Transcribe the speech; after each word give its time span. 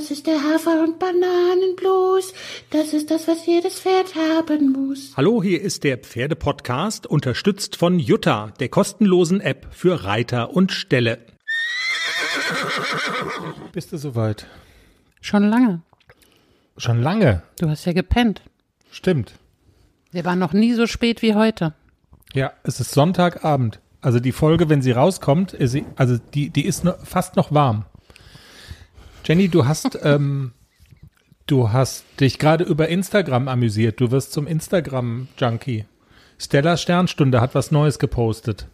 Das 0.00 0.10
ist 0.10 0.26
der 0.26 0.42
Hafer- 0.42 0.82
und 0.82 0.98
Bananenblues. 0.98 2.32
Das 2.70 2.94
ist 2.94 3.10
das, 3.10 3.28
was 3.28 3.44
jedes 3.44 3.80
Pferd 3.80 4.14
haben 4.14 4.72
muss. 4.72 5.12
Hallo, 5.14 5.42
hier 5.42 5.60
ist 5.60 5.84
der 5.84 5.98
Pferdepodcast, 5.98 7.06
unterstützt 7.06 7.76
von 7.76 7.98
Jutta, 7.98 8.54
der 8.60 8.70
kostenlosen 8.70 9.42
App 9.42 9.66
für 9.72 10.04
Reiter 10.04 10.54
und 10.54 10.72
Ställe. 10.72 11.18
Bist 13.72 13.92
du 13.92 13.98
soweit? 13.98 14.46
Schon 15.20 15.50
lange. 15.50 15.82
Schon 16.78 17.02
lange. 17.02 17.42
Du 17.58 17.68
hast 17.68 17.84
ja 17.84 17.92
gepennt. 17.92 18.40
Stimmt. 18.90 19.34
Wir 20.12 20.24
waren 20.24 20.38
noch 20.38 20.54
nie 20.54 20.72
so 20.72 20.86
spät 20.86 21.20
wie 21.20 21.34
heute. 21.34 21.74
Ja, 22.32 22.54
es 22.62 22.80
ist 22.80 22.92
Sonntagabend. 22.92 23.80
Also 24.00 24.18
die 24.18 24.32
Folge, 24.32 24.70
wenn 24.70 24.80
sie 24.80 24.92
rauskommt, 24.92 25.52
ist 25.52 25.72
sie, 25.72 25.84
also 25.96 26.16
die, 26.32 26.48
die 26.48 26.64
ist 26.64 26.84
fast 27.04 27.36
noch 27.36 27.52
warm. 27.52 27.84
Jenny, 29.24 29.48
du 29.48 29.66
hast, 29.66 29.98
ähm, 30.02 30.52
du 31.46 31.72
hast 31.72 32.04
dich 32.20 32.38
gerade 32.38 32.64
über 32.64 32.88
Instagram 32.88 33.48
amüsiert. 33.48 34.00
Du 34.00 34.10
wirst 34.10 34.32
zum 34.32 34.46
Instagram-Junkie. 34.46 35.84
Stella 36.38 36.76
Sternstunde 36.76 37.40
hat 37.40 37.54
was 37.54 37.70
Neues 37.70 37.98
gepostet. 37.98 38.66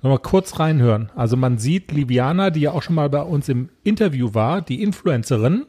Sollen 0.00 0.12
wir 0.12 0.18
kurz 0.18 0.58
reinhören. 0.58 1.10
Also 1.16 1.36
man 1.36 1.56
sieht 1.56 1.92
Liviana, 1.92 2.50
die 2.50 2.60
ja 2.60 2.72
auch 2.72 2.82
schon 2.82 2.94
mal 2.94 3.08
bei 3.08 3.22
uns 3.22 3.48
im 3.48 3.70
Interview 3.84 4.34
war, 4.34 4.60
die 4.60 4.82
Influencerin. 4.82 5.64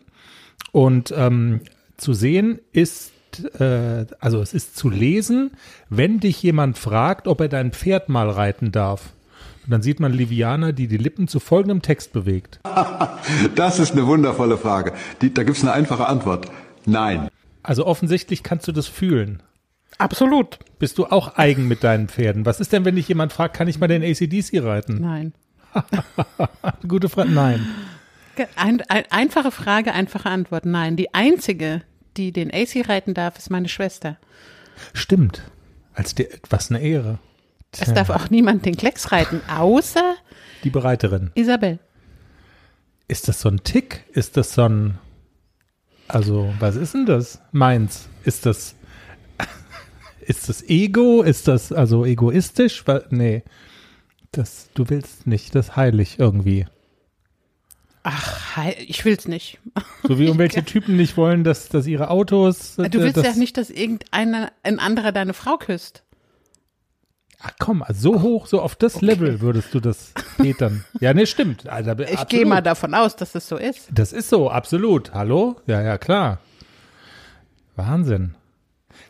Und 0.73 1.13
ähm, 1.15 1.61
zu 1.95 2.13
sehen 2.13 2.59
ist, 2.73 3.13
äh, 3.59 4.05
also 4.19 4.41
es 4.41 4.53
ist 4.53 4.75
zu 4.75 4.89
lesen, 4.89 5.51
wenn 5.89 6.19
dich 6.19 6.43
jemand 6.43 6.77
fragt, 6.77 7.27
ob 7.29 7.39
er 7.39 7.47
dein 7.47 7.71
Pferd 7.71 8.09
mal 8.09 8.29
reiten 8.29 8.73
darf. 8.73 9.13
Und 9.65 9.71
dann 9.71 9.81
sieht 9.81 9.99
man 9.99 10.13
Liviana, 10.13 10.71
die 10.71 10.87
die 10.87 10.97
Lippen 10.97 11.27
zu 11.27 11.39
folgendem 11.39 11.81
Text 11.81 12.13
bewegt. 12.13 12.59
Das 13.55 13.79
ist 13.79 13.93
eine 13.93 14.05
wundervolle 14.05 14.57
Frage. 14.57 14.93
Die, 15.21 15.33
da 15.33 15.43
gibt 15.43 15.57
es 15.57 15.63
eine 15.63 15.73
einfache 15.73 16.05
Antwort. 16.07 16.47
Nein. 16.85 17.29
Also 17.63 17.85
offensichtlich 17.87 18.43
kannst 18.43 18.67
du 18.67 18.71
das 18.71 18.87
fühlen. 18.87 19.41
Absolut. 19.97 20.59
Bist 20.77 20.99
du 20.99 21.05
auch 21.05 21.35
eigen 21.37 21.67
mit 21.67 21.83
deinen 21.83 22.07
Pferden? 22.07 22.45
Was 22.45 22.59
ist 22.59 22.71
denn, 22.71 22.85
wenn 22.85 22.95
dich 22.95 23.07
jemand 23.07 23.33
fragt, 23.33 23.55
kann 23.55 23.67
ich 23.67 23.79
mal 23.79 23.87
den 23.87 24.03
ACDC 24.03 24.63
reiten? 24.63 25.01
Nein. 25.01 25.33
Gute 26.87 27.09
Frage. 27.09 27.31
Nein. 27.31 27.65
Ein, 28.55 28.81
ein, 28.89 29.05
einfache 29.09 29.51
Frage, 29.51 29.93
einfache 29.93 30.29
Antwort. 30.29 30.65
Nein. 30.65 30.95
Die 30.97 31.13
einzige, 31.13 31.81
die 32.17 32.31
den 32.31 32.51
AC 32.53 32.87
reiten 32.87 33.15
darf, 33.15 33.37
ist 33.37 33.49
meine 33.49 33.69
Schwester. 33.69 34.17
Stimmt. 34.93 35.41
Als 35.93 36.13
der, 36.13 36.27
was 36.49 36.69
eine 36.69 36.81
Ehre. 36.81 37.19
Es 37.79 37.93
darf 37.93 38.09
auch 38.09 38.29
niemand 38.29 38.65
den 38.65 38.77
Klecks 38.77 39.11
reiten, 39.11 39.41
außer 39.49 40.15
Die 40.63 40.69
Bereiterin. 40.69 41.31
Isabel. 41.35 41.79
Ist 43.07 43.27
das 43.27 43.41
so 43.41 43.49
ein 43.49 43.63
Tick? 43.63 44.05
Ist 44.13 44.37
das 44.37 44.53
so 44.53 44.63
ein, 44.63 44.97
also, 46.07 46.53
was 46.59 46.75
ist 46.75 46.93
denn 46.93 47.05
das? 47.05 47.41
Meins. 47.51 48.09
Ist 48.23 48.45
das, 48.45 48.75
ist 50.21 50.49
das 50.49 50.63
Ego? 50.67 51.21
Ist 51.21 51.47
das 51.47 51.71
also 51.71 52.05
egoistisch? 52.05 52.83
Nee. 53.09 53.43
Das, 54.31 54.69
du 54.73 54.89
willst 54.89 55.27
nicht, 55.27 55.55
das 55.55 55.69
ist 55.69 55.75
heilig 55.75 56.19
irgendwie. 56.19 56.65
Ach, 58.07 58.57
ich 58.85 59.03
will's 59.03 59.27
nicht. 59.27 59.59
So 60.03 60.19
wie 60.19 60.25
irgendwelche 60.27 60.63
Typen 60.63 60.95
nicht 60.95 61.17
wollen, 61.17 61.43
dass, 61.43 61.69
dass 61.69 61.87
ihre 61.87 62.11
Autos. 62.11 62.75
Du 62.75 62.83
äh, 62.83 62.93
willst 62.93 63.17
das, 63.17 63.25
ja 63.25 63.33
nicht, 63.35 63.57
dass 63.57 63.71
irgendeiner, 63.71 64.51
ein 64.61 64.77
anderer 64.77 65.11
deine 65.11 65.33
Frau 65.33 65.57
küsst. 65.57 66.03
Ach 67.41 67.51
komm, 67.59 67.83
also 67.83 68.13
so 68.13 68.21
hoch, 68.21 68.47
so 68.47 68.61
auf 68.61 68.75
das 68.75 69.01
Level 69.01 69.41
würdest 69.41 69.73
du 69.73 69.79
das 69.79 70.13
petern. 70.37 70.83
ja, 70.99 71.13
nee, 71.13 71.25
stimmt. 71.25 71.67
Also, 71.67 71.91
Ich 71.91 72.27
gehe 72.27 72.45
mal 72.45 72.61
davon 72.61 72.93
aus, 72.93 73.15
dass 73.15 73.31
das 73.33 73.47
so 73.47 73.57
ist. 73.57 73.89
Das 73.91 74.13
ist 74.13 74.29
so, 74.29 74.49
absolut. 74.49 75.13
Hallo? 75.13 75.57
Ja, 75.67 75.81
ja, 75.81 75.97
klar. 75.97 76.39
Wahnsinn. 77.75 78.35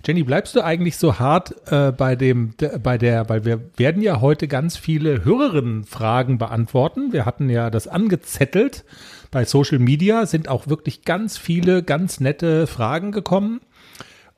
Jenny, 0.06 0.24
bleibst 0.24 0.56
du 0.56 0.62
eigentlich 0.64 0.98
so 0.98 1.20
hart 1.20 1.56
äh, 1.72 1.92
bei 1.92 2.16
dem, 2.16 2.54
bei 2.82 2.98
der, 2.98 3.30
weil 3.30 3.46
wir 3.46 3.62
werden 3.78 4.02
ja 4.02 4.22
heute 4.22 4.48
ganz 4.48 4.78
viele 4.78 5.24
Hörerinnenfragen 5.26 6.38
beantworten. 6.38 7.12
Wir 7.12 7.26
hatten 7.26 7.50
ja 7.50 7.70
das 7.70 7.88
angezettelt. 7.88 8.84
Bei 9.32 9.46
Social 9.46 9.80
Media 9.80 10.26
sind 10.26 10.48
auch 10.48 10.68
wirklich 10.68 11.04
ganz 11.04 11.38
viele 11.38 11.84
ganz 11.84 12.20
nette 12.20 12.68
Fragen 12.68 13.12
gekommen. 13.12 13.62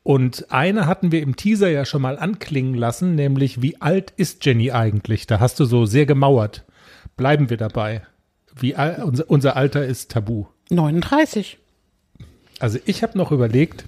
Und 0.08 0.54
eine 0.54 0.86
hatten 0.86 1.12
wir 1.12 1.22
im 1.22 1.36
Teaser 1.36 1.68
ja 1.68 1.84
schon 1.84 2.02
mal 2.02 2.18
anklingen 2.18 2.76
lassen, 2.76 3.16
nämlich 3.16 3.62
wie 3.62 3.82
alt 3.82 4.12
ist 4.16 4.46
Jenny 4.46 4.72
eigentlich? 4.72 5.28
Da 5.28 5.42
hast 5.42 5.60
du 5.60 5.66
so 5.66 5.86
sehr 5.86 6.06
gemauert. 6.06 6.64
Bleiben 7.18 7.50
wir 7.50 7.58
dabei. 7.58 8.04
Wie 8.56 8.74
al 8.74 9.04
unser, 9.04 9.30
unser 9.30 9.58
Alter 9.58 9.86
ist 9.86 10.10
tabu. 10.12 10.46
39. 10.70 11.58
Also 12.60 12.80
ich 12.86 13.04
habe 13.04 13.18
noch 13.18 13.34
überlegt, 13.34 13.84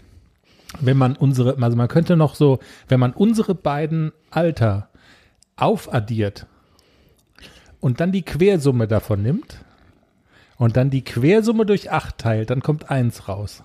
wenn 0.81 0.97
man 0.97 1.15
unsere, 1.15 1.57
also 1.57 1.77
man 1.77 1.87
könnte 1.87 2.17
noch 2.17 2.35
so, 2.35 2.59
wenn 2.89 2.99
man 2.99 3.13
unsere 3.13 3.55
beiden 3.55 4.11
Alter 4.29 4.89
aufaddiert 5.55 6.47
und 7.79 8.01
dann 8.01 8.11
die 8.11 8.23
Quersumme 8.23 8.89
davon 8.89 9.23
nimmt 9.23 9.63
und 10.57 10.75
dann 10.75 10.89
die 10.89 11.05
Quersumme 11.05 11.65
durch 11.65 11.91
acht 11.91 12.17
teilt, 12.17 12.49
dann 12.49 12.61
kommt 12.61 12.91
eins 12.91 13.29
raus. 13.29 13.63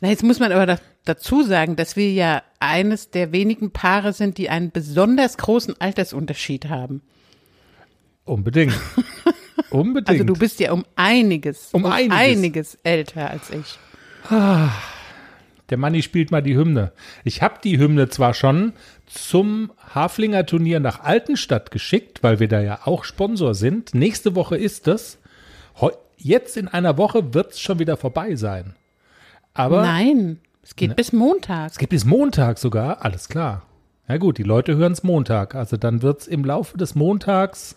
Na, 0.00 0.08
jetzt 0.08 0.22
muss 0.22 0.40
man 0.40 0.52
aber 0.52 0.66
da, 0.66 0.78
dazu 1.04 1.42
sagen, 1.42 1.76
dass 1.76 1.96
wir 1.96 2.12
ja 2.12 2.42
eines 2.60 3.10
der 3.10 3.32
wenigen 3.32 3.70
Paare 3.70 4.12
sind, 4.12 4.38
die 4.38 4.48
einen 4.50 4.70
besonders 4.70 5.36
großen 5.38 5.80
Altersunterschied 5.80 6.68
haben. 6.68 7.02
Unbedingt. 8.24 8.74
Unbedingt. 9.70 10.08
Also 10.08 10.24
du 10.24 10.34
bist 10.34 10.60
ja 10.60 10.72
um 10.72 10.84
einiges, 10.96 11.70
Um 11.72 11.84
einiges. 11.86 12.78
älter 12.84 13.30
als 13.30 13.50
ich. 13.50 13.78
Der 14.30 15.76
Manni 15.76 16.02
spielt 16.02 16.30
mal 16.30 16.42
die 16.42 16.56
Hymne. 16.56 16.92
Ich 17.24 17.42
habe 17.42 17.56
die 17.62 17.78
Hymne 17.78 18.08
zwar 18.08 18.32
schon 18.34 18.72
zum 19.06 19.72
Haflinger 19.94 20.46
Turnier 20.46 20.80
nach 20.80 21.00
Altenstadt 21.00 21.70
geschickt, 21.70 22.22
weil 22.22 22.40
wir 22.40 22.48
da 22.48 22.60
ja 22.60 22.80
auch 22.84 23.04
Sponsor 23.04 23.54
sind. 23.54 23.94
Nächste 23.94 24.34
Woche 24.34 24.56
ist 24.56 24.88
es. 24.88 25.18
Jetzt 26.20 26.56
in 26.56 26.66
einer 26.66 26.98
Woche 26.98 27.32
wird 27.32 27.52
es 27.52 27.60
schon 27.60 27.78
wieder 27.78 27.96
vorbei 27.96 28.34
sein. 28.34 28.74
Aber 29.54 29.82
Nein, 29.82 30.40
es 30.62 30.76
geht 30.76 30.94
bis 30.96 31.12
Montag. 31.12 31.70
es 31.72 31.78
gibt 31.78 31.90
bis 31.90 32.04
Montag 32.04 32.58
sogar. 32.58 33.04
Alles 33.04 33.28
klar. 33.28 33.62
Ja 34.08 34.16
gut, 34.16 34.38
die 34.38 34.42
Leute 34.42 34.76
hören 34.76 34.92
es 34.92 35.02
Montag. 35.02 35.54
Also 35.54 35.76
dann 35.76 36.02
wird 36.02 36.20
es 36.22 36.26
im 36.28 36.44
Laufe 36.44 36.76
des 36.78 36.94
Montags 36.94 37.76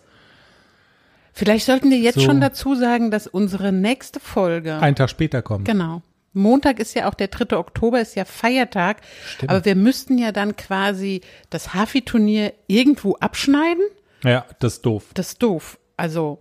Vielleicht 1.34 1.64
sollten 1.64 1.90
wir 1.90 1.96
jetzt 1.98 2.16
So. 2.16 2.20
schon 2.22 2.40
dazu 2.42 2.74
sagen, 2.74 3.10
dass 3.10 3.26
unsere 3.26 3.72
nächste 3.72 4.20
Folge, 4.20 4.76
einen 4.80 4.96
Tag 4.96 5.08
später 5.08 5.40
kommen. 5.40 5.64
genau, 5.64 6.02
Montag 6.34 6.78
ist 6.78 6.94
ja 6.94 7.08
auch 7.08 7.14
der 7.14 7.28
3. 7.28 7.56
Oktober, 7.56 8.00
ist 8.02 8.16
ja 8.16 8.24
Feiertag, 8.26 8.98
aber 9.46 9.64
wir 9.64 9.74
müssten 9.74 10.18
ja 10.18 10.30
dann 10.32 10.56
quasi 10.56 11.22
das 11.50 11.72
Hafi-Turnier 11.74 12.52
irgendwo 12.66 13.14
abschneiden. 13.16 13.82
Ja, 14.24 14.44
das 14.60 14.74
ist 14.74 14.82
doof. 14.86 15.06
Das 15.14 15.28
ist 15.28 15.42
doof. 15.42 15.78
Also 15.96 16.38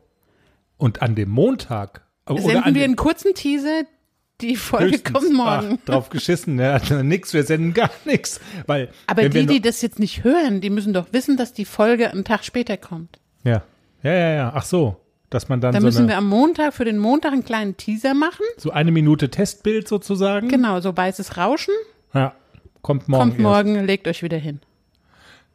Und 0.77 1.01
an 1.01 1.15
dem 1.15 1.29
Montag 1.29 2.01
oder 2.29 2.41
senden 2.41 2.63
an 2.63 2.75
wir 2.75 2.83
einen 2.83 2.95
kurzen 2.97 3.33
Teaser. 3.33 3.83
Die 4.41 4.55
Folge 4.55 4.93
Höchstens. 4.95 5.13
kommt 5.13 5.33
morgen. 5.33 5.79
Ach, 5.81 5.85
drauf 5.85 6.09
geschissen, 6.09 6.59
ja, 6.59 6.79
nix, 7.03 7.33
wir 7.33 7.43
senden 7.43 7.73
gar 7.73 7.91
nichts. 8.05 8.39
Weil, 8.67 8.89
Aber 9.07 9.29
die, 9.29 9.45
die 9.45 9.61
das 9.61 9.81
jetzt 9.81 9.99
nicht 9.99 10.23
hören, 10.23 10.61
die 10.61 10.69
müssen 10.69 10.93
doch 10.93 11.07
wissen, 11.11 11.37
dass 11.37 11.53
die 11.53 11.65
Folge 11.65 12.11
einen 12.11 12.23
Tag 12.23 12.43
später 12.43 12.77
kommt. 12.77 13.19
Ja, 13.43 13.63
ja, 14.03 14.13
ja, 14.13 14.33
ja. 14.33 14.51
Ach 14.55 14.63
so, 14.63 14.97
dass 15.29 15.47
man 15.49 15.61
dann 15.61 15.73
Dann 15.73 15.81
so, 15.81 15.87
müssen 15.87 16.07
wir 16.07 16.17
am 16.17 16.27
Montag 16.27 16.73
für 16.73 16.85
den 16.85 16.97
Montag 16.97 17.33
einen 17.33 17.45
kleinen 17.45 17.77
Teaser 17.77 18.13
machen. 18.13 18.45
so 18.57 18.71
eine 18.71 18.91
Minute 18.91 19.29
Testbild 19.29 19.87
sozusagen. 19.87 20.47
Genau, 20.49 20.79
so 20.81 20.95
weißes 20.95 21.37
Rauschen. 21.37 21.73
Ja, 22.13 22.33
kommt 22.81 23.07
morgen. 23.07 23.21
kommt 23.21 23.33
erst. 23.33 23.43
morgen, 23.43 23.85
legt 23.85 24.07
euch 24.07 24.23
wieder 24.23 24.37
hin. 24.37 24.59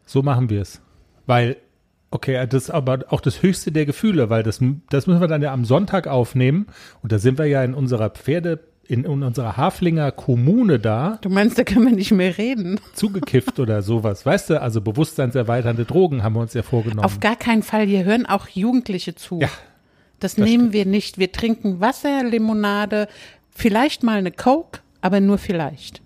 So 0.04 0.22
machen 0.22 0.48
wir 0.50 0.62
es. 0.62 0.80
Weil, 1.26 1.56
okay, 2.10 2.46
das 2.48 2.64
ist 2.64 2.70
aber 2.70 3.04
auch 3.08 3.20
das 3.20 3.42
höchste 3.42 3.72
der 3.72 3.84
Gefühle, 3.86 4.30
weil 4.30 4.42
das, 4.42 4.60
das 4.90 5.06
müssen 5.06 5.20
wir 5.20 5.28
dann 5.28 5.42
ja 5.42 5.52
am 5.52 5.64
Sonntag 5.64 6.06
aufnehmen. 6.06 6.66
Und 7.02 7.12
da 7.12 7.18
sind 7.18 7.38
wir 7.38 7.46
ja 7.46 7.64
in 7.64 7.74
unserer 7.74 8.10
Pferde, 8.10 8.60
in, 8.88 9.04
in 9.04 9.22
unserer 9.22 9.56
Haflinger 9.56 10.12
Kommune 10.12 10.78
da, 10.78 11.18
Du 11.22 11.28
meinst, 11.28 11.58
da 11.58 11.64
können 11.64 11.86
wir 11.86 11.94
nicht 11.94 12.12
mehr 12.12 12.36
reden? 12.38 12.80
zugekifft 12.94 13.58
oder 13.58 13.82
sowas. 13.82 14.24
Weißt 14.26 14.50
du, 14.50 14.60
also 14.62 14.80
bewusstseinserweiternde 14.80 15.84
Drogen 15.84 16.22
haben 16.22 16.34
wir 16.34 16.40
uns 16.40 16.54
ja 16.54 16.62
vorgenommen. 16.62 17.04
Auf 17.04 17.20
gar 17.20 17.36
keinen 17.36 17.62
Fall. 17.62 17.86
Hier 17.86 18.04
hören 18.04 18.26
auch 18.26 18.48
Jugendliche 18.48 19.14
zu. 19.14 19.40
Ja, 19.40 19.48
das 20.20 20.38
nehmen 20.38 20.72
wir 20.72 20.86
nicht. 20.86 21.18
Wir 21.18 21.32
trinken 21.32 21.80
Wasser, 21.80 22.24
Limonade, 22.24 23.08
vielleicht 23.50 24.02
mal 24.02 24.18
eine 24.18 24.30
Coke, 24.32 24.80
aber 25.00 25.20
nur 25.20 25.38
vielleicht. 25.38 26.00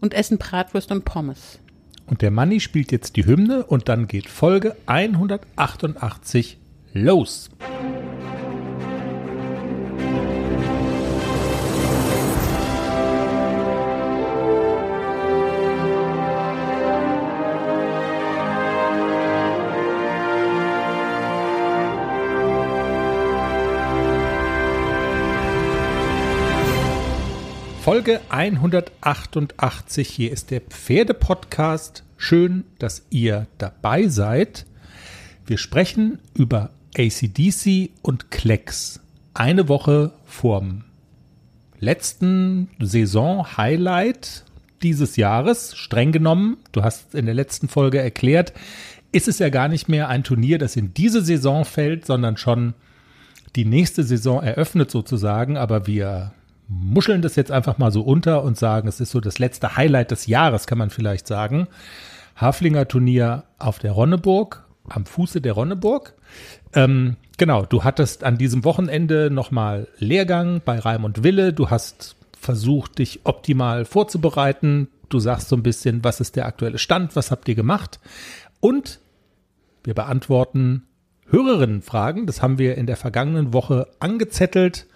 Und 0.00 0.14
essen 0.14 0.38
Bratwurst 0.38 0.90
und 0.92 1.04
Pommes. 1.04 1.58
Und 2.06 2.22
der 2.22 2.30
Manni 2.30 2.60
spielt 2.60 2.92
jetzt 2.92 3.16
die 3.16 3.26
Hymne 3.26 3.64
und 3.64 3.88
dann 3.88 4.06
geht 4.06 4.28
Folge 4.28 4.76
188 4.86 6.58
los. 6.92 7.50
Folge 27.86 28.20
188. 28.30 30.08
Hier 30.08 30.32
ist 30.32 30.50
der 30.50 30.60
Pferdepodcast. 30.60 32.02
Schön, 32.16 32.64
dass 32.80 33.06
ihr 33.10 33.46
dabei 33.58 34.08
seid. 34.08 34.66
Wir 35.46 35.56
sprechen 35.56 36.18
über 36.34 36.70
ACDC 36.98 37.90
und 38.02 38.32
Klecks. 38.32 38.98
Eine 39.34 39.68
Woche 39.68 40.10
vorm 40.24 40.82
letzten 41.78 42.70
Saison-Highlight 42.80 44.42
dieses 44.82 45.14
Jahres, 45.14 45.76
streng 45.76 46.10
genommen. 46.10 46.56
Du 46.72 46.82
hast 46.82 47.14
in 47.14 47.26
der 47.26 47.36
letzten 47.36 47.68
Folge 47.68 48.00
erklärt, 48.00 48.52
ist 49.12 49.28
es 49.28 49.38
ja 49.38 49.48
gar 49.48 49.68
nicht 49.68 49.88
mehr 49.88 50.08
ein 50.08 50.24
Turnier, 50.24 50.58
das 50.58 50.74
in 50.74 50.92
diese 50.92 51.22
Saison 51.22 51.64
fällt, 51.64 52.04
sondern 52.04 52.36
schon 52.36 52.74
die 53.54 53.64
nächste 53.64 54.02
Saison 54.02 54.42
eröffnet 54.42 54.90
sozusagen. 54.90 55.56
Aber 55.56 55.86
wir 55.86 56.32
muscheln 56.68 57.22
das 57.22 57.36
jetzt 57.36 57.52
einfach 57.52 57.78
mal 57.78 57.90
so 57.90 58.02
unter 58.02 58.42
und 58.42 58.56
sagen, 58.56 58.88
es 58.88 59.00
ist 59.00 59.10
so 59.10 59.20
das 59.20 59.38
letzte 59.38 59.76
Highlight 59.76 60.10
des 60.10 60.26
Jahres, 60.26 60.66
kann 60.66 60.78
man 60.78 60.90
vielleicht 60.90 61.26
sagen. 61.26 61.68
Haflinger 62.36 62.88
Turnier 62.88 63.44
auf 63.58 63.78
der 63.78 63.92
Ronneburg, 63.92 64.64
am 64.88 65.06
Fuße 65.06 65.40
der 65.40 65.52
Ronneburg. 65.52 66.14
Ähm, 66.74 67.16
genau, 67.38 67.64
du 67.64 67.84
hattest 67.84 68.24
an 68.24 68.38
diesem 68.38 68.64
Wochenende 68.64 69.30
nochmal 69.30 69.88
Lehrgang 69.98 70.60
bei 70.64 70.78
Raimund 70.78 71.22
Wille. 71.22 71.52
Du 71.52 71.70
hast 71.70 72.16
versucht, 72.38 72.98
dich 72.98 73.20
optimal 73.24 73.84
vorzubereiten. 73.84 74.88
Du 75.08 75.18
sagst 75.18 75.48
so 75.48 75.56
ein 75.56 75.62
bisschen, 75.62 76.04
was 76.04 76.20
ist 76.20 76.36
der 76.36 76.46
aktuelle 76.46 76.78
Stand, 76.78 77.16
was 77.16 77.30
habt 77.30 77.48
ihr 77.48 77.54
gemacht? 77.54 78.00
Und 78.60 79.00
wir 79.84 79.94
beantworten 79.94 80.82
Hörerinnenfragen. 81.28 82.26
Das 82.26 82.42
haben 82.42 82.58
wir 82.58 82.76
in 82.76 82.86
der 82.86 82.96
vergangenen 82.96 83.52
Woche 83.52 83.88
angezettelt. 84.00 84.86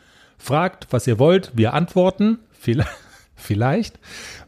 Fragt, 0.41 0.87
was 0.91 1.07
ihr 1.07 1.19
wollt, 1.19 1.53
wir 1.55 1.75
antworten. 1.75 2.39
Vielleicht. 3.37 3.99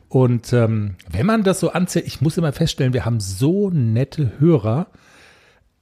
Und 0.08 0.52
ähm, 0.52 0.96
wenn 1.10 1.26
man 1.26 1.42
das 1.42 1.60
so 1.60 1.70
anzählt, 1.72 2.06
ich 2.06 2.20
muss 2.20 2.36
immer 2.36 2.52
feststellen, 2.52 2.92
wir 2.92 3.04
haben 3.04 3.20
so 3.20 3.70
nette 3.70 4.32
Hörer 4.38 4.88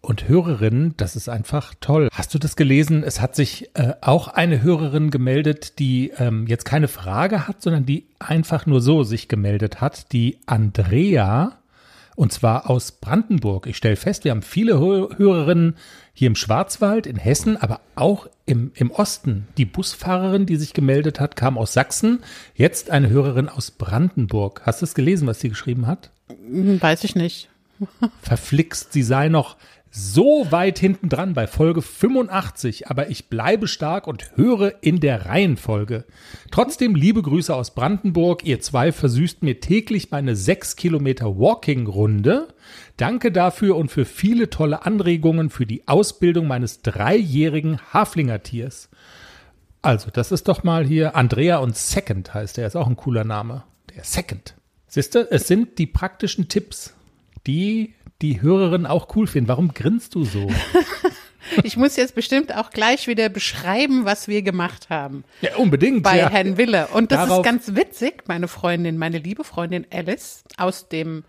und 0.00 0.28
Hörerinnen, 0.28 0.94
das 0.96 1.16
ist 1.16 1.28
einfach 1.28 1.74
toll. 1.80 2.08
Hast 2.12 2.34
du 2.34 2.38
das 2.38 2.56
gelesen? 2.56 3.02
Es 3.04 3.20
hat 3.20 3.36
sich 3.36 3.70
äh, 3.74 3.94
auch 4.00 4.28
eine 4.28 4.62
Hörerin 4.62 5.10
gemeldet, 5.10 5.78
die 5.78 6.10
ähm, 6.16 6.46
jetzt 6.46 6.64
keine 6.64 6.88
Frage 6.88 7.46
hat, 7.46 7.62
sondern 7.62 7.86
die 7.86 8.06
einfach 8.18 8.66
nur 8.66 8.80
so 8.80 9.02
sich 9.02 9.28
gemeldet 9.28 9.80
hat. 9.80 10.12
Die 10.12 10.38
Andrea, 10.46 11.59
und 12.20 12.34
zwar 12.34 12.68
aus 12.68 12.92
Brandenburg. 12.92 13.66
Ich 13.66 13.78
stelle 13.78 13.96
fest, 13.96 14.24
wir 14.24 14.32
haben 14.32 14.42
viele 14.42 14.78
Hörerinnen 14.78 15.76
hier 16.12 16.26
im 16.26 16.36
Schwarzwald, 16.36 17.06
in 17.06 17.16
Hessen, 17.16 17.56
aber 17.56 17.80
auch 17.94 18.26
im, 18.44 18.72
im 18.74 18.90
Osten. 18.90 19.48
Die 19.56 19.64
Busfahrerin, 19.64 20.44
die 20.44 20.56
sich 20.56 20.74
gemeldet 20.74 21.18
hat, 21.18 21.34
kam 21.34 21.56
aus 21.56 21.72
Sachsen. 21.72 22.18
Jetzt 22.54 22.90
eine 22.90 23.08
Hörerin 23.08 23.48
aus 23.48 23.70
Brandenburg. 23.70 24.60
Hast 24.66 24.82
du 24.82 24.84
es 24.84 24.94
gelesen, 24.94 25.26
was 25.26 25.40
sie 25.40 25.48
geschrieben 25.48 25.86
hat? 25.86 26.10
Weiß 26.28 27.04
ich 27.04 27.16
nicht. 27.16 27.48
Verflixt, 28.20 28.92
sie 28.92 29.02
sei 29.02 29.30
noch 29.30 29.56
so 29.90 30.46
weit 30.50 30.78
hinten 30.78 31.08
dran 31.08 31.34
bei 31.34 31.48
Folge 31.48 31.82
85, 31.82 32.88
aber 32.88 33.10
ich 33.10 33.28
bleibe 33.28 33.66
stark 33.66 34.06
und 34.06 34.36
höre 34.36 34.74
in 34.82 35.00
der 35.00 35.26
Reihenfolge. 35.26 36.04
Trotzdem 36.52 36.94
liebe 36.94 37.22
Grüße 37.22 37.52
aus 37.54 37.74
Brandenburg. 37.74 38.44
Ihr 38.44 38.60
zwei 38.60 38.92
versüßt 38.92 39.42
mir 39.42 39.58
täglich 39.58 40.12
meine 40.12 40.36
sechs 40.36 40.76
Kilometer 40.76 41.38
Walking-Runde. 41.38 42.48
Danke 42.96 43.32
dafür 43.32 43.76
und 43.76 43.90
für 43.90 44.04
viele 44.04 44.48
tolle 44.48 44.86
Anregungen 44.86 45.50
für 45.50 45.66
die 45.66 45.88
Ausbildung 45.88 46.46
meines 46.46 46.82
dreijährigen 46.82 47.80
Haflingertiers. 47.92 48.90
Also, 49.82 50.10
das 50.12 50.30
ist 50.30 50.46
doch 50.46 50.62
mal 50.62 50.84
hier 50.84 51.16
Andrea 51.16 51.58
und 51.58 51.76
Second 51.76 52.32
heißt 52.32 52.58
er. 52.58 52.66
Ist 52.66 52.76
auch 52.76 52.86
ein 52.86 52.96
cooler 52.96 53.24
Name. 53.24 53.64
Der 53.96 54.04
Second. 54.04 54.54
Siehst 54.86 55.14
du, 55.14 55.20
es 55.30 55.48
sind 55.48 55.78
die 55.78 55.86
praktischen 55.86 56.48
Tipps, 56.48 56.94
die 57.46 57.94
die 58.22 58.42
Hörerinnen 58.42 58.86
auch 58.86 59.14
cool 59.16 59.26
finden. 59.26 59.48
Warum 59.48 59.74
grinst 59.74 60.14
du 60.14 60.24
so? 60.24 60.48
Ich 61.64 61.76
muss 61.76 61.96
jetzt 61.96 62.14
bestimmt 62.14 62.54
auch 62.54 62.70
gleich 62.70 63.08
wieder 63.08 63.28
beschreiben, 63.28 64.04
was 64.04 64.28
wir 64.28 64.42
gemacht 64.42 64.88
haben. 64.88 65.24
Ja, 65.40 65.56
unbedingt. 65.56 66.02
Bei 66.02 66.18
ja. 66.18 66.30
Herrn 66.30 66.56
Wille. 66.56 66.88
Und 66.88 67.10
das 67.10 67.26
Darauf- 67.26 67.38
ist 67.38 67.44
ganz 67.44 67.74
witzig. 67.74 68.24
Meine 68.28 68.46
Freundin, 68.46 68.98
meine 68.98 69.18
liebe 69.18 69.42
Freundin 69.42 69.86
Alice 69.90 70.44
aus 70.58 70.88
dem 70.88 71.24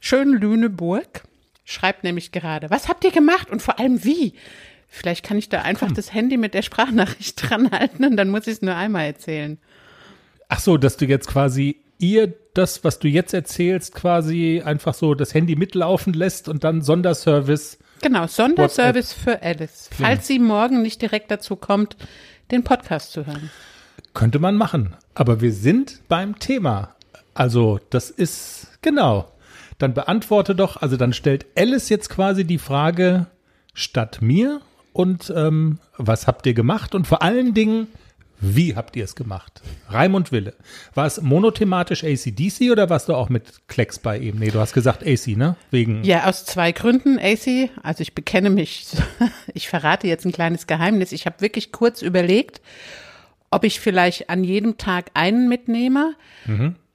schönen 0.00 0.40
Lüneburg 0.40 1.24
schreibt 1.64 2.02
nämlich 2.04 2.32
gerade, 2.32 2.70
was 2.70 2.88
habt 2.88 3.04
ihr 3.04 3.10
gemacht 3.10 3.50
und 3.50 3.60
vor 3.60 3.78
allem 3.78 4.02
wie? 4.04 4.34
Vielleicht 4.88 5.24
kann 5.24 5.38
ich 5.38 5.48
da 5.48 5.62
einfach 5.62 5.92
das 5.92 6.12
Handy 6.14 6.36
mit 6.36 6.54
der 6.54 6.62
Sprachnachricht 6.62 7.42
dran 7.50 7.70
halten 7.70 8.04
und 8.04 8.16
dann 8.16 8.30
muss 8.30 8.46
ich 8.46 8.54
es 8.54 8.62
nur 8.62 8.74
einmal 8.74 9.06
erzählen. 9.06 9.58
Ach 10.48 10.60
so, 10.60 10.76
dass 10.76 10.96
du 10.96 11.04
jetzt 11.06 11.28
quasi 11.28 11.81
ihr 12.02 12.34
das, 12.54 12.84
was 12.84 12.98
du 12.98 13.08
jetzt 13.08 13.32
erzählst, 13.32 13.94
quasi 13.94 14.60
einfach 14.62 14.92
so 14.92 15.14
das 15.14 15.32
Handy 15.32 15.56
mitlaufen 15.56 16.12
lässt 16.12 16.48
und 16.48 16.64
dann 16.64 16.82
Sonderservice. 16.82 17.78
Genau, 18.02 18.26
Sonderservice 18.26 19.12
für 19.12 19.42
Alice. 19.42 19.88
Falls 19.92 20.26
sie 20.26 20.38
morgen 20.38 20.82
nicht 20.82 21.00
direkt 21.00 21.30
dazu 21.30 21.56
kommt, 21.56 21.96
den 22.50 22.64
Podcast 22.64 23.12
zu 23.12 23.26
hören. 23.26 23.50
Könnte 24.12 24.38
man 24.38 24.56
machen. 24.56 24.94
Aber 25.14 25.40
wir 25.40 25.52
sind 25.52 26.00
beim 26.08 26.38
Thema. 26.38 26.96
Also, 27.34 27.80
das 27.90 28.10
ist 28.10 28.78
genau. 28.82 29.32
Dann 29.78 29.94
beantworte 29.94 30.54
doch, 30.54 30.76
also 30.76 30.96
dann 30.96 31.12
stellt 31.12 31.46
Alice 31.56 31.88
jetzt 31.88 32.10
quasi 32.10 32.44
die 32.44 32.58
Frage 32.58 33.26
statt 33.72 34.18
mir 34.20 34.60
und 34.92 35.32
ähm, 35.34 35.78
was 35.96 36.26
habt 36.26 36.46
ihr 36.46 36.54
gemacht 36.54 36.94
und 36.94 37.06
vor 37.06 37.22
allen 37.22 37.54
Dingen, 37.54 37.88
wie 38.44 38.74
habt 38.74 38.96
ihr 38.96 39.04
es 39.04 39.14
gemacht? 39.14 39.62
Raimund 39.88 40.32
Wille. 40.32 40.54
War 40.94 41.06
es 41.06 41.22
monothematisch 41.22 42.02
ACDC 42.02 42.72
oder 42.72 42.90
warst 42.90 43.08
du 43.08 43.14
auch 43.14 43.28
mit 43.28 43.68
Klecks 43.68 44.00
bei 44.00 44.18
ihm? 44.18 44.40
Nee, 44.40 44.50
du 44.50 44.58
hast 44.58 44.72
gesagt 44.72 45.06
AC, 45.06 45.28
ne? 45.28 45.54
Wegen. 45.70 46.02
Ja, 46.02 46.28
aus 46.28 46.44
zwei 46.44 46.72
Gründen, 46.72 47.20
AC. 47.20 47.70
Also 47.84 48.02
ich 48.02 48.14
bekenne 48.14 48.50
mich, 48.50 48.86
ich 49.54 49.68
verrate 49.68 50.08
jetzt 50.08 50.26
ein 50.26 50.32
kleines 50.32 50.66
Geheimnis. 50.66 51.12
Ich 51.12 51.24
habe 51.24 51.40
wirklich 51.40 51.70
kurz 51.70 52.02
überlegt, 52.02 52.60
ob 53.52 53.62
ich 53.62 53.78
vielleicht 53.78 54.28
an 54.28 54.42
jedem 54.42 54.76
Tag 54.76 55.12
einen 55.14 55.48
mitnehme. 55.48 56.16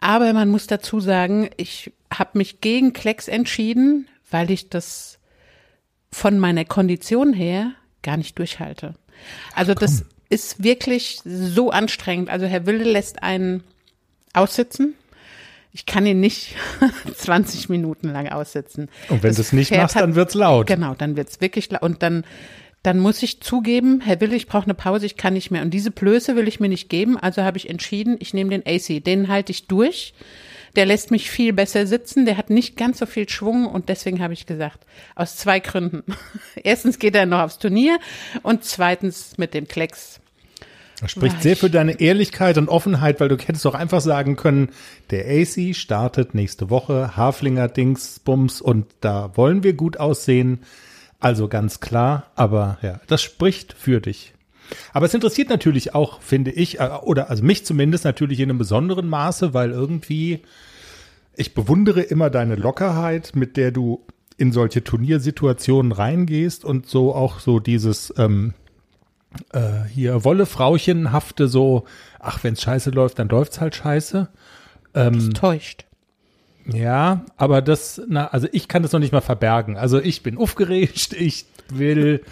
Aber 0.02 0.34
man 0.34 0.50
muss 0.50 0.68
dazu 0.68 1.00
sagen, 1.00 1.50
ich 1.56 1.94
habe 2.14 2.38
mich 2.38 2.60
gegen 2.62 2.92
Klecks 2.92 3.28
entschieden, 3.28 4.08
weil 4.30 4.52
ich 4.52 4.70
das 4.70 5.18
von 6.12 6.40
meiner 6.40 6.66
Kondition 6.66 7.32
her 7.32 7.72
gar 8.02 8.18
nicht 8.18 8.38
durchhalte. 8.38 8.96
Also 9.56 9.74
das 9.74 10.06
ist 10.30 10.64
wirklich 10.64 11.20
so 11.24 11.72
anstrengend. 11.72 12.30
Also 12.30 12.46
Herr 12.46 12.66
Wille 12.66 12.84
lässt 12.84 13.24
einen 13.24 13.64
aussitzen. 14.34 14.94
Ich 15.74 15.86
kann 15.86 16.06
ihn 16.06 16.20
nicht 16.20 16.56
20 17.18 17.70
Minuten 17.70 18.10
lang 18.10 18.28
aussitzen. 18.30 18.90
Und 19.10 19.24
wenn 19.24 19.30
Das 19.30 19.36
du 19.38 19.42
es 19.44 19.54
nicht 19.54 19.70
Pferd 19.70 19.82
machst, 19.84 19.96
hat- 19.96 20.04
dann 20.04 20.16
wird's 20.16 20.34
laut. 20.34 20.68
Genau, 20.68 20.96
dann 20.96 21.16
wird's 21.16 21.40
wirklich 21.42 21.70
laut. 21.72 21.82
Und 21.84 22.02
dann, 22.04 22.24
dann 22.84 23.00
muss 23.00 23.22
ich 23.24 23.42
zugeben, 23.42 24.02
Herr 24.02 24.20
Wille, 24.22 24.36
ich 24.36 24.48
brauche 24.48 24.64
eine 24.66 24.74
Pause, 24.74 25.06
ich 25.06 25.18
kann 25.18 25.34
nicht 25.34 25.52
mehr. 25.52 25.62
Und 25.62 25.72
diese 25.72 25.92
Blöße 25.92 26.36
will 26.36 26.48
ich 26.48 26.60
mir 26.60 26.70
nicht 26.70 26.90
geben. 26.90 27.18
Also 27.18 27.44
habe 27.44 27.58
ich 27.58 27.70
entschieden, 27.70 28.18
ich 28.20 28.34
nehme 28.34 28.50
den 28.50 28.64
AC. 28.66 29.04
Den 29.04 29.28
halte 29.28 29.52
ich 29.52 29.68
durch. 29.68 30.14
Der 30.78 30.86
lässt 30.86 31.12
mich 31.12 31.30
viel 31.30 31.52
besser 31.52 31.88
sitzen. 31.88 32.26
Der 32.26 32.38
hat 32.38 32.50
nicht 32.50 32.78
ganz 32.78 33.00
so 33.00 33.06
viel 33.06 33.28
Schwung. 33.28 33.66
Und 33.66 33.90
deswegen 33.90 34.22
habe 34.22 34.34
ich 34.34 34.46
gesagt, 34.46 34.86
aus 35.16 35.36
zwei 35.36 35.60
Gründen. 35.60 36.04
Erstens 36.56 37.00
geht 37.00 37.16
er 37.16 37.26
noch 37.26 37.42
aufs 37.42 37.58
Turnier. 37.58 38.00
Und 38.44 38.64
zweitens 38.64 39.38
mit 39.38 39.54
dem 39.54 39.68
Klecks. 39.68 40.22
Das 41.02 41.12
spricht 41.12 41.44
sehr 41.44 41.56
für 41.56 41.70
deine 41.70 42.00
Ehrlichkeit 42.00 42.58
und 42.58 42.70
Offenheit, 42.70 43.20
weil 43.20 43.30
du 43.30 43.38
hättest 43.38 43.66
doch 43.66 43.76
einfach 43.76 44.02
sagen 44.02 44.36
können, 44.36 44.70
der 45.12 45.26
AC 45.28 45.76
startet 45.76 46.34
nächste 46.34 46.72
Woche, 46.72 47.16
Haflinger 47.16 47.68
Dingsbums 47.68 48.62
und 48.62 48.88
da 49.02 49.32
wollen 49.36 49.62
wir 49.64 49.74
gut 49.74 50.00
aussehen. 50.00 50.62
Also 51.20 51.48
ganz 51.50 51.80
klar, 51.82 52.32
aber 52.36 52.80
ja, 52.82 53.00
das 53.06 53.22
spricht 53.22 53.74
für 53.74 54.02
dich. 54.02 54.34
Aber 54.94 55.06
es 55.06 55.14
interessiert 55.14 55.50
natürlich 55.50 55.96
auch, 55.96 56.22
finde 56.22 56.52
ich, 56.52 56.80
äh, 56.80 56.90
oder 57.04 57.30
also 57.30 57.44
mich 57.44 57.66
zumindest 57.66 58.06
natürlich 58.06 58.40
in 58.40 58.50
einem 58.50 58.60
besonderen 58.60 59.08
Maße, 59.10 59.54
weil 59.54 59.72
irgendwie 59.72 60.42
ich 61.36 61.54
bewundere 61.54 62.02
immer 62.02 62.30
deine 62.30 62.56
Lockerheit, 62.56 63.34
mit 63.36 63.58
der 63.58 63.72
du 63.72 64.06
in 64.38 64.52
solche 64.52 64.84
Turniersituationen 64.84 65.92
reingehst 65.92 66.66
und 66.66 66.88
so 66.88 67.14
auch 67.14 67.40
so 67.40 67.60
dieses 67.60 68.14
ähm, 68.18 68.54
äh, 69.54 69.84
hier 69.94 70.24
Wolle-Frauchenhafte 70.24 71.48
so, 71.48 71.86
ach, 72.20 72.44
wenn's 72.44 72.62
scheiße 72.62 72.90
läuft, 72.92 73.20
dann 73.20 73.30
läuft's 73.30 73.60
halt 73.60 73.76
scheiße. 73.76 74.30
Das 74.94 75.30
täuscht. 75.30 75.86
Ja, 76.66 77.26
aber 77.38 77.62
das, 77.62 78.02
na, 78.08 78.28
also 78.28 78.48
ich 78.52 78.68
kann 78.68 78.84
das 78.84 78.92
noch 78.92 79.00
nicht 79.00 79.14
mal 79.14 79.22
verbergen. 79.22 79.78
Also 79.78 80.00
ich 80.00 80.24
bin 80.24 80.38
aufgeregt, 80.38 81.14
ich 81.14 81.46
will, 81.72 82.24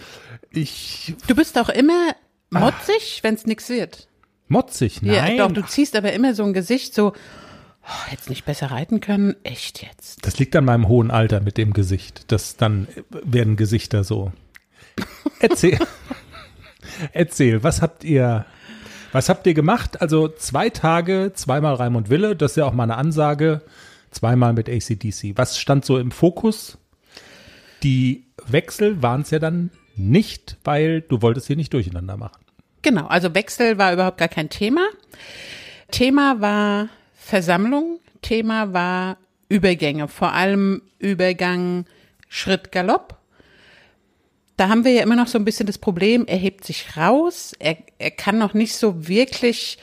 ich 0.51 1.15
Du 1.27 1.35
bist 1.35 1.57
auch 1.57 1.69
immer 1.69 2.15
motzig, 2.49 3.19
wenn's 3.23 3.45
nix 3.45 3.69
wird. 3.69 4.07
motzig, 4.47 5.01
nein. 5.01 5.37
Ja, 5.37 5.47
doch, 5.47 5.53
du 5.53 5.65
ziehst 5.65 5.95
aber 5.95 6.13
immer 6.13 6.33
so 6.33 6.43
ein 6.43 6.53
Gesicht 6.53 6.93
so, 6.93 7.13
oh, 7.83 8.07
hättest 8.07 8.29
nicht 8.29 8.45
besser 8.45 8.71
reiten 8.71 9.01
können. 9.01 9.35
Echt 9.43 9.81
jetzt. 9.83 10.25
Das 10.25 10.39
liegt 10.39 10.55
an 10.55 10.65
meinem 10.65 10.87
hohen 10.87 11.11
Alter 11.11 11.41
mit 11.41 11.57
dem 11.57 11.73
Gesicht. 11.73 12.31
Das 12.31 12.55
dann 12.57 12.87
werden 13.09 13.55
Gesichter 13.55 14.03
so. 14.03 14.31
Erzähl. 15.39 15.79
Erzähl, 17.13 17.63
was 17.63 17.81
habt 17.81 18.03
ihr, 18.03 18.45
Was 19.11 19.29
habt 19.29 19.47
ihr 19.47 19.53
gemacht? 19.53 20.01
Also 20.01 20.27
zwei 20.27 20.69
Tage, 20.69 21.31
zweimal 21.33 21.75
Raimund 21.75 22.09
Wille, 22.09 22.35
das 22.35 22.51
ist 22.51 22.57
ja 22.57 22.65
auch 22.65 22.73
mal 22.73 22.83
eine 22.83 22.97
Ansage, 22.97 23.61
zweimal 24.11 24.51
mit 24.53 24.69
ACDC. 24.69 25.37
Was 25.37 25.57
stand 25.57 25.85
so 25.85 25.97
im 25.97 26.11
Fokus? 26.11 26.77
Die 27.81 28.25
Wechsel 28.45 29.01
waren 29.01 29.21
es 29.21 29.31
ja 29.31 29.39
dann 29.39 29.71
nicht, 29.95 30.57
weil 30.63 31.01
du 31.01 31.21
wolltest 31.21 31.47
hier 31.47 31.55
nicht 31.55 31.73
durcheinander 31.73 32.17
machen. 32.17 32.43
Genau, 32.81 33.07
also 33.07 33.33
Wechsel 33.33 33.77
war 33.77 33.93
überhaupt 33.93 34.17
gar 34.17 34.27
kein 34.27 34.49
Thema. 34.49 34.87
Thema 35.91 36.41
war 36.41 36.89
Versammlung, 37.13 37.99
Thema 38.21 38.73
war 38.73 39.17
Übergänge, 39.49 40.07
vor 40.07 40.33
allem 40.33 40.81
Übergang 40.99 41.85
Schritt 42.27 42.71
Galopp. 42.71 43.17
Da 44.57 44.69
haben 44.69 44.85
wir 44.85 44.93
ja 44.93 45.03
immer 45.03 45.15
noch 45.15 45.27
so 45.27 45.37
ein 45.37 45.45
bisschen 45.45 45.67
das 45.67 45.77
Problem, 45.77 46.25
er 46.27 46.37
hebt 46.37 46.63
sich 46.63 46.95
raus, 46.97 47.53
er, 47.59 47.77
er 47.97 48.11
kann 48.11 48.37
noch 48.37 48.53
nicht 48.53 48.75
so 48.75 49.07
wirklich 49.07 49.77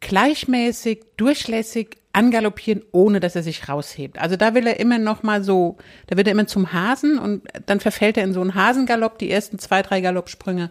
gleichmäßig, 0.00 1.00
durchlässig 1.16 1.97
angaloppieren, 2.12 2.82
ohne 2.92 3.20
dass 3.20 3.36
er 3.36 3.42
sich 3.42 3.68
raushebt. 3.68 4.18
Also 4.18 4.36
da 4.36 4.54
will 4.54 4.66
er 4.66 4.80
immer 4.80 4.98
noch 4.98 5.22
mal 5.22 5.44
so, 5.44 5.76
da 6.06 6.16
wird 6.16 6.26
er 6.26 6.32
immer 6.32 6.46
zum 6.46 6.72
Hasen 6.72 7.18
und 7.18 7.42
dann 7.66 7.80
verfällt 7.80 8.16
er 8.16 8.24
in 8.24 8.32
so 8.32 8.40
einen 8.40 8.54
Hasengalopp, 8.54 9.18
die 9.18 9.30
ersten 9.30 9.58
zwei, 9.58 9.82
drei 9.82 10.00
Galoppsprünge. 10.00 10.70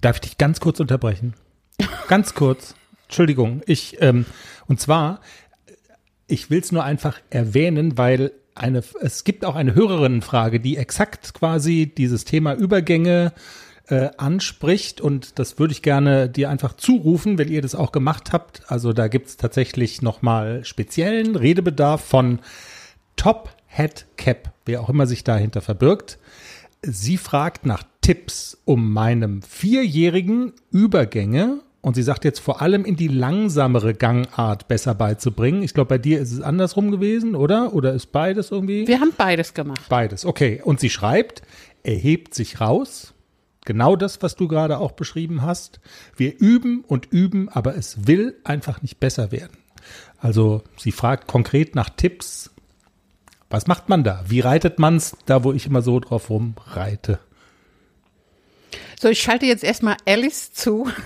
Darf 0.00 0.16
ich 0.16 0.20
dich 0.22 0.38
ganz 0.38 0.60
kurz 0.60 0.80
unterbrechen? 0.80 1.34
Ganz 2.08 2.34
kurz. 2.34 2.74
Entschuldigung. 3.04 3.62
Ich, 3.66 4.00
ähm, 4.00 4.26
und 4.66 4.80
zwar, 4.80 5.20
ich 6.26 6.50
will 6.50 6.60
es 6.60 6.72
nur 6.72 6.84
einfach 6.84 7.20
erwähnen, 7.30 7.98
weil 7.98 8.32
eine, 8.54 8.82
es 9.00 9.24
gibt 9.24 9.44
auch 9.44 9.56
eine 9.56 9.74
Hörerinnenfrage, 9.74 10.60
die 10.60 10.76
exakt 10.76 11.34
quasi 11.34 11.92
dieses 11.96 12.24
Thema 12.24 12.54
Übergänge 12.54 13.32
äh, 13.88 14.10
anspricht 14.16 15.00
und 15.00 15.38
das 15.38 15.58
würde 15.58 15.72
ich 15.72 15.82
gerne 15.82 16.28
dir 16.28 16.50
einfach 16.50 16.74
zurufen, 16.74 17.38
wenn 17.38 17.48
ihr 17.48 17.62
das 17.62 17.74
auch 17.74 17.92
gemacht 17.92 18.32
habt. 18.32 18.62
Also 18.68 18.92
da 18.92 19.08
gibt 19.08 19.28
es 19.28 19.36
tatsächlich 19.36 20.02
nochmal 20.02 20.64
speziellen 20.64 21.36
Redebedarf 21.36 22.02
von 22.02 22.40
Top 23.16 23.50
Head 23.66 24.06
Cap, 24.16 24.52
wer 24.64 24.80
auch 24.80 24.88
immer 24.88 25.06
sich 25.06 25.24
dahinter 25.24 25.60
verbirgt. 25.60 26.18
Sie 26.82 27.16
fragt 27.16 27.66
nach 27.66 27.82
Tipps, 28.00 28.58
um 28.64 28.92
meinem 28.92 29.42
vierjährigen 29.42 30.52
Übergänge 30.70 31.60
und 31.84 31.94
sie 31.94 32.02
sagt 32.02 32.24
jetzt 32.24 32.40
vor 32.40 32.62
allem 32.62 32.86
in 32.86 32.96
die 32.96 33.08
langsamere 33.08 33.92
Gangart 33.92 34.68
besser 34.68 34.94
beizubringen. 34.94 35.62
Ich 35.62 35.74
glaube, 35.74 35.88
bei 35.88 35.98
dir 35.98 36.18
ist 36.18 36.32
es 36.32 36.40
andersrum 36.40 36.90
gewesen, 36.90 37.34
oder? 37.34 37.74
Oder 37.74 37.92
ist 37.92 38.12
beides 38.12 38.50
irgendwie? 38.50 38.88
Wir 38.88 39.00
haben 39.00 39.12
beides 39.16 39.52
gemacht. 39.52 39.82
Beides, 39.90 40.24
okay. 40.24 40.62
Und 40.64 40.80
sie 40.80 40.88
schreibt, 40.88 41.42
er 41.82 41.94
hebt 41.94 42.34
sich 42.34 42.58
raus. 42.58 43.12
Genau 43.64 43.96
das, 43.96 44.22
was 44.22 44.36
du 44.36 44.46
gerade 44.46 44.78
auch 44.78 44.92
beschrieben 44.92 45.42
hast. 45.42 45.80
Wir 46.16 46.38
üben 46.38 46.84
und 46.86 47.06
üben, 47.06 47.48
aber 47.48 47.76
es 47.76 48.06
will 48.06 48.38
einfach 48.44 48.82
nicht 48.82 49.00
besser 49.00 49.32
werden. 49.32 49.56
Also 50.18 50.62
sie 50.76 50.92
fragt 50.92 51.26
konkret 51.26 51.74
nach 51.74 51.90
Tipps. 51.90 52.50
Was 53.50 53.66
macht 53.66 53.88
man 53.88 54.04
da? 54.04 54.24
Wie 54.26 54.40
reitet 54.40 54.78
man's 54.78 55.16
da, 55.26 55.44
wo 55.44 55.52
ich 55.52 55.66
immer 55.66 55.82
so 55.82 56.00
drauf 56.00 56.28
rumreite? 56.30 57.18
So, 59.00 59.08
ich 59.08 59.20
schalte 59.20 59.46
jetzt 59.46 59.64
erstmal 59.64 59.96
Alice 60.06 60.52
zu. 60.52 60.88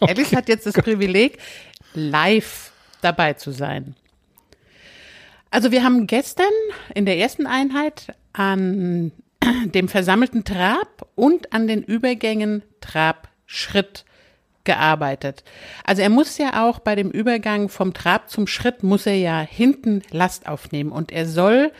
Okay. 0.00 0.14
Alice 0.14 0.32
hat 0.32 0.48
jetzt 0.48 0.66
das 0.66 0.74
Privileg, 0.74 1.38
live 1.94 2.72
dabei 3.02 3.34
zu 3.34 3.52
sein. 3.52 3.94
Also 5.48 5.70
wir 5.70 5.84
haben 5.84 6.08
gestern 6.08 6.50
in 6.92 7.06
der 7.06 7.18
ersten 7.18 7.46
Einheit 7.46 8.16
an 8.32 9.12
dem 9.66 9.88
versammelten 9.88 10.44
Trab 10.44 11.08
und 11.14 11.52
an 11.52 11.66
den 11.66 11.82
Übergängen 11.82 12.62
Trab-Schritt 12.80 14.04
gearbeitet. 14.64 15.42
Also 15.84 16.02
er 16.02 16.10
muss 16.10 16.38
ja 16.38 16.64
auch 16.66 16.78
bei 16.78 16.94
dem 16.94 17.10
Übergang 17.10 17.68
vom 17.68 17.94
Trab 17.94 18.30
zum 18.30 18.46
Schritt 18.46 18.82
muss 18.82 19.06
er 19.06 19.16
ja 19.16 19.40
hinten 19.40 20.02
Last 20.10 20.46
aufnehmen 20.46 20.92
und 20.92 21.10
er 21.10 21.26
soll 21.26 21.72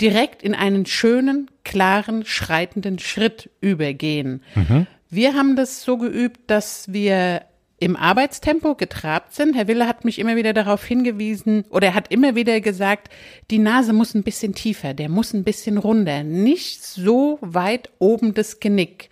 direkt 0.00 0.42
in 0.42 0.54
einen 0.54 0.86
schönen, 0.86 1.50
klaren, 1.64 2.24
schreitenden 2.24 2.98
Schritt 2.98 3.50
übergehen. 3.60 4.42
Mhm. 4.54 4.86
Wir 5.10 5.34
haben 5.34 5.56
das 5.56 5.82
so 5.82 5.98
geübt, 5.98 6.48
dass 6.48 6.92
wir 6.92 7.42
im 7.80 7.96
Arbeitstempo 7.96 8.74
getrabt 8.74 9.34
sind. 9.34 9.56
Herr 9.56 9.66
Wille 9.66 9.88
hat 9.88 10.04
mich 10.04 10.18
immer 10.18 10.36
wieder 10.36 10.52
darauf 10.52 10.84
hingewiesen 10.84 11.64
oder 11.70 11.88
er 11.88 11.94
hat 11.94 12.12
immer 12.12 12.36
wieder 12.36 12.60
gesagt, 12.60 13.08
die 13.50 13.58
Nase 13.58 13.92
muss 13.92 14.14
ein 14.14 14.22
bisschen 14.22 14.54
tiefer, 14.54 14.94
der 14.94 15.08
muss 15.08 15.32
ein 15.32 15.44
bisschen 15.44 15.78
runder, 15.78 16.22
nicht 16.22 16.84
so 16.84 17.38
weit 17.40 17.90
oben 17.98 18.34
das 18.34 18.60
Genick. 18.60 19.08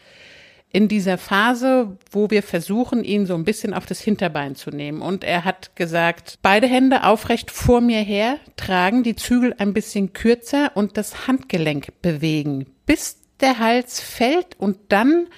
In 0.71 0.87
dieser 0.87 1.17
Phase, 1.17 1.97
wo 2.11 2.31
wir 2.31 2.43
versuchen, 2.43 3.03
ihn 3.03 3.25
so 3.25 3.35
ein 3.35 3.45
bisschen 3.45 3.73
auf 3.73 3.87
das 3.87 4.03
Hinterbein 4.03 4.55
zu 4.55 4.69
nehmen. 4.69 5.01
Und 5.01 5.25
er 5.25 5.47
hat 5.47 5.75
gesagt, 5.77 6.39
beide 6.43 6.67
Hände 6.67 7.05
aufrecht 7.05 7.51
vor 7.51 7.81
mir 7.81 8.01
her 8.01 8.37
tragen, 8.57 9.03
die 9.03 9.17
Zügel 9.17 9.55
ein 9.57 9.73
bisschen 9.73 10.13
kürzer 10.13 10.73
und 10.75 10.99
das 10.99 11.27
Handgelenk 11.27 12.03
bewegen, 12.03 12.67
bis 12.85 13.17
der 13.41 13.59
Hals 13.59 14.01
fällt 14.01 14.61
und 14.61 14.77
dann 14.91 15.29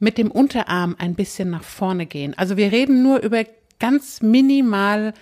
mit 0.00 0.18
dem 0.18 0.30
Unterarm 0.30 0.96
ein 0.98 1.14
bisschen 1.14 1.50
nach 1.50 1.62
vorne 1.62 2.06
gehen. 2.06 2.34
Also 2.36 2.56
wir 2.56 2.72
reden 2.72 3.02
nur 3.02 3.20
über 3.22 3.44
ganz 3.78 4.22
minimal 4.22 5.14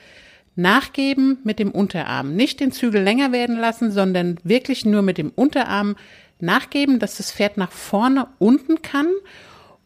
nachgeben 0.57 1.39
mit 1.45 1.59
dem 1.59 1.71
Unterarm. 1.71 2.35
Nicht 2.35 2.61
den 2.61 2.73
Zügel 2.73 3.03
länger 3.03 3.33
werden 3.33 3.57
lassen, 3.57 3.93
sondern 3.93 4.39
wirklich 4.43 4.85
nur 4.85 5.03
mit 5.03 5.19
dem 5.19 5.31
Unterarm 5.35 5.97
nachgeben, 6.41 6.99
dass 6.99 7.17
das 7.17 7.33
Pferd 7.33 7.57
nach 7.57 7.73
vorne 7.73 8.29
unten 8.39 8.83
kann 8.83 9.09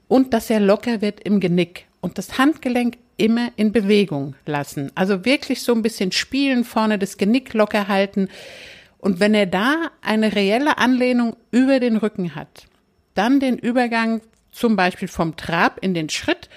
und 0.09 0.35
dass 0.35 0.51
er 0.51 0.61
locker 0.61 1.01
wird 1.01 1.21
im 1.21 1.41
Genick 1.41 1.87
und 2.01 2.19
das 2.19 2.39
Handgelenk 2.39 2.99
immer 3.17 3.51
in 3.57 3.73
Bewegung 3.73 4.35
lassen. 4.47 4.91
Also 4.95 5.25
wirklich 5.25 5.63
so 5.63 5.73
ein 5.75 5.83
bisschen 5.83 6.13
spielen, 6.13 6.65
vorne 6.65 6.99
das 6.99 7.17
Genick 7.17 7.55
locker 7.55 7.89
halten. 7.89 8.29
Und 8.99 9.21
wenn 9.21 9.35
er 9.35 9.47
da 9.47 9.91
eine 10.01 10.35
reelle 10.35 10.79
Anlehnung 10.79 11.37
über 11.51 11.81
den 11.81 11.97
Rücken 11.97 12.35
hat, 12.35 12.67
dann 13.15 13.41
den 13.41 13.59
Übergang 13.59 14.21
zum 14.53 14.77
Beispiel 14.77 15.09
vom 15.09 15.37
Trab 15.37 15.79
in 15.83 15.95
den 15.95 16.09
Schritt, 16.09 16.49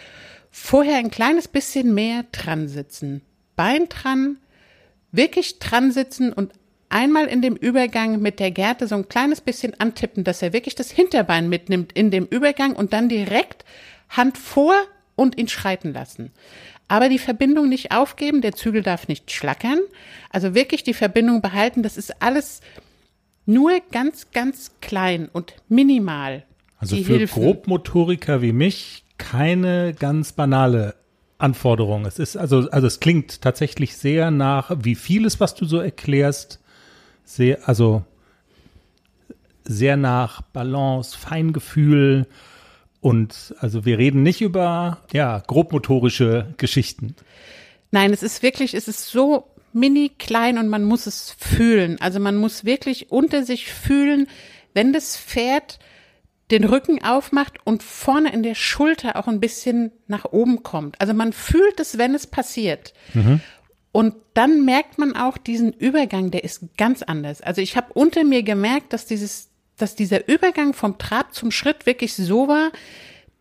vorher 0.51 0.97
ein 0.97 1.09
kleines 1.09 1.47
bisschen 1.47 1.93
mehr 1.93 2.25
dran 2.31 2.67
sitzen. 2.67 3.21
Bein 3.55 3.89
dran, 3.89 4.37
wirklich 5.11 5.59
dran 5.59 5.91
sitzen 5.91 6.31
und 6.31 6.51
einmal 6.89 7.25
in 7.25 7.41
dem 7.41 7.55
Übergang 7.55 8.21
mit 8.21 8.39
der 8.39 8.51
Gerte 8.51 8.87
so 8.87 8.95
ein 8.95 9.09
kleines 9.09 9.41
bisschen 9.41 9.79
antippen, 9.79 10.23
dass 10.23 10.41
er 10.41 10.53
wirklich 10.53 10.75
das 10.75 10.91
Hinterbein 10.91 11.49
mitnimmt 11.49 11.93
in 11.93 12.11
dem 12.11 12.25
Übergang 12.25 12.75
und 12.75 12.93
dann 12.93 13.09
direkt 13.09 13.65
Hand 14.09 14.37
vor 14.37 14.75
und 15.15 15.37
ihn 15.37 15.47
schreiten 15.47 15.93
lassen. 15.93 16.31
Aber 16.87 17.09
die 17.09 17.19
Verbindung 17.19 17.67
nicht 17.67 17.91
aufgeben, 17.91 18.41
der 18.41 18.53
Zügel 18.53 18.83
darf 18.83 19.07
nicht 19.07 19.31
schlackern. 19.31 19.79
Also 20.29 20.53
wirklich 20.53 20.83
die 20.83 20.93
Verbindung 20.93 21.41
behalten, 21.41 21.81
das 21.81 21.97
ist 21.97 22.21
alles 22.21 22.61
nur 23.45 23.79
ganz, 23.91 24.31
ganz 24.31 24.71
klein 24.81 25.29
und 25.31 25.53
minimal. 25.67 26.43
Also 26.93 27.03
für 27.03 27.17
Hilfen. 27.17 27.43
Grobmotoriker 27.43 28.41
wie 28.41 28.53
mich 28.53 29.03
keine 29.17 29.93
ganz 29.93 30.33
banale 30.33 30.95
Anforderung. 31.37 32.05
Es 32.05 32.19
ist 32.19 32.37
also, 32.37 32.69
also 32.69 32.87
es 32.87 32.99
klingt 32.99 33.41
tatsächlich 33.41 33.97
sehr 33.97 34.31
nach, 34.31 34.71
wie 34.83 34.95
vieles, 34.95 35.39
was 35.39 35.55
du 35.55 35.65
so 35.65 35.79
erklärst, 35.79 36.59
sehr, 37.23 37.67
also 37.67 38.03
sehr 39.63 39.97
nach 39.97 40.41
Balance, 40.41 41.17
Feingefühl 41.17 42.27
und 43.01 43.53
also 43.59 43.85
wir 43.85 43.97
reden 43.97 44.23
nicht 44.23 44.41
über 44.41 44.99
ja 45.11 45.43
grobmotorische 45.45 46.53
Geschichten. 46.57 47.15
Nein, 47.91 48.13
es 48.13 48.23
ist 48.23 48.41
wirklich, 48.43 48.73
es 48.73 48.87
ist 48.87 49.07
so 49.09 49.47
mini 49.73 50.09
klein 50.17 50.57
und 50.57 50.69
man 50.69 50.83
muss 50.83 51.05
es 51.05 51.35
fühlen. 51.37 51.99
Also 51.99 52.19
man 52.19 52.37
muss 52.37 52.65
wirklich 52.65 53.11
unter 53.11 53.43
sich 53.43 53.71
fühlen, 53.71 54.27
wenn 54.73 54.93
das 54.93 55.17
Pferd 55.17 55.79
den 56.51 56.63
Rücken 56.63 57.03
aufmacht 57.03 57.55
und 57.63 57.81
vorne 57.81 58.31
in 58.31 58.43
der 58.43 58.55
Schulter 58.55 59.15
auch 59.15 59.27
ein 59.27 59.39
bisschen 59.39 59.91
nach 60.07 60.25
oben 60.25 60.61
kommt. 60.63 60.99
Also 61.01 61.13
man 61.13 61.33
fühlt 61.33 61.79
es, 61.79 61.97
wenn 61.97 62.13
es 62.13 62.27
passiert. 62.27 62.93
Mhm. 63.13 63.41
Und 63.91 64.15
dann 64.33 64.65
merkt 64.65 64.97
man 64.97 65.15
auch 65.15 65.37
diesen 65.37 65.71
Übergang, 65.71 66.29
der 66.29 66.43
ist 66.43 66.77
ganz 66.77 67.01
anders. 67.01 67.41
Also 67.41 67.61
ich 67.61 67.77
habe 67.77 67.93
unter 67.93 68.23
mir 68.23 68.43
gemerkt, 68.43 68.93
dass 68.93 69.05
dieses, 69.05 69.49
dass 69.77 69.95
dieser 69.95 70.27
Übergang 70.27 70.73
vom 70.73 70.97
Trab 70.97 71.33
zum 71.33 71.49
Schritt 71.49 71.85
wirklich 71.85 72.13
so 72.13 72.47
war, 72.47 72.71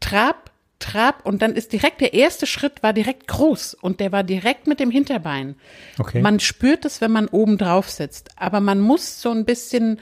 Trab, 0.00 0.52
Trab 0.78 1.26
und 1.26 1.42
dann 1.42 1.54
ist 1.56 1.72
direkt 1.72 2.00
der 2.00 2.14
erste 2.14 2.46
Schritt 2.46 2.82
war 2.82 2.92
direkt 2.92 3.26
groß 3.26 3.74
und 3.74 4.00
der 4.00 4.12
war 4.12 4.22
direkt 4.22 4.66
mit 4.66 4.80
dem 4.80 4.90
Hinterbein. 4.90 5.56
Okay. 5.98 6.22
Man 6.22 6.40
spürt 6.40 6.84
es, 6.84 7.00
wenn 7.00 7.10
man 7.10 7.26
oben 7.26 7.58
drauf 7.58 7.90
sitzt, 7.90 8.30
aber 8.36 8.60
man 8.60 8.80
muss 8.80 9.20
so 9.20 9.30
ein 9.30 9.44
bisschen 9.44 9.98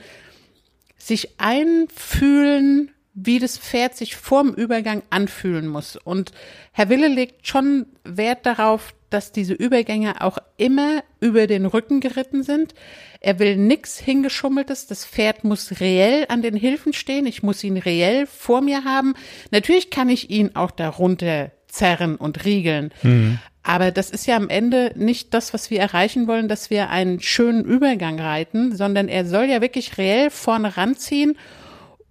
sich 1.07 1.39
einfühlen, 1.39 2.91
wie 3.15 3.39
das 3.39 3.59
Pferd 3.59 3.97
sich 3.97 4.17
vorm 4.17 4.55
Übergang 4.55 5.03
anfühlen 5.11 5.67
muss. 5.67 5.97
Und 5.97 6.33
Herr 6.73 6.89
Wille 6.89 7.09
legt 7.09 7.47
schon 7.47 7.87
Wert 8.05 8.47
darauf, 8.47 8.95
dass 9.11 9.33
diese 9.33 9.53
Übergänge 9.53 10.23
auch 10.23 10.39
immer 10.57 11.05
über 11.21 11.47
den 11.47 11.67
Rücken 11.67 12.01
geritten 12.01 12.43
sind. 12.43 12.73
Er 13.21 13.39
will 13.39 13.57
nix 13.57 13.99
hingeschummeltes. 13.99 14.87
Das 14.87 15.05
Pferd 15.05 15.45
muss 15.45 15.81
reell 15.81 16.25
an 16.29 16.41
den 16.41 16.57
Hilfen 16.57 16.95
stehen. 16.95 17.27
Ich 17.27 17.43
muss 17.43 17.63
ihn 17.63 17.77
reell 17.77 18.27
vor 18.27 18.63
mir 18.63 18.85
haben. 18.85 19.15
Natürlich 19.51 19.91
kann 19.91 20.09
ich 20.09 20.31
ihn 20.31 20.57
auch 20.57 20.71
darunter 20.71 21.51
zerren 21.69 22.17
und 22.17 22.45
riegeln. 22.45 22.93
Mhm. 23.03 23.39
Aber 23.63 23.91
das 23.93 24.11
ist 24.11 24.27
ja 24.27 24.37
am 24.37 24.49
Ende 24.49 24.93
nicht 24.97 25.35
das, 25.35 25.55
was 25.55 25.71
wir 25.71 25.81
erreichen 25.81 26.27
wollen, 26.27 26.49
dass 26.49 26.71
wir 26.71 26.91
einen 26.91 27.21
schönen 27.21 27.65
Übergang 27.65 28.19
reiten, 28.19 28.75
sondern 28.75 29.09
er 29.09 29.25
soll 29.25 29.45
ja 29.45 29.61
wirklich 29.61 29.99
reell 29.99 30.31
vorne 30.31 30.77
ranziehen 30.77 31.37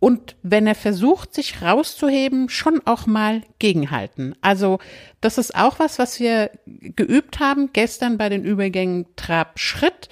und 0.02 0.36
wenn 0.42 0.66
er 0.66 0.74
versucht, 0.74 1.36
sich 1.36 1.62
rauszuheben, 1.62 2.50
schon 2.50 2.82
auch 2.86 3.06
mal 3.06 3.44
gegenhalten. 3.60 4.36
Also 4.42 4.80
das 5.22 5.38
ist 5.38 5.54
auch 5.54 5.78
was, 5.78 6.00
was 6.00 6.20
wir 6.20 6.50
geübt 6.66 7.40
haben 7.40 7.70
gestern 7.72 8.18
bei 8.18 8.28
den 8.28 8.44
Übergängen 8.44 9.06
Trab-Schritt. 9.16 10.10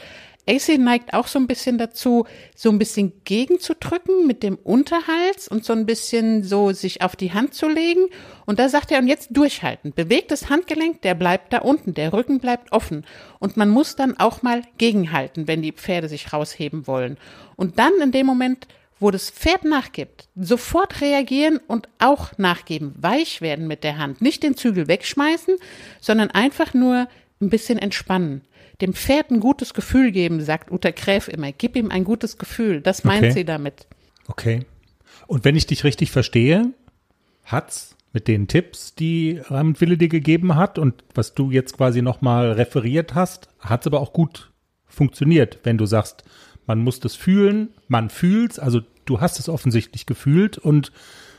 AC 0.50 0.80
neigt 0.80 1.14
auch 1.14 1.28
so 1.28 1.38
ein 1.40 1.48
bisschen 1.48 1.78
dazu, 1.78 2.26
so 2.56 2.70
ein 2.70 2.80
bisschen 2.80 3.14
gegenzudrücken 3.24 4.26
mit 4.26 4.42
dem 4.44 4.56
Unterhals 4.56 5.48
und 5.48 5.64
so 5.64 5.74
ein 5.74 5.86
bisschen 5.86 6.44
so 6.44 6.72
sich 6.72 7.02
auf 7.02 7.16
die 7.16 7.34
Hand 7.34 7.54
zu 7.54 7.68
legen. 7.68 8.08
Und 8.46 8.60
da 8.60 8.68
sagt 8.68 8.92
er, 8.92 9.00
und 9.00 9.08
jetzt 9.08 9.30
durchhalten. 9.32 9.94
Bewegt 9.94 10.32
das 10.32 10.50
Handgelenk, 10.50 11.02
der 11.04 11.14
bleibt 11.14 11.54
da 11.54 11.60
unten, 11.60 11.94
der 11.94 12.14
Rücken 12.14 12.40
bleibt 12.40 12.72
offen. 12.72 13.06
Und 13.38 13.58
man 13.58 13.70
muss 13.70 13.96
dann 13.96 14.18
auch 14.18 14.42
mal 14.42 14.64
gegenhalten, 14.78 15.48
wenn 15.48 15.62
die 15.62 15.72
Pferde 15.72 16.10
sich 16.10 16.34
rausheben 16.34 16.88
wollen. 16.88 17.18
Und 17.56 17.78
dann 17.78 17.94
in 18.02 18.12
dem 18.12 18.26
Moment, 18.26 18.68
wo 19.00 19.12
das 19.12 19.30
Pferd 19.30 19.64
nachgibt, 19.64 20.28
sofort 20.36 21.02
reagieren 21.02 21.60
und 21.68 21.88
auch 22.00 22.38
nachgeben, 22.38 22.96
weich 22.98 23.42
werden 23.42 23.68
mit 23.68 23.84
der 23.84 23.98
Hand. 23.98 24.22
Nicht 24.22 24.44
den 24.44 24.58
Zügel 24.58 24.88
wegschmeißen, 24.88 25.56
sondern 26.02 26.32
einfach 26.32 26.74
nur 26.74 27.08
ein 27.42 27.50
bisschen 27.50 27.80
entspannen 27.80 28.42
dem 28.82 28.94
Pferd 28.94 29.32
ein 29.32 29.40
gutes 29.40 29.74
Gefühl 29.74 30.12
geben, 30.12 30.42
sagt 30.42 30.72
Uta 30.72 30.92
Gräf 30.92 31.28
immer. 31.28 31.52
Gib 31.52 31.76
ihm 31.76 31.92
ein 31.92 32.04
gutes 32.04 32.38
Gefühl. 32.38 32.82
Das 32.82 33.04
meint 33.04 33.24
Okay. 33.24 33.32
sie 33.32 33.46
damit. 33.46 33.88
Okay. 34.28 34.66
Und 35.28 35.46
wenn 35.46 35.56
ich 35.56 35.68
dich 35.68 35.84
richtig 35.84 36.12
verstehe, 36.12 36.74
hat's 37.46 37.96
mit 38.14 38.28
den 38.28 38.48
Tipps, 38.48 38.96
die 38.96 39.40
Raimund 39.44 39.82
Wille 39.82 39.98
dir 39.98 40.10
gegeben 40.10 40.56
hat 40.56 40.80
und 40.80 41.04
was 41.14 41.36
du 41.36 41.52
jetzt 41.52 41.78
quasi 41.78 42.02
nochmal 42.02 42.54
referiert 42.54 43.14
hast, 43.14 43.50
hat's 43.60 43.86
aber 43.86 44.00
auch 44.00 44.14
gut 44.14 44.52
funktioniert, 44.88 45.60
wenn 45.64 45.78
du 45.78 45.86
sagst, 45.86 46.24
man 46.66 46.80
muss 46.80 47.00
das 47.00 47.16
fühlen, 47.16 47.70
man 47.88 48.10
fühlt's, 48.10 48.58
also 48.60 48.82
du 49.06 49.22
hast 49.22 49.40
es 49.40 49.50
offensichtlich 49.50 50.06
gefühlt 50.06 50.58
und 50.58 50.92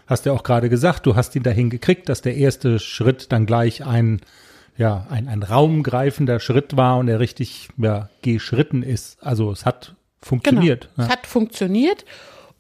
hast 0.06 0.26
ja 0.26 0.32
auch 0.32 0.42
gerade 0.42 0.68
gesagt, 0.68 1.06
du 1.06 1.16
hast 1.16 1.34
ihn 1.36 1.42
dahin 1.42 1.70
gekriegt, 1.70 2.08
dass 2.08 2.22
der 2.22 2.36
erste 2.36 2.78
Schritt 2.78 3.32
dann 3.32 3.46
gleich 3.46 3.84
ein 3.84 4.20
ja, 4.80 5.06
ein, 5.10 5.28
ein 5.28 5.42
raumgreifender 5.42 6.40
Schritt 6.40 6.74
war 6.74 6.96
und 6.96 7.06
er 7.06 7.20
richtig 7.20 7.68
ja, 7.76 8.08
geschritten 8.22 8.82
ist. 8.82 9.22
Also 9.22 9.52
es 9.52 9.66
hat 9.66 9.94
funktioniert. 10.22 10.88
Genau. 10.96 11.06
Es 11.06 11.12
hat 11.12 11.26
funktioniert. 11.26 12.06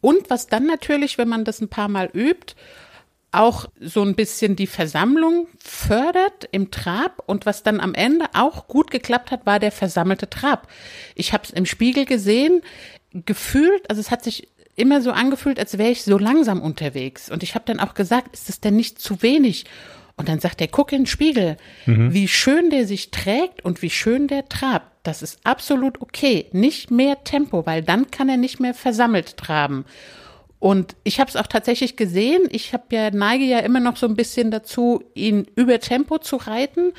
Und 0.02 0.28
was 0.28 0.46
dann 0.46 0.66
natürlich, 0.66 1.16
wenn 1.16 1.28
man 1.28 1.46
das 1.46 1.62
ein 1.62 1.68
paar 1.68 1.88
Mal 1.88 2.10
übt, 2.12 2.54
auch 3.32 3.70
so 3.80 4.02
ein 4.02 4.16
bisschen 4.16 4.54
die 4.54 4.66
Versammlung 4.66 5.48
fördert 5.58 6.46
im 6.52 6.70
Trab 6.70 7.22
und 7.24 7.46
was 7.46 7.62
dann 7.62 7.80
am 7.80 7.94
Ende 7.94 8.26
auch 8.34 8.68
gut 8.68 8.90
geklappt 8.90 9.30
hat, 9.30 9.46
war 9.46 9.58
der 9.58 9.72
versammelte 9.72 10.28
Trab. 10.28 10.68
Ich 11.14 11.32
habe 11.32 11.44
es 11.44 11.50
im 11.50 11.64
Spiegel 11.64 12.04
gesehen, 12.04 12.60
gefühlt, 13.12 13.88
also 13.88 14.00
es 14.00 14.10
hat 14.10 14.24
sich 14.24 14.48
immer 14.76 15.00
so 15.00 15.10
angefühlt, 15.12 15.58
als 15.58 15.78
wäre 15.78 15.90
ich 15.90 16.02
so 16.02 16.18
langsam 16.18 16.60
unterwegs 16.60 17.30
und 17.30 17.42
ich 17.42 17.54
habe 17.54 17.64
dann 17.66 17.80
auch 17.80 17.94
gesagt, 17.94 18.34
ist 18.34 18.50
es 18.50 18.60
denn 18.60 18.76
nicht 18.76 19.00
zu 19.00 19.22
wenig? 19.22 19.64
Und 20.20 20.28
dann 20.28 20.38
sagt 20.38 20.60
er, 20.60 20.68
guck 20.68 20.92
in 20.92 21.00
den 21.00 21.06
Spiegel, 21.06 21.56
wie 21.86 22.28
schön 22.28 22.68
der 22.68 22.86
sich 22.86 23.10
trägt 23.10 23.64
und 23.64 23.80
wie 23.80 23.88
schön 23.88 24.28
der 24.28 24.50
trabt. 24.50 24.86
Das 25.02 25.22
ist 25.22 25.40
absolut 25.44 26.02
okay. 26.02 26.44
Nicht 26.52 26.90
mehr 26.90 27.24
Tempo, 27.24 27.64
weil 27.64 27.82
dann 27.82 28.10
kann 28.10 28.28
er 28.28 28.36
nicht 28.36 28.60
mehr 28.60 28.74
versammelt 28.74 29.38
traben. 29.38 29.86
Und 30.58 30.94
ich 31.04 31.20
habe 31.20 31.30
es 31.30 31.36
auch 31.36 31.46
tatsächlich 31.46 31.96
gesehen. 31.96 32.42
Ich 32.50 32.74
habe 32.74 32.84
ja 32.90 33.10
neige 33.10 33.44
ja 33.44 33.60
immer 33.60 33.80
noch 33.80 33.96
so 33.96 34.06
ein 34.06 34.14
bisschen 34.14 34.50
dazu, 34.50 35.02
ihn 35.14 35.46
über 35.56 35.80
Tempo 35.80 36.18
zu 36.18 36.36
reiten. 36.36 36.92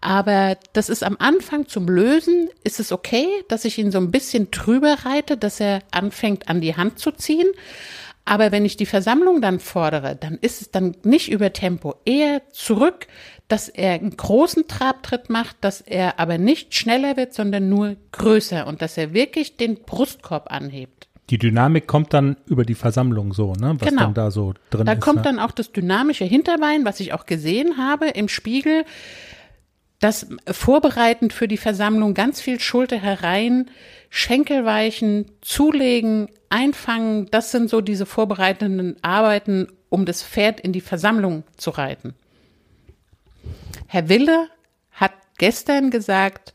Aber 0.00 0.56
das 0.72 0.88
ist 0.88 1.02
am 1.02 1.16
Anfang 1.18 1.66
zum 1.66 1.88
Lösen, 1.88 2.48
ist 2.62 2.78
es 2.78 2.92
okay, 2.92 3.26
dass 3.48 3.64
ich 3.64 3.76
ihn 3.78 3.90
so 3.90 3.98
ein 3.98 4.12
bisschen 4.12 4.52
drüber 4.52 4.98
reite, 5.04 5.36
dass 5.36 5.58
er 5.58 5.80
anfängt 5.90 6.48
an 6.48 6.60
die 6.60 6.76
Hand 6.76 7.00
zu 7.00 7.10
ziehen. 7.10 7.48
Aber 8.24 8.52
wenn 8.52 8.64
ich 8.64 8.76
die 8.76 8.86
Versammlung 8.86 9.40
dann 9.40 9.58
fordere, 9.58 10.14
dann 10.16 10.38
ist 10.40 10.60
es 10.62 10.70
dann 10.70 10.94
nicht 11.02 11.30
über 11.32 11.52
Tempo, 11.52 11.96
eher 12.04 12.42
zurück, 12.52 13.08
dass 13.48 13.68
er 13.68 13.94
einen 13.94 14.16
großen 14.16 14.68
Trabtritt 14.68 15.28
macht, 15.28 15.56
dass 15.60 15.80
er 15.80 16.20
aber 16.20 16.38
nicht 16.38 16.74
schneller 16.74 17.16
wird, 17.16 17.34
sondern 17.34 17.68
nur 17.68 17.96
größer 18.12 18.66
und 18.66 18.80
dass 18.80 18.96
er 18.96 19.12
wirklich 19.12 19.56
den 19.56 19.74
Brustkorb 19.82 20.52
anhebt. 20.52 21.08
Die 21.30 21.38
Dynamik 21.38 21.86
kommt 21.86 22.12
dann 22.14 22.36
über 22.46 22.64
die 22.64 22.74
Versammlung 22.74 23.32
so, 23.32 23.54
ne? 23.54 23.76
Was 23.78 23.88
Genau. 23.88 24.02
dann 24.02 24.14
da 24.14 24.30
so 24.30 24.54
drin 24.70 24.86
Da 24.86 24.92
ist. 24.92 25.00
kommt 25.00 25.18
ne? 25.18 25.22
dann 25.22 25.38
auch 25.38 25.50
das 25.52 25.72
dynamische 25.72 26.24
Hinterbein, 26.24 26.84
was 26.84 27.00
ich 27.00 27.12
auch 27.12 27.26
gesehen 27.26 27.76
habe 27.78 28.08
im 28.08 28.28
Spiegel, 28.28 28.84
das 30.00 30.26
vorbereitend 30.50 31.32
für 31.32 31.46
die 31.48 31.56
Versammlung 31.56 32.14
ganz 32.14 32.40
viel 32.40 32.58
Schulter 32.58 32.96
herein, 32.96 33.70
Schenkel 34.10 34.64
weichen, 34.64 35.26
zulegen, 35.42 36.28
einfangen, 36.52 37.26
das 37.30 37.50
sind 37.50 37.68
so 37.70 37.80
diese 37.80 38.06
vorbereitenden 38.06 38.96
Arbeiten, 39.02 39.68
um 39.88 40.04
das 40.04 40.22
Pferd 40.22 40.60
in 40.60 40.72
die 40.72 40.80
Versammlung 40.80 41.44
zu 41.56 41.70
reiten. 41.70 42.14
Herr 43.86 44.08
Wille 44.08 44.48
hat 44.92 45.12
gestern 45.38 45.90
gesagt, 45.90 46.54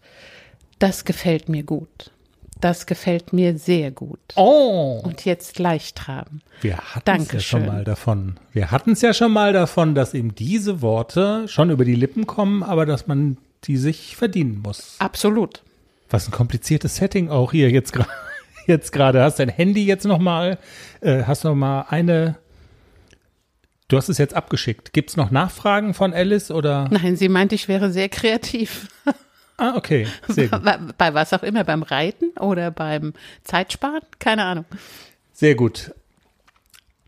das 0.80 1.04
gefällt 1.04 1.50
mir 1.50 1.64
gut. 1.64 2.12
Das 2.60 2.88
gefällt 2.88 3.34
mir 3.34 3.58
sehr 3.60 3.92
gut. 3.92 4.20
Oh, 4.36 5.02
Und 5.04 5.26
jetzt 5.26 5.60
leicht 5.60 5.96
traben. 5.96 6.42
wir 6.62 6.78
hatten 6.78 7.22
es 7.22 7.32
ja 7.32 7.40
schon 7.40 7.66
mal 7.68 7.84
davon. 7.84 8.40
Wir 8.52 8.72
hatten 8.72 8.94
es 8.94 9.02
ja 9.02 9.14
schon 9.14 9.32
mal 9.32 9.54
davon, 9.54 9.94
dass 9.94 10.16
ihm 10.16 10.34
diese 10.34 10.82
Worte 10.82 11.48
schon 11.48 11.70
über 11.70 11.86
die 11.86 11.94
Lippen 11.94 12.26
kommen, 12.26 12.64
aber 12.64 12.88
dass 12.88 13.06
man 13.06 13.38
die 13.66 13.78
sich 13.78 14.16
verdienen 14.16 14.62
muss. 14.64 14.96
Absolut. 15.00 15.62
Was 16.10 16.28
ein 16.28 16.32
kompliziertes 16.32 16.96
Setting 16.96 17.30
auch 17.30 17.52
hier 17.52 17.70
jetzt 17.70 17.94
gerade. 17.94 18.10
Jetzt 18.68 18.92
gerade 18.92 19.24
hast 19.24 19.40
dein 19.40 19.50
Handy 19.50 19.86
jetzt 19.86 20.06
noch 20.06 20.20
mal, 20.20 20.60
äh, 21.00 21.24
hast 21.24 21.46
noch 21.46 21.56
mal 21.56 21.86
eine. 21.90 22.36
Du 23.88 23.96
hast 23.96 24.10
es 24.10 24.18
jetzt 24.18 24.34
abgeschickt. 24.34 24.92
Gibt 24.92 25.10
es 25.10 25.18
noch 25.18 25.32
Nachfragen 25.32 25.94
von 25.94 26.14
Alice 26.14 26.52
oder? 26.52 26.90
Nein, 26.92 27.16
sie 27.16 27.30
meinte, 27.30 27.56
ich 27.56 27.70
wäre 27.70 27.92
sehr 27.92 28.10
kreativ. 28.10 28.90
Ah, 29.56 29.74
okay, 29.76 30.06
sehr 30.28 30.50
gut. 30.50 30.64
Bei, 30.66 30.78
bei 30.98 31.14
was 31.14 31.34
auch 31.34 31.42
immer, 31.42 31.64
beim 31.64 31.82
Reiten 31.82 32.30
oder 32.40 32.70
beim 32.70 33.14
Zeitsparen? 33.44 34.02
Keine 34.20 34.44
Ahnung. 34.44 34.66
Sehr 35.34 35.56
gut. 35.56 35.94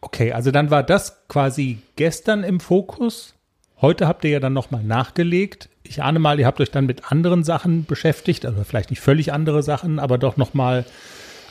Okay, 0.01 0.31
also 0.31 0.49
dann 0.49 0.71
war 0.71 0.81
das 0.81 1.27
quasi 1.27 1.79
gestern 1.95 2.43
im 2.43 2.59
Fokus. 2.59 3.35
Heute 3.81 4.07
habt 4.07 4.23
ihr 4.23 4.31
ja 4.31 4.39
dann 4.39 4.53
nochmal 4.53 4.83
nachgelegt. 4.83 5.69
Ich 5.83 6.01
ahne 6.01 6.19
mal, 6.19 6.39
ihr 6.39 6.45
habt 6.45 6.59
euch 6.61 6.71
dann 6.71 6.85
mit 6.85 7.11
anderen 7.11 7.43
Sachen 7.43 7.85
beschäftigt, 7.85 8.45
also 8.45 8.63
vielleicht 8.63 8.89
nicht 8.89 9.01
völlig 9.01 9.33
andere 9.33 9.61
Sachen, 9.61 9.99
aber 9.99 10.17
doch 10.17 10.37
nochmal 10.37 10.85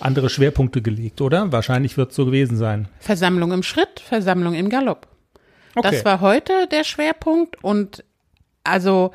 andere 0.00 0.30
Schwerpunkte 0.30 0.82
gelegt, 0.82 1.20
oder? 1.20 1.52
Wahrscheinlich 1.52 1.96
wird 1.96 2.10
es 2.10 2.16
so 2.16 2.26
gewesen 2.26 2.56
sein. 2.56 2.88
Versammlung 3.00 3.52
im 3.52 3.62
Schritt, 3.62 4.00
Versammlung 4.00 4.54
im 4.54 4.68
Galopp. 4.68 5.08
Okay. 5.74 5.90
Das 5.90 6.04
war 6.04 6.20
heute 6.20 6.66
der 6.70 6.84
Schwerpunkt 6.84 7.62
und 7.62 8.04
also 8.64 9.12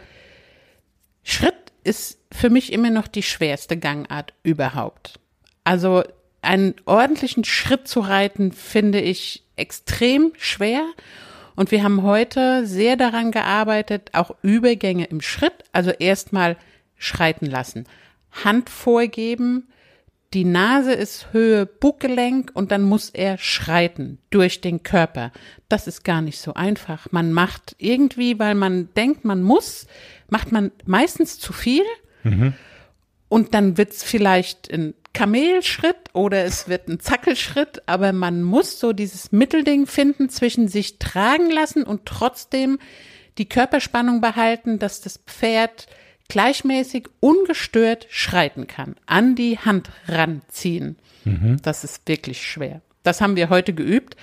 Schritt 1.24 1.56
ist 1.84 2.20
für 2.32 2.50
mich 2.50 2.72
immer 2.72 2.90
noch 2.90 3.08
die 3.08 3.24
schwerste 3.24 3.78
Gangart 3.78 4.34
überhaupt. 4.44 5.20
Also 5.64 6.04
einen 6.42 6.76
ordentlichen 6.86 7.44
Schritt 7.44 7.88
zu 7.88 8.02
reiten, 8.02 8.52
finde 8.52 9.00
ich 9.00 9.44
extrem 9.56 10.34
schwer. 10.38 10.84
Und 11.56 11.72
wir 11.72 11.84
haben 11.84 12.04
heute 12.04 12.66
sehr 12.66 12.98
daran 12.98 13.32
gearbeitet, 13.32 14.10
auch 14.14 14.36
Übergänge 14.42 15.06
im 15.06 15.22
Schritt, 15.22 15.54
also 15.72 15.92
erstmal 15.92 16.58
schreiten 16.98 17.46
lassen. 17.46 17.86
Hand 18.44 18.70
vorgeben, 18.70 19.68
die 20.34 20.46
Nase 20.46 20.94
ist 20.94 21.28
Höhe 21.32 21.66
Buggelenk 21.66 22.52
und 22.54 22.72
dann 22.72 22.82
muss 22.82 23.10
er 23.10 23.38
schreiten 23.38 24.18
durch 24.30 24.62
den 24.62 24.84
Körper. 24.84 25.32
Das 25.70 25.88
ist 25.88 26.04
gar 26.04 26.22
nicht 26.22 26.40
so 26.40 26.54
einfach. 26.54 27.12
Man 27.12 27.32
macht 27.32 27.76
irgendwie, 27.78 28.40
weil 28.40 28.56
man 28.56 28.90
denkt, 28.96 29.26
man 29.26 29.44
muss, 29.44 29.88
macht 30.30 30.52
man 30.52 30.72
meistens 30.86 31.40
zu 31.40 31.54
viel 31.54 31.84
und 33.30 33.54
dann 33.54 33.78
wird's 33.78 34.04
vielleicht 34.04 34.72
ein 34.72 34.94
Kamelschritt 35.14 36.10
oder 36.14 36.44
es 36.44 36.68
wird 36.68 36.88
ein 36.88 37.00
Zackelschritt, 37.00 37.84
aber 37.86 38.14
man 38.14 38.42
muss 38.42 38.80
so 38.80 38.94
dieses 38.94 39.32
Mittelding 39.32 39.86
finden 39.86 40.30
zwischen 40.30 40.68
sich 40.68 40.98
tragen 40.98 41.52
lassen 41.52 41.84
und 41.84 42.06
trotzdem 42.06 42.80
die 43.38 43.48
Körperspannung 43.48 44.22
behalten, 44.22 44.80
dass 44.80 45.02
das 45.02 45.18
Pferd 45.18 45.88
gleichmäßig 46.30 47.08
ungestört 47.20 48.08
schreiten 48.10 48.68
kann, 48.68 48.96
an 49.06 49.36
die 49.36 49.60
Hand 49.60 49.90
ranziehen. 50.08 50.98
Das 51.62 51.84
ist 51.84 52.08
wirklich 52.08 52.46
schwer. 52.46 52.82
Das 53.04 53.22
haben 53.22 53.36
wir 53.36 53.50
heute 53.50 53.74
geübt. 53.74 54.16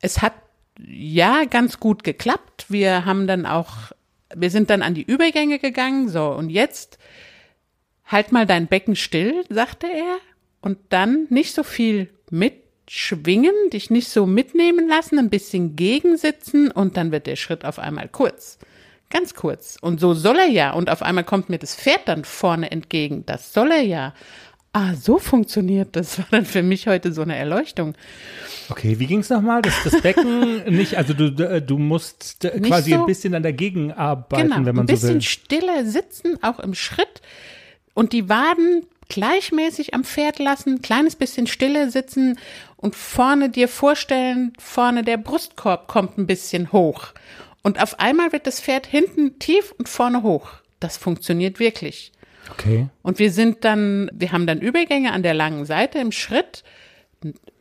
Es 0.00 0.22
hat 0.22 0.34
ja 0.78 1.44
ganz 1.44 1.78
gut 1.80 2.04
geklappt. 2.04 2.66
Wir 2.68 3.04
haben 3.04 3.26
dann 3.26 3.46
auch 3.46 3.92
wir 4.36 4.50
sind 4.50 4.70
dann 4.70 4.82
an 4.82 4.94
die 4.94 5.02
Übergänge 5.02 5.58
gegangen, 5.58 6.08
so, 6.08 6.30
und 6.30 6.50
jetzt 6.50 6.98
halt 8.06 8.32
mal 8.32 8.46
dein 8.46 8.66
Becken 8.66 8.96
still, 8.96 9.44
sagte 9.48 9.86
er, 9.86 10.18
und 10.60 10.78
dann 10.90 11.26
nicht 11.30 11.54
so 11.54 11.62
viel 11.62 12.10
mitschwingen, 12.30 13.54
dich 13.72 13.90
nicht 13.90 14.08
so 14.08 14.26
mitnehmen 14.26 14.88
lassen, 14.88 15.18
ein 15.18 15.30
bisschen 15.30 15.76
gegensitzen 15.76 16.70
und 16.70 16.96
dann 16.96 17.12
wird 17.12 17.26
der 17.26 17.36
Schritt 17.36 17.64
auf 17.64 17.78
einmal 17.78 18.08
kurz. 18.08 18.58
Ganz 19.14 19.34
kurz. 19.34 19.78
Und 19.80 20.00
so 20.00 20.12
soll 20.12 20.36
er 20.36 20.48
ja. 20.48 20.72
Und 20.72 20.90
auf 20.90 21.00
einmal 21.02 21.22
kommt 21.24 21.48
mir 21.48 21.58
das 21.58 21.76
Pferd 21.76 22.00
dann 22.06 22.24
vorne 22.24 22.70
entgegen. 22.72 23.24
Das 23.26 23.52
soll 23.52 23.70
er 23.70 23.82
ja. 23.82 24.12
Ah, 24.72 24.94
so 24.94 25.18
funktioniert 25.20 25.94
das. 25.94 26.18
War 26.18 26.26
dann 26.32 26.44
für 26.44 26.64
mich 26.64 26.88
heute 26.88 27.12
so 27.12 27.22
eine 27.22 27.36
Erleuchtung. 27.36 27.94
Okay, 28.70 28.98
wie 28.98 29.06
ging's 29.06 29.30
nochmal? 29.30 29.62
Das, 29.62 29.72
das 29.84 30.00
Becken 30.02 30.64
nicht, 30.76 30.96
also 30.98 31.14
du, 31.14 31.30
du 31.30 31.78
musst 31.78 32.42
Nicht 32.42 32.64
quasi 32.64 32.90
so- 32.90 32.96
ein 33.00 33.06
bisschen 33.06 33.34
an 33.36 33.44
dagegen 33.44 33.92
arbeiten, 33.92 34.48
Genau, 34.50 34.56
wenn 34.66 34.74
man 34.74 34.82
ein 34.84 34.86
bisschen 34.86 35.08
so 35.08 35.14
will. 35.14 35.22
stiller 35.22 35.84
sitzen, 35.84 36.42
auch 36.42 36.58
im 36.58 36.74
Schritt 36.74 37.22
und 37.94 38.12
die 38.12 38.28
Waden 38.28 38.84
gleichmäßig 39.08 39.94
am 39.94 40.02
Pferd 40.02 40.40
lassen, 40.40 40.82
kleines 40.82 41.14
bisschen 41.14 41.46
stille 41.46 41.90
sitzen 41.90 42.36
und 42.76 42.96
vorne 42.96 43.50
dir 43.50 43.68
vorstellen, 43.68 44.54
vorne 44.58 45.04
der 45.04 45.18
Brustkorb 45.18 45.86
kommt 45.86 46.18
ein 46.18 46.26
bisschen 46.26 46.72
hoch 46.72 47.12
und 47.64 47.82
auf 47.82 47.98
einmal 47.98 48.32
wird 48.32 48.46
das 48.46 48.60
Pferd 48.60 48.86
hinten 48.86 49.40
tief 49.40 49.74
und 49.76 49.88
vorne 49.88 50.22
hoch. 50.22 50.50
Das 50.78 50.96
funktioniert 50.96 51.58
wirklich. 51.58 52.12
Okay. 52.52 52.88
Und 53.02 53.18
wir 53.18 53.32
sind 53.32 53.64
dann, 53.64 54.10
wir 54.12 54.32
haben 54.32 54.46
dann 54.46 54.60
Übergänge 54.60 55.12
an 55.12 55.22
der 55.22 55.34
langen 55.34 55.64
Seite 55.64 55.98
im 55.98 56.12
Schritt, 56.12 56.62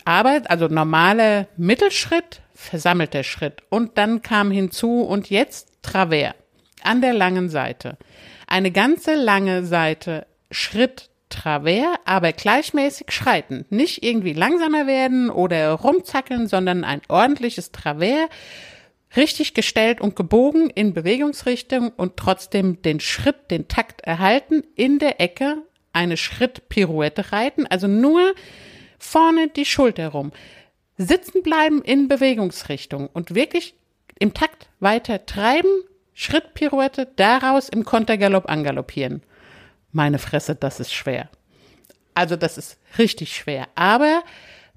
Arbeit, 0.04 0.50
also 0.50 0.68
normale 0.68 1.48
Mittelschritt, 1.56 2.42
versammelter 2.54 3.24
Schritt. 3.24 3.64
Und 3.70 3.98
dann 3.98 4.22
kam 4.22 4.52
hinzu 4.52 5.02
und 5.02 5.30
jetzt 5.30 5.70
Travers 5.82 6.36
an 6.84 7.02
der 7.02 7.14
langen 7.14 7.50
Seite. 7.50 7.98
Eine 8.46 8.72
ganze 8.72 9.16
lange 9.16 9.66
Seite 9.66 10.28
Schritt 10.52 11.10
Travers, 11.30 11.98
aber 12.06 12.34
gleichmäßig 12.34 13.12
schreiten. 13.12 13.66
Nicht 13.70 14.04
irgendwie 14.04 14.34
langsamer 14.34 14.86
werden 14.86 15.30
oder 15.30 15.72
rumzackeln, 15.72 16.48
sondern 16.48 16.84
ein 16.84 17.02
ordentliches 17.08 17.72
Travers, 17.72 18.28
richtig 19.16 19.54
gestellt 19.54 20.02
und 20.02 20.16
gebogen 20.16 20.70
in 20.70 20.94
Bewegungsrichtung 20.94 21.90
und 21.90 22.18
trotzdem 22.18 22.82
den 22.82 23.00
Schritt, 23.00 23.52
den 23.52 23.68
Takt 23.68 24.02
erhalten, 24.02 24.64
in 24.76 25.00
der 25.00 25.22
Ecke 25.22 25.58
eine 25.92 26.18
Schrittpirouette 26.18 27.32
reiten, 27.32 27.68
also 27.68 27.88
nur 27.88 28.34
vorne 28.98 29.50
die 29.50 29.66
Schulter 29.66 30.10
rum. 30.10 30.32
Sitzen 30.98 31.44
bleiben 31.44 31.82
in 31.82 32.08
Bewegungsrichtung 32.08 33.08
und 33.08 33.36
wirklich 33.36 33.76
im 34.20 34.34
Takt 34.34 34.70
weiter 34.80 35.26
treiben, 35.26 35.70
Schrittpirouette, 36.14 37.08
daraus 37.16 37.70
im 37.70 37.84
Kontergalopp 37.84 38.50
angaloppieren. 38.50 39.24
Meine 39.92 40.20
Fresse, 40.20 40.56
das 40.56 40.80
ist 40.80 40.94
schwer. 40.94 41.30
Also 42.14 42.36
das 42.36 42.58
ist 42.58 42.78
richtig 42.98 43.36
schwer. 43.36 43.68
Aber 43.76 44.24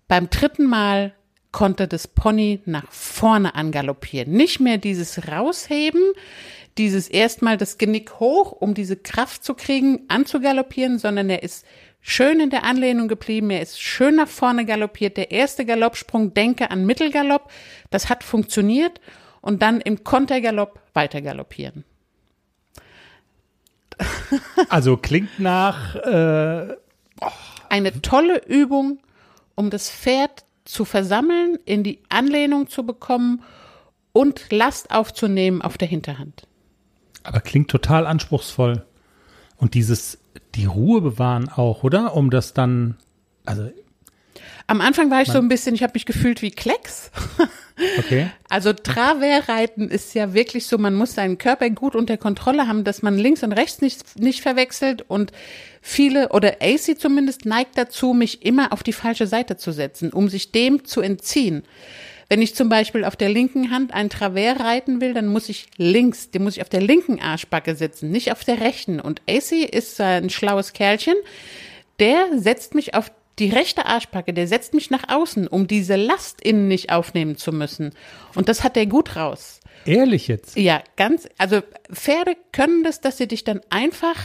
beim 0.08 0.30
dritten 0.30 0.66
Mal 0.66 1.14
konnte 1.52 1.88
das 1.88 2.06
Pony 2.06 2.60
nach 2.64 2.90
vorne 2.90 3.54
angaloppieren. 3.54 4.32
Nicht 4.32 4.60
mehr 4.60 4.78
dieses 4.78 5.28
Rausheben, 5.28 6.02
dieses 6.78 7.08
erstmal 7.08 7.56
das 7.56 7.78
Genick 7.78 8.20
hoch, 8.20 8.52
um 8.52 8.74
diese 8.74 8.96
Kraft 8.96 9.44
zu 9.44 9.54
kriegen, 9.54 10.04
anzugaloppieren, 10.08 10.98
sondern 10.98 11.30
er 11.30 11.42
ist 11.42 11.64
schön 12.00 12.40
in 12.40 12.50
der 12.50 12.64
Anlehnung 12.64 13.08
geblieben, 13.08 13.50
er 13.50 13.62
ist 13.62 13.80
schön 13.80 14.16
nach 14.16 14.28
vorne 14.28 14.64
galoppiert. 14.64 15.16
Der 15.16 15.30
erste 15.30 15.64
Galoppsprung, 15.64 16.34
denke 16.34 16.70
an 16.70 16.86
Mittelgalopp, 16.86 17.50
das 17.90 18.08
hat 18.08 18.22
funktioniert 18.22 19.00
und 19.40 19.62
dann 19.62 19.80
im 19.80 20.04
Kontergalopp 20.04 20.80
weiter 20.92 21.22
galoppieren. 21.22 21.84
Also 24.68 24.96
klingt 24.96 25.38
nach, 25.38 25.94
äh, 25.96 26.76
eine 27.68 28.02
tolle 28.02 28.44
Übung, 28.46 28.98
um 29.54 29.70
das 29.70 29.90
Pferd 29.90 30.44
zu 30.66 30.84
versammeln, 30.84 31.58
in 31.64 31.82
die 31.82 32.00
Anlehnung 32.08 32.68
zu 32.68 32.84
bekommen 32.84 33.42
und 34.12 34.52
Last 34.52 34.90
aufzunehmen 34.90 35.62
auf 35.62 35.78
der 35.78 35.88
Hinterhand. 35.88 36.46
aber 37.22 37.40
klingt 37.40 37.70
total 37.70 38.06
anspruchsvoll. 38.06 38.84
Und 39.56 39.74
dieses, 39.74 40.18
die 40.54 40.66
Ruhe 40.66 41.00
bewahren 41.00 41.48
auch, 41.48 41.82
oder? 41.82 42.14
Um 42.14 42.30
das 42.30 42.52
dann, 42.54 42.96
also, 43.44 43.70
Am 44.66 44.80
Anfang 44.80 45.10
war 45.10 45.22
ich 45.22 45.28
so 45.28 45.38
ein 45.38 45.48
bisschen, 45.48 45.74
ich 45.74 45.82
habe 45.82 45.92
mich 45.94 46.06
gefühlt 46.06 46.42
wie 46.42 46.50
Klecks. 46.50 47.10
okay. 47.98 48.30
Also 48.48 48.72
Travers-Reiten 48.72 49.88
ist 49.88 50.14
ja 50.14 50.34
wirklich 50.34 50.66
so, 50.66 50.76
man 50.76 50.94
muss 50.94 51.14
seinen 51.14 51.38
Körper 51.38 51.70
gut 51.70 51.94
unter 51.94 52.16
Kontrolle 52.16 52.66
haben, 52.66 52.82
dass 52.82 53.02
man 53.02 53.16
links 53.16 53.42
und 53.42 53.52
rechts 53.52 53.80
nicht, 53.80 54.18
nicht 54.18 54.40
verwechselt 54.40 55.04
und 55.08 55.32
viele, 55.80 56.30
oder 56.30 56.56
AC 56.60 56.98
zumindest, 56.98 57.46
neigt 57.46 57.78
dazu, 57.78 58.12
mich 58.12 58.44
immer 58.44 58.72
auf 58.72 58.82
die 58.82 58.92
falsche 58.92 59.26
Seite 59.26 59.56
zu 59.56 59.72
setzen, 59.72 60.12
um 60.12 60.28
sich 60.28 60.50
dem 60.50 60.84
zu 60.84 61.00
entziehen. 61.00 61.62
Wenn 62.28 62.42
ich 62.42 62.56
zum 62.56 62.68
Beispiel 62.68 63.04
auf 63.04 63.14
der 63.14 63.28
linken 63.28 63.70
Hand 63.70 63.94
ein 63.94 64.10
Travers 64.10 64.58
reiten 64.58 65.00
will, 65.00 65.14
dann 65.14 65.28
muss 65.28 65.48
ich 65.48 65.68
links, 65.76 66.30
den 66.30 66.42
muss 66.42 66.56
ich 66.56 66.62
auf 66.62 66.68
der 66.68 66.80
linken 66.80 67.20
Arschbacke 67.20 67.76
sitzen, 67.76 68.10
nicht 68.10 68.32
auf 68.32 68.42
der 68.42 68.60
rechten. 68.60 69.00
Und 69.00 69.22
AC 69.28 69.52
ist 69.52 70.00
ein 70.00 70.28
schlaues 70.28 70.72
Kerlchen, 70.72 71.14
der 72.00 72.26
setzt 72.36 72.74
mich 72.74 72.94
auf 72.94 73.12
die 73.38 73.50
rechte 73.50 73.86
Arschbacke, 73.86 74.32
der 74.32 74.46
setzt 74.46 74.72
mich 74.72 74.90
nach 74.90 75.08
außen, 75.08 75.46
um 75.46 75.66
diese 75.66 75.96
Last 75.96 76.40
innen 76.40 76.68
nicht 76.68 76.90
aufnehmen 76.90 77.36
zu 77.36 77.52
müssen. 77.52 77.92
Und 78.34 78.48
das 78.48 78.64
hat 78.64 78.76
er 78.76 78.86
gut 78.86 79.16
raus. 79.16 79.60
Ehrlich 79.84 80.26
jetzt. 80.28 80.56
Ja, 80.56 80.82
ganz, 80.96 81.28
also 81.38 81.60
Pferde 81.92 82.36
können 82.52 82.82
das, 82.82 83.00
dass 83.00 83.18
sie 83.18 83.28
dich 83.28 83.44
dann 83.44 83.60
einfach 83.68 84.16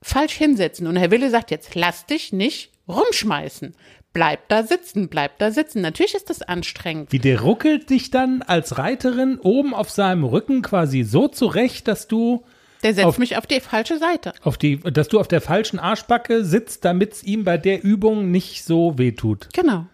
falsch 0.00 0.34
hinsetzen. 0.34 0.86
Und 0.86 0.96
Herr 0.96 1.10
Wille 1.10 1.30
sagt 1.30 1.50
jetzt, 1.50 1.74
lass 1.74 2.06
dich 2.06 2.32
nicht 2.32 2.70
rumschmeißen. 2.88 3.74
Bleib 4.12 4.48
da 4.48 4.62
sitzen, 4.62 5.08
bleib 5.08 5.38
da 5.38 5.50
sitzen. 5.50 5.82
Natürlich 5.82 6.14
ist 6.14 6.30
das 6.30 6.42
anstrengend. 6.42 7.12
Wie 7.12 7.18
der 7.18 7.40
ruckelt 7.42 7.90
dich 7.90 8.10
dann 8.10 8.42
als 8.42 8.78
Reiterin 8.78 9.38
oben 9.38 9.74
auf 9.74 9.90
seinem 9.90 10.24
Rücken 10.24 10.62
quasi 10.62 11.02
so 11.02 11.28
zurecht, 11.28 11.88
dass 11.88 12.08
du 12.08 12.44
Der 12.82 12.94
setzt 12.94 13.06
Auf- 13.06 13.18
mich 13.18 13.36
auf 13.36 13.46
die 13.46 13.60
falsche 13.60 13.98
Seite. 13.98 14.32
auf 14.42 14.56
die, 14.56 14.78
dass 14.78 15.08
du 15.08 15.18
auf 15.18 15.26
der 15.28 15.40
falschen 15.40 15.78
Arschbacke 15.78 16.44
sitzt, 16.44 16.84
damit 16.84 17.12
es 17.14 17.22
ihm 17.24 17.44
bei 17.44 17.58
der 17.58 17.82
Übung 17.82 18.30
nicht 18.30 18.64
so 18.64 18.96
wehtut. 18.98 19.48
Genau. 19.52 19.86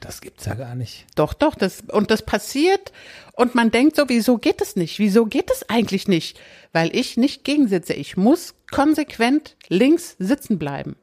Das 0.00 0.20
gibt's 0.20 0.44
ja 0.46 0.54
gar 0.54 0.74
nicht. 0.74 1.06
Doch, 1.14 1.32
doch, 1.32 1.54
das, 1.54 1.84
und 1.88 2.10
das 2.10 2.22
passiert 2.22 2.92
und 3.34 3.54
man 3.54 3.70
denkt 3.70 3.94
so, 3.96 4.08
wieso 4.08 4.36
geht 4.36 4.60
es 4.60 4.74
nicht? 4.76 4.98
Wieso 4.98 5.26
geht 5.26 5.48
es 5.50 5.68
eigentlich 5.70 6.08
nicht? 6.08 6.38
Weil 6.72 6.94
ich 6.94 7.16
nicht 7.16 7.44
gegensitze. 7.44 7.92
Ich 7.94 8.16
muss 8.16 8.54
konsequent 8.70 9.56
links 9.68 10.16
sitzen 10.18 10.58
bleiben. 10.58 10.96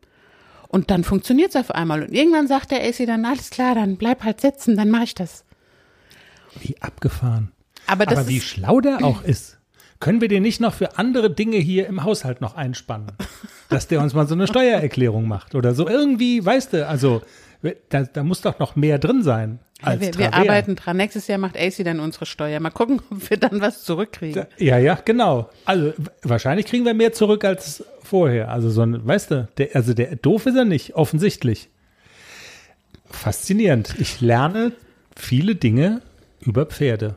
Und 0.68 0.92
dann 0.92 1.04
funktioniert 1.06 1.50
es 1.52 1.56
auf 1.56 1.72
einmal. 1.72 2.04
Und 2.04 2.14
irgendwann 2.14 2.48
sagt 2.48 2.72
der 2.72 2.84
AC 2.84 3.06
dann, 3.08 3.26
alles 3.26 3.50
klar, 3.50 3.74
dann 3.74 3.96
bleib 3.98 4.24
halt 4.24 4.42
sitzen, 4.42 4.76
dann 4.76 4.92
mache 4.92 5.06
ich 5.06 5.16
das. 5.16 5.46
Wie 6.60 6.76
abgefahren. 6.82 7.52
Aber 7.88 8.06
das 8.06 8.20
Aber 8.20 8.28
wie 8.28 8.38
ist, 8.38 8.46
schlau 8.48 8.82
der 8.82 9.04
auch 9.04 9.24
ist. 9.24 9.58
Können 10.00 10.22
wir 10.22 10.30
den 10.30 10.44
nicht 10.44 10.62
noch 10.62 10.74
für 10.74 10.98
andere 10.98 11.30
Dinge 11.30 11.58
hier 11.58 11.88
im 11.88 12.04
Haushalt 12.04 12.40
noch 12.40 12.56
einspannen? 12.56 13.12
Dass 13.70 13.88
der 13.88 14.02
uns 14.02 14.14
mal 14.14 14.28
so 14.28 14.34
eine 14.34 14.48
Steuererklärung 14.48 15.28
macht 15.28 15.56
oder 15.56 15.74
so. 15.74 15.88
Irgendwie, 15.88 16.44
weißt 16.44 16.74
du, 16.74 16.88
also 16.88 17.22
da, 17.90 18.04
da 18.04 18.24
muss 18.24 18.42
doch 18.42 18.60
noch 18.60 18.76
mehr 18.76 18.98
drin 18.98 19.24
sein. 19.24 19.60
Als 19.82 20.02
wir, 20.02 20.18
wir 20.18 20.34
arbeiten 20.34 20.76
dran. 20.76 20.98
Nächstes 20.98 21.28
Jahr 21.28 21.38
macht 21.38 21.58
AC 21.58 21.84
dann 21.84 22.00
unsere 22.00 22.26
Steuer. 22.26 22.60
Mal 22.60 22.70
gucken, 22.70 23.02
ob 23.12 23.30
wir 23.30 23.38
dann 23.38 23.62
was 23.62 23.84
zurückkriegen. 23.84 24.46
Ja, 24.58 24.78
ja, 24.78 24.96
genau. 25.04 25.50
Also 25.66 25.94
wahrscheinlich 26.24 26.66
kriegen 26.66 26.86
wir 26.86 26.94
mehr 26.94 27.12
zurück 27.12 27.44
als 27.44 27.84
vorher. 28.02 28.50
Also 28.50 28.70
so 28.70 28.82
ein, 28.82 29.06
weißt 29.06 29.32
du, 29.32 29.48
der, 29.58 29.70
also 29.74 29.94
der 29.94 30.16
doof 30.16 30.46
ist 30.46 30.56
er 30.56 30.66
nicht, 30.66 30.96
offensichtlich. 30.96 31.70
Faszinierend. 33.10 33.96
Ich 34.00 34.22
lerne 34.22 34.72
viele 35.16 35.56
Dinge 35.56 36.02
über 36.42 36.66
Pferde. 36.66 37.16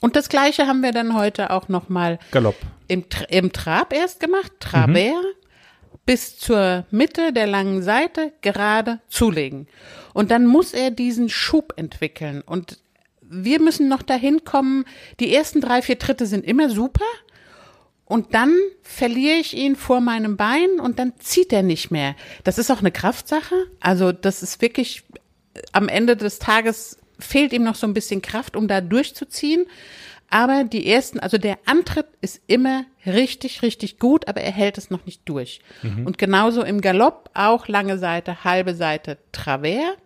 Und 0.00 0.16
das 0.16 0.28
Gleiche 0.28 0.66
haben 0.66 0.82
wir 0.82 0.92
dann 0.92 1.14
heute 1.14 1.50
auch 1.50 1.68
noch 1.68 1.88
mal 1.88 2.18
Galopp. 2.30 2.56
im, 2.88 3.04
im 3.28 3.52
Trab 3.52 3.92
erst 3.92 4.20
gemacht, 4.20 4.52
Travers, 4.60 5.24
bis 6.06 6.38
zur 6.38 6.86
Mitte 6.90 7.32
der 7.32 7.46
langen 7.46 7.82
Seite 7.82 8.32
gerade 8.40 9.00
zulegen. 9.08 9.68
Und 10.14 10.30
dann 10.30 10.46
muss 10.46 10.72
er 10.72 10.90
diesen 10.90 11.28
Schub 11.28 11.74
entwickeln. 11.76 12.42
Und 12.44 12.78
wir 13.20 13.60
müssen 13.60 13.88
noch 13.88 14.02
dahin 14.02 14.44
kommen, 14.44 14.84
die 15.20 15.34
ersten 15.34 15.60
drei, 15.60 15.82
vier 15.82 15.98
Tritte 15.98 16.26
sind 16.26 16.44
immer 16.44 16.68
super. 16.70 17.04
Und 18.04 18.34
dann 18.34 18.52
verliere 18.82 19.36
ich 19.36 19.56
ihn 19.56 19.76
vor 19.76 20.00
meinem 20.00 20.36
Bein 20.36 20.80
und 20.80 20.98
dann 20.98 21.12
zieht 21.20 21.52
er 21.52 21.62
nicht 21.62 21.92
mehr. 21.92 22.16
Das 22.42 22.58
ist 22.58 22.72
auch 22.72 22.80
eine 22.80 22.90
Kraftsache. 22.90 23.54
Also 23.78 24.10
das 24.10 24.42
ist 24.42 24.60
wirklich, 24.60 25.04
am 25.70 25.88
Ende 25.88 26.16
des 26.16 26.40
Tages 26.40 26.96
fehlt 27.20 27.52
ihm 27.52 27.62
noch 27.62 27.74
so 27.74 27.86
ein 27.86 27.94
bisschen 27.94 28.22
Kraft, 28.22 28.56
um 28.56 28.68
da 28.68 28.80
durchzuziehen. 28.80 29.66
Aber 30.28 30.62
die 30.62 30.86
ersten, 30.86 31.18
also 31.18 31.38
der 31.38 31.58
Antritt 31.66 32.06
ist 32.20 32.40
immer 32.46 32.84
richtig, 33.04 33.62
richtig 33.62 33.98
gut, 33.98 34.28
aber 34.28 34.40
er 34.40 34.52
hält 34.52 34.78
es 34.78 34.88
noch 34.88 35.04
nicht 35.04 35.22
durch. 35.24 35.60
Und 35.82 36.18
genauso 36.18 36.62
im 36.62 36.80
Galopp 36.80 37.30
auch 37.34 37.66
lange 37.66 37.98
Seite, 37.98 38.44
halbe 38.44 38.76
Seite 38.76 39.18
Travers, 39.32 39.96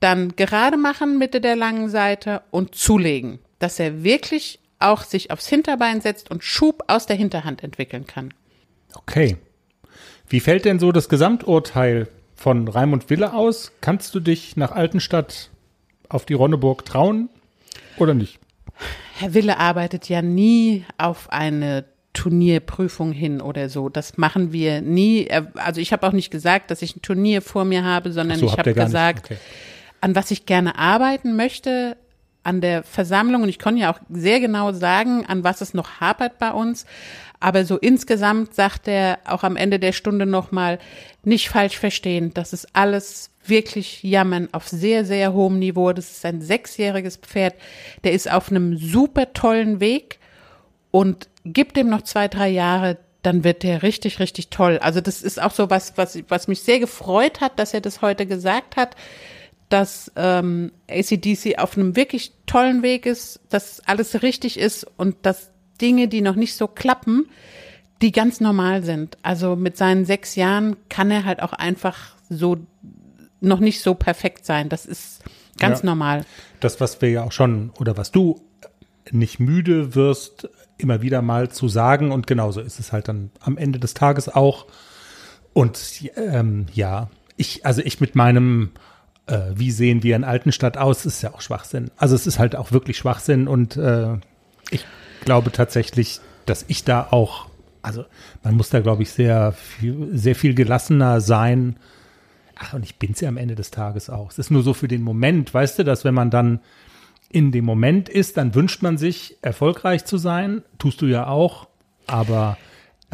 dann 0.00 0.34
gerade 0.34 0.76
machen 0.76 1.18
Mitte 1.18 1.40
der 1.40 1.54
langen 1.54 1.88
Seite 1.88 2.42
und 2.50 2.74
zulegen, 2.74 3.38
dass 3.60 3.78
er 3.78 4.02
wirklich 4.02 4.58
auch 4.80 5.04
sich 5.04 5.30
aufs 5.30 5.48
Hinterbein 5.48 6.00
setzt 6.00 6.30
und 6.30 6.42
Schub 6.42 6.82
aus 6.88 7.06
der 7.06 7.16
Hinterhand 7.16 7.62
entwickeln 7.62 8.06
kann. 8.06 8.34
Okay. 8.94 9.36
Wie 10.28 10.40
fällt 10.40 10.64
denn 10.64 10.78
so 10.78 10.90
das 10.90 11.08
Gesamturteil 11.08 12.08
von 12.34 12.66
Raimund 12.68 13.08
Wille 13.10 13.32
aus? 13.32 13.72
Kannst 13.80 14.14
du 14.14 14.20
dich 14.20 14.56
nach 14.56 14.72
Altenstadt 14.72 15.50
auf 16.14 16.24
die 16.24 16.34
Ronneburg 16.34 16.84
trauen 16.84 17.28
oder 17.98 18.14
nicht? 18.14 18.38
Herr 19.18 19.34
Wille 19.34 19.58
arbeitet 19.58 20.08
ja 20.08 20.22
nie 20.22 20.84
auf 20.96 21.30
eine 21.30 21.84
Turnierprüfung 22.12 23.12
hin 23.12 23.40
oder 23.40 23.68
so. 23.68 23.88
Das 23.88 24.16
machen 24.16 24.52
wir 24.52 24.80
nie. 24.80 25.28
Also 25.56 25.80
ich 25.80 25.92
habe 25.92 26.06
auch 26.06 26.12
nicht 26.12 26.30
gesagt, 26.30 26.70
dass 26.70 26.82
ich 26.82 26.96
ein 26.96 27.02
Turnier 27.02 27.42
vor 27.42 27.64
mir 27.64 27.84
habe, 27.84 28.12
sondern 28.12 28.38
so, 28.38 28.46
ich 28.46 28.56
habe 28.56 28.72
gesagt, 28.74 29.26
Okay. 29.26 29.38
an 30.00 30.14
was 30.14 30.30
ich 30.30 30.46
gerne 30.46 30.78
arbeiten 30.78 31.34
möchte 31.36 31.96
an 32.44 32.60
der 32.60 32.82
Versammlung. 32.82 33.42
Und 33.42 33.48
ich 33.48 33.58
kann 33.58 33.76
ja 33.76 33.92
auch 33.92 33.98
sehr 34.10 34.40
genau 34.40 34.72
sagen, 34.72 35.26
an 35.26 35.42
was 35.44 35.60
es 35.60 35.74
noch 35.74 36.00
hapert 36.00 36.38
bei 36.38 36.50
uns. 36.50 36.86
Aber 37.40 37.64
so 37.64 37.76
insgesamt 37.76 38.54
sagt 38.54 38.88
er 38.88 39.18
auch 39.26 39.42
am 39.42 39.56
Ende 39.56 39.78
der 39.78 39.92
Stunde 39.92 40.26
nochmal, 40.26 40.78
nicht 41.24 41.48
falsch 41.48 41.78
verstehen, 41.78 42.32
das 42.32 42.52
ist 42.52 42.68
alles 42.74 43.30
wirklich 43.46 44.02
Jammern 44.02 44.48
auf 44.52 44.68
sehr, 44.68 45.04
sehr 45.04 45.32
hohem 45.32 45.58
Niveau. 45.58 45.92
Das 45.92 46.10
ist 46.10 46.24
ein 46.24 46.40
sechsjähriges 46.40 47.16
Pferd. 47.18 47.54
Der 48.02 48.12
ist 48.12 48.30
auf 48.30 48.50
einem 48.50 48.78
super 48.78 49.32
tollen 49.32 49.80
Weg 49.80 50.18
und 50.90 51.28
gib 51.44 51.74
dem 51.74 51.88
noch 51.88 52.02
zwei, 52.02 52.28
drei 52.28 52.48
Jahre, 52.48 52.98
dann 53.22 53.42
wird 53.42 53.62
der 53.62 53.82
richtig, 53.82 54.20
richtig 54.20 54.50
toll. 54.50 54.78
Also 54.78 55.00
das 55.00 55.22
ist 55.22 55.40
auch 55.40 55.50
so 55.50 55.70
was, 55.70 55.96
was, 55.96 56.18
was 56.28 56.46
mich 56.46 56.60
sehr 56.60 56.78
gefreut 56.78 57.40
hat, 57.40 57.58
dass 57.58 57.74
er 57.74 57.80
das 57.80 58.02
heute 58.02 58.26
gesagt 58.26 58.76
hat, 58.76 58.96
dass 59.68 60.12
ähm, 60.16 60.72
ACDC 60.90 61.58
auf 61.58 61.76
einem 61.76 61.96
wirklich 61.96 62.32
tollen 62.46 62.82
Weg 62.82 63.06
ist, 63.06 63.40
dass 63.48 63.80
alles 63.86 64.22
richtig 64.22 64.58
ist 64.58 64.86
und 64.96 65.16
dass 65.22 65.50
Dinge, 65.80 66.08
die 66.08 66.20
noch 66.20 66.36
nicht 66.36 66.54
so 66.54 66.68
klappen, 66.68 67.26
die 68.02 68.12
ganz 68.12 68.40
normal 68.40 68.82
sind. 68.82 69.16
Also 69.22 69.56
mit 69.56 69.76
seinen 69.76 70.04
sechs 70.04 70.36
Jahren 70.36 70.76
kann 70.88 71.10
er 71.10 71.24
halt 71.24 71.42
auch 71.42 71.52
einfach 71.52 72.14
so 72.28 72.58
noch 73.40 73.60
nicht 73.60 73.80
so 73.82 73.94
perfekt 73.94 74.44
sein. 74.46 74.68
Das 74.68 74.86
ist 74.86 75.22
ganz 75.58 75.80
Ja. 75.80 75.86
normal. 75.86 76.24
Das, 76.60 76.80
was 76.80 77.00
wir 77.02 77.10
ja 77.10 77.24
auch 77.24 77.32
schon, 77.32 77.70
oder 77.78 77.96
was 77.96 78.10
du 78.10 78.40
nicht 79.10 79.38
müde 79.40 79.94
wirst, 79.94 80.48
immer 80.78 81.02
wieder 81.02 81.22
mal 81.22 81.50
zu 81.50 81.68
sagen. 81.68 82.10
Und 82.12 82.26
genauso 82.26 82.60
ist 82.60 82.80
es 82.80 82.92
halt 82.92 83.08
dann 83.08 83.30
am 83.40 83.56
Ende 83.56 83.78
des 83.78 83.94
Tages 83.94 84.28
auch. 84.28 84.66
Und 85.52 85.78
ähm, 86.16 86.66
ja, 86.72 87.10
ich, 87.36 87.64
also 87.66 87.80
ich 87.82 88.00
mit 88.00 88.14
meinem, 88.14 88.70
äh, 89.26 89.40
wie 89.54 89.70
sehen 89.70 90.02
wir 90.02 90.16
in 90.16 90.24
Altenstadt 90.24 90.76
aus, 90.76 91.06
ist 91.06 91.22
ja 91.22 91.32
auch 91.34 91.40
Schwachsinn. 91.40 91.90
Also 91.96 92.14
es 92.14 92.26
ist 92.26 92.38
halt 92.38 92.56
auch 92.56 92.72
wirklich 92.72 92.98
Schwachsinn 92.98 93.48
und 93.48 93.76
äh, 93.76 94.16
ich 94.70 94.84
glaube 95.24 95.52
tatsächlich, 95.52 96.20
dass 96.46 96.64
ich 96.68 96.84
da 96.84 97.08
auch, 97.10 97.46
also 97.82 98.04
man 98.42 98.54
muss 98.54 98.70
da, 98.70 98.80
glaube 98.80 99.02
ich, 99.02 99.10
sehr 99.10 99.52
viel, 99.52 100.08
sehr 100.12 100.34
viel 100.34 100.54
gelassener 100.54 101.20
sein. 101.20 101.76
Ach, 102.56 102.74
und 102.74 102.84
ich 102.84 102.96
bin's 102.96 103.20
ja 103.20 103.28
am 103.28 103.36
Ende 103.36 103.54
des 103.54 103.70
Tages 103.70 104.10
auch. 104.10 104.30
Es 104.30 104.38
ist 104.38 104.50
nur 104.50 104.62
so 104.62 104.74
für 104.74 104.88
den 104.88 105.02
Moment, 105.02 105.52
weißt 105.52 105.78
du, 105.78 105.84
dass 105.84 106.04
wenn 106.04 106.14
man 106.14 106.30
dann 106.30 106.60
in 107.30 107.50
dem 107.50 107.64
Moment 107.64 108.08
ist, 108.08 108.36
dann 108.36 108.54
wünscht 108.54 108.82
man 108.82 108.96
sich, 108.96 109.38
erfolgreich 109.42 110.04
zu 110.04 110.18
sein. 110.18 110.62
Tust 110.78 111.02
du 111.02 111.06
ja 111.06 111.26
auch. 111.26 111.66
Aber 112.06 112.56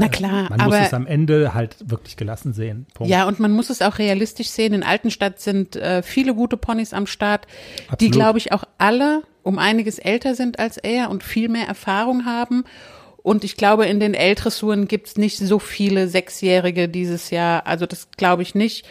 Na 0.01 0.09
klar, 0.09 0.49
man 0.51 0.59
muss 0.59 0.75
aber 0.75 0.81
es 0.81 0.95
am 0.95 1.07
Ende 1.07 1.55
halt 1.55 1.77
wirklich 1.91 2.17
gelassen 2.17 2.53
sehen. 2.53 2.87
Punkt. 2.95 3.11
Ja, 3.11 3.27
und 3.27 3.41
man 3.41 3.53
muss 3.53 3.71
es 3.71 3.83
auch 3.83 3.99
realistisch 3.99 4.49
sehen. 4.49 4.75
In 4.75 4.83
Altenstadt 4.83 5.41
sind 5.41 5.77
äh, 5.77 6.03
viele 6.03 6.35
gute 6.35 6.57
Ponys 6.57 6.93
am 6.93 7.07
Start, 7.07 7.47
die, 7.47 7.93
Absolut. 7.93 8.13
glaube 8.13 8.39
ich, 8.39 8.53
auch 8.53 8.65
alle 8.79 9.23
um 9.43 9.59
einiges 9.59 9.99
älter 9.99 10.35
sind 10.35 10.59
als 10.59 10.77
er 10.77 11.11
und 11.11 11.23
viel 11.23 11.49
mehr 11.49 11.67
Erfahrung 11.67 12.27
haben. 12.27 12.65
Und 13.23 13.45
ich 13.45 13.57
glaube, 13.57 13.87
in 13.87 14.01
den 14.01 14.15
L-Dressuren 14.15 14.89
gibt's 14.89 15.17
nicht 15.17 15.39
so 15.39 15.59
viele 15.59 16.09
Sechsjährige 16.09 16.89
dieses 16.89 17.31
Jahr. 17.31 17.67
Also 17.67 17.87
das 17.87 18.11
glaube 18.17 18.43
ich 18.43 18.55
nicht. 18.55 18.87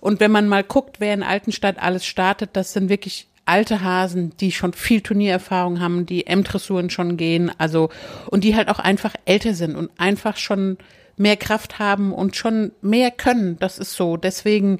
Und 0.00 0.20
wenn 0.20 0.30
man 0.30 0.48
mal 0.48 0.64
guckt, 0.64 1.00
wer 1.00 1.14
in 1.14 1.22
Altenstadt 1.22 1.78
alles 1.78 2.04
startet, 2.04 2.50
das 2.54 2.72
sind 2.72 2.88
wirklich 2.88 3.29
alte 3.50 3.82
Hasen, 3.82 4.32
die 4.38 4.52
schon 4.52 4.72
viel 4.72 5.00
Turniererfahrung 5.00 5.80
haben, 5.80 6.06
die 6.06 6.26
M-Dressuren 6.26 6.88
schon 6.88 7.16
gehen, 7.16 7.50
also 7.58 7.90
und 8.30 8.44
die 8.44 8.54
halt 8.54 8.68
auch 8.68 8.78
einfach 8.78 9.14
älter 9.24 9.54
sind 9.54 9.74
und 9.74 9.90
einfach 9.98 10.36
schon 10.36 10.78
mehr 11.16 11.36
Kraft 11.36 11.80
haben 11.80 12.12
und 12.12 12.36
schon 12.36 12.70
mehr 12.80 13.10
können. 13.10 13.58
Das 13.58 13.78
ist 13.78 13.94
so. 13.94 14.16
Deswegen, 14.16 14.78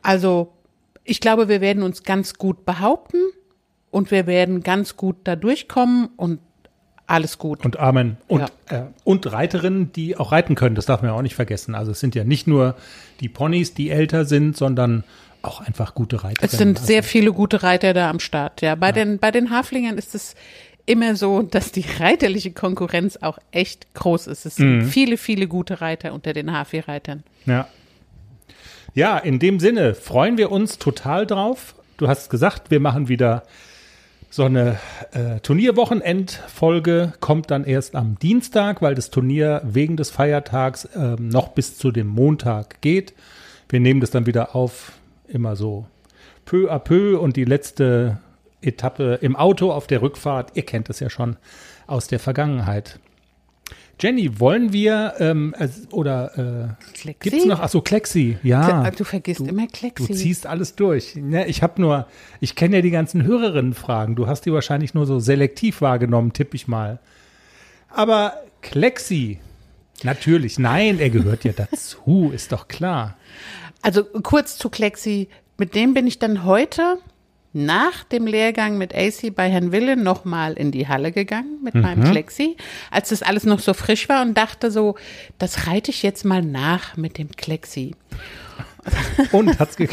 also 0.00 0.52
ich 1.04 1.20
glaube, 1.20 1.48
wir 1.48 1.60
werden 1.60 1.82
uns 1.82 2.04
ganz 2.04 2.34
gut 2.34 2.64
behaupten 2.64 3.18
und 3.90 4.12
wir 4.12 4.26
werden 4.26 4.62
ganz 4.62 4.96
gut 4.96 5.16
da 5.24 5.34
durchkommen 5.34 6.10
und 6.16 6.38
alles 7.08 7.38
gut. 7.38 7.64
Und 7.64 7.78
Amen. 7.78 8.18
Und, 8.28 8.52
äh, 8.68 8.82
und 9.02 9.32
Reiterinnen, 9.32 9.92
die 9.92 10.16
auch 10.16 10.30
reiten 10.30 10.54
können, 10.54 10.74
das 10.74 10.86
darf 10.86 11.02
man 11.02 11.10
ja 11.10 11.16
auch 11.16 11.22
nicht 11.22 11.34
vergessen. 11.34 11.74
Also 11.74 11.90
es 11.92 12.00
sind 12.00 12.14
ja 12.14 12.22
nicht 12.22 12.46
nur 12.46 12.76
die 13.20 13.28
Ponys, 13.28 13.74
die 13.74 13.90
älter 13.90 14.24
sind, 14.24 14.56
sondern 14.56 15.04
auch 15.42 15.60
einfach 15.60 15.94
gute 15.94 16.24
Reiterinnen. 16.24 16.50
Es 16.50 16.58
sind 16.58 16.78
sehr 16.78 17.02
viele 17.02 17.32
gute 17.32 17.62
Reiter 17.62 17.94
da 17.94 18.10
am 18.10 18.20
Start. 18.20 18.60
Ja, 18.60 18.74
bei 18.74 18.92
den 18.92 19.18
bei 19.18 19.30
den 19.30 19.50
Haflingern 19.50 19.98
ist 19.98 20.14
es 20.14 20.34
immer 20.86 21.16
so, 21.16 21.42
dass 21.42 21.72
die 21.72 21.84
reiterliche 21.98 22.52
Konkurrenz 22.52 23.18
auch 23.20 23.38
echt 23.52 23.92
groß 23.94 24.26
ist. 24.26 24.46
Es 24.46 24.56
sind 24.56 24.84
viele, 24.84 25.16
viele 25.16 25.46
gute 25.46 25.80
Reiter 25.80 26.12
unter 26.12 26.32
den 26.32 26.52
Hafi-Reitern. 26.52 27.22
Ja. 27.46 27.68
Ja, 28.94 29.18
in 29.18 29.38
dem 29.38 29.60
Sinne 29.60 29.94
freuen 29.94 30.38
wir 30.38 30.50
uns 30.50 30.78
total 30.78 31.26
drauf. 31.26 31.74
Du 31.98 32.08
hast 32.08 32.30
gesagt, 32.30 32.70
wir 32.70 32.80
machen 32.80 33.08
wieder 33.08 33.44
so 34.30 34.44
eine 34.44 34.78
äh, 35.12 35.40
Turnierwochenendfolge, 35.40 37.12
kommt 37.20 37.50
dann 37.50 37.64
erst 37.64 37.94
am 37.94 38.18
Dienstag, 38.18 38.82
weil 38.82 38.94
das 38.94 39.10
Turnier 39.10 39.62
wegen 39.64 39.96
des 39.96 40.10
Feiertags 40.10 40.88
ähm, 40.94 41.28
noch 41.28 41.48
bis 41.48 41.78
zu 41.78 41.90
dem 41.90 42.08
Montag 42.08 42.80
geht. 42.80 43.14
Wir 43.68 43.80
nehmen 43.80 44.00
das 44.00 44.10
dann 44.10 44.26
wieder 44.26 44.54
auf, 44.54 44.92
immer 45.28 45.56
so 45.56 45.86
peu 46.44 46.70
à 46.70 46.78
peu 46.78 47.18
und 47.18 47.36
die 47.36 47.44
letzte 47.44 48.18
Etappe 48.60 49.18
im 49.22 49.36
Auto 49.36 49.70
auf 49.70 49.86
der 49.86 50.02
Rückfahrt, 50.02 50.52
ihr 50.54 50.64
kennt 50.64 50.90
es 50.90 51.00
ja 51.00 51.10
schon 51.10 51.36
aus 51.86 52.08
der 52.08 52.18
Vergangenheit. 52.18 52.98
Jenny, 54.00 54.38
wollen 54.38 54.72
wir 54.72 55.14
ähm, 55.18 55.54
es- 55.58 55.88
oder 55.92 56.76
äh, 57.04 57.12
gibt's 57.18 57.44
noch? 57.44 57.58
Achso, 57.60 57.80
Klexi, 57.80 58.38
ja. 58.44 58.88
Du 58.92 59.02
vergisst 59.04 59.40
immer 59.40 59.66
Klexi. 59.66 60.06
Du 60.06 60.14
ziehst 60.14 60.46
alles 60.46 60.76
durch. 60.76 61.16
Ne, 61.16 61.46
ich 61.48 61.62
habe 61.64 61.80
nur, 61.80 62.06
ich 62.40 62.54
kenne 62.54 62.76
ja 62.76 62.82
die 62.82 62.92
ganzen 62.92 63.24
Hörerinnenfragen. 63.24 64.14
Du 64.14 64.28
hast 64.28 64.42
die 64.46 64.52
wahrscheinlich 64.52 64.94
nur 64.94 65.04
so 65.06 65.18
selektiv 65.18 65.80
wahrgenommen, 65.80 66.32
tippe 66.32 66.54
ich 66.54 66.68
mal. 66.68 67.00
Aber 67.88 68.34
Klexi, 68.62 69.38
natürlich, 70.04 70.60
nein, 70.60 71.00
er 71.00 71.10
gehört 71.10 71.42
ja 71.42 71.52
dazu, 71.52 72.30
ist 72.32 72.52
doch 72.52 72.68
klar. 72.68 73.16
Also 73.82 74.04
kurz 74.04 74.58
zu 74.58 74.70
Klexi. 74.70 75.28
Mit 75.56 75.74
dem 75.74 75.94
bin 75.94 76.06
ich 76.06 76.18
dann 76.18 76.44
heute 76.44 76.98
nach 77.52 78.04
dem 78.04 78.26
Lehrgang 78.26 78.78
mit 78.78 78.94
AC 78.94 79.34
bei 79.34 79.48
Herrn 79.48 79.72
Wille 79.72 79.96
nochmal 79.96 80.52
in 80.52 80.70
die 80.70 80.86
Halle 80.86 81.12
gegangen 81.12 81.62
mit 81.62 81.74
meinem 81.74 82.04
Klexi, 82.04 82.56
als 82.90 83.08
das 83.08 83.22
alles 83.22 83.44
noch 83.44 83.58
so 83.58 83.74
frisch 83.74 84.08
war 84.08 84.22
und 84.22 84.34
dachte 84.34 84.70
so, 84.70 84.96
das 85.38 85.66
reite 85.66 85.90
ich 85.90 86.02
jetzt 86.02 86.24
mal 86.24 86.42
nach 86.42 86.96
mit 86.96 87.18
dem 87.18 87.30
Klexi. 87.30 87.94
Und 89.32 89.58
hat's, 89.58 89.76
ge 89.76 89.88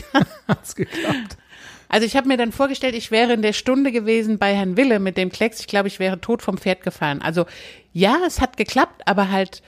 hat's 0.47 0.75
geklappt? 0.75 1.37
Also 1.89 2.05
ich 2.05 2.15
habe 2.15 2.27
mir 2.27 2.37
dann 2.37 2.51
vorgestellt, 2.51 2.95
ich 2.95 3.11
wäre 3.11 3.33
in 3.33 3.41
der 3.41 3.53
Stunde 3.53 3.91
gewesen 3.91 4.37
bei 4.37 4.55
Herrn 4.55 4.77
Wille 4.77 4.99
mit 4.99 5.17
dem 5.17 5.31
Klecks. 5.31 5.59
Ich 5.59 5.67
glaube, 5.67 5.87
ich 5.87 5.99
wäre 5.99 6.19
tot 6.19 6.41
vom 6.41 6.57
Pferd 6.57 6.81
gefallen. 6.81 7.21
Also 7.21 7.45
ja, 7.93 8.19
es 8.25 8.41
hat 8.41 8.57
geklappt, 8.57 9.01
aber 9.05 9.31
halt 9.31 9.61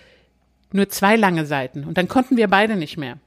nur 0.72 0.90
zwei 0.90 1.16
lange 1.16 1.46
Seiten. 1.46 1.84
Und 1.84 1.98
dann 1.98 2.08
konnten 2.08 2.38
wir 2.38 2.48
beide 2.48 2.76
nicht 2.76 2.98
mehr. 2.98 3.18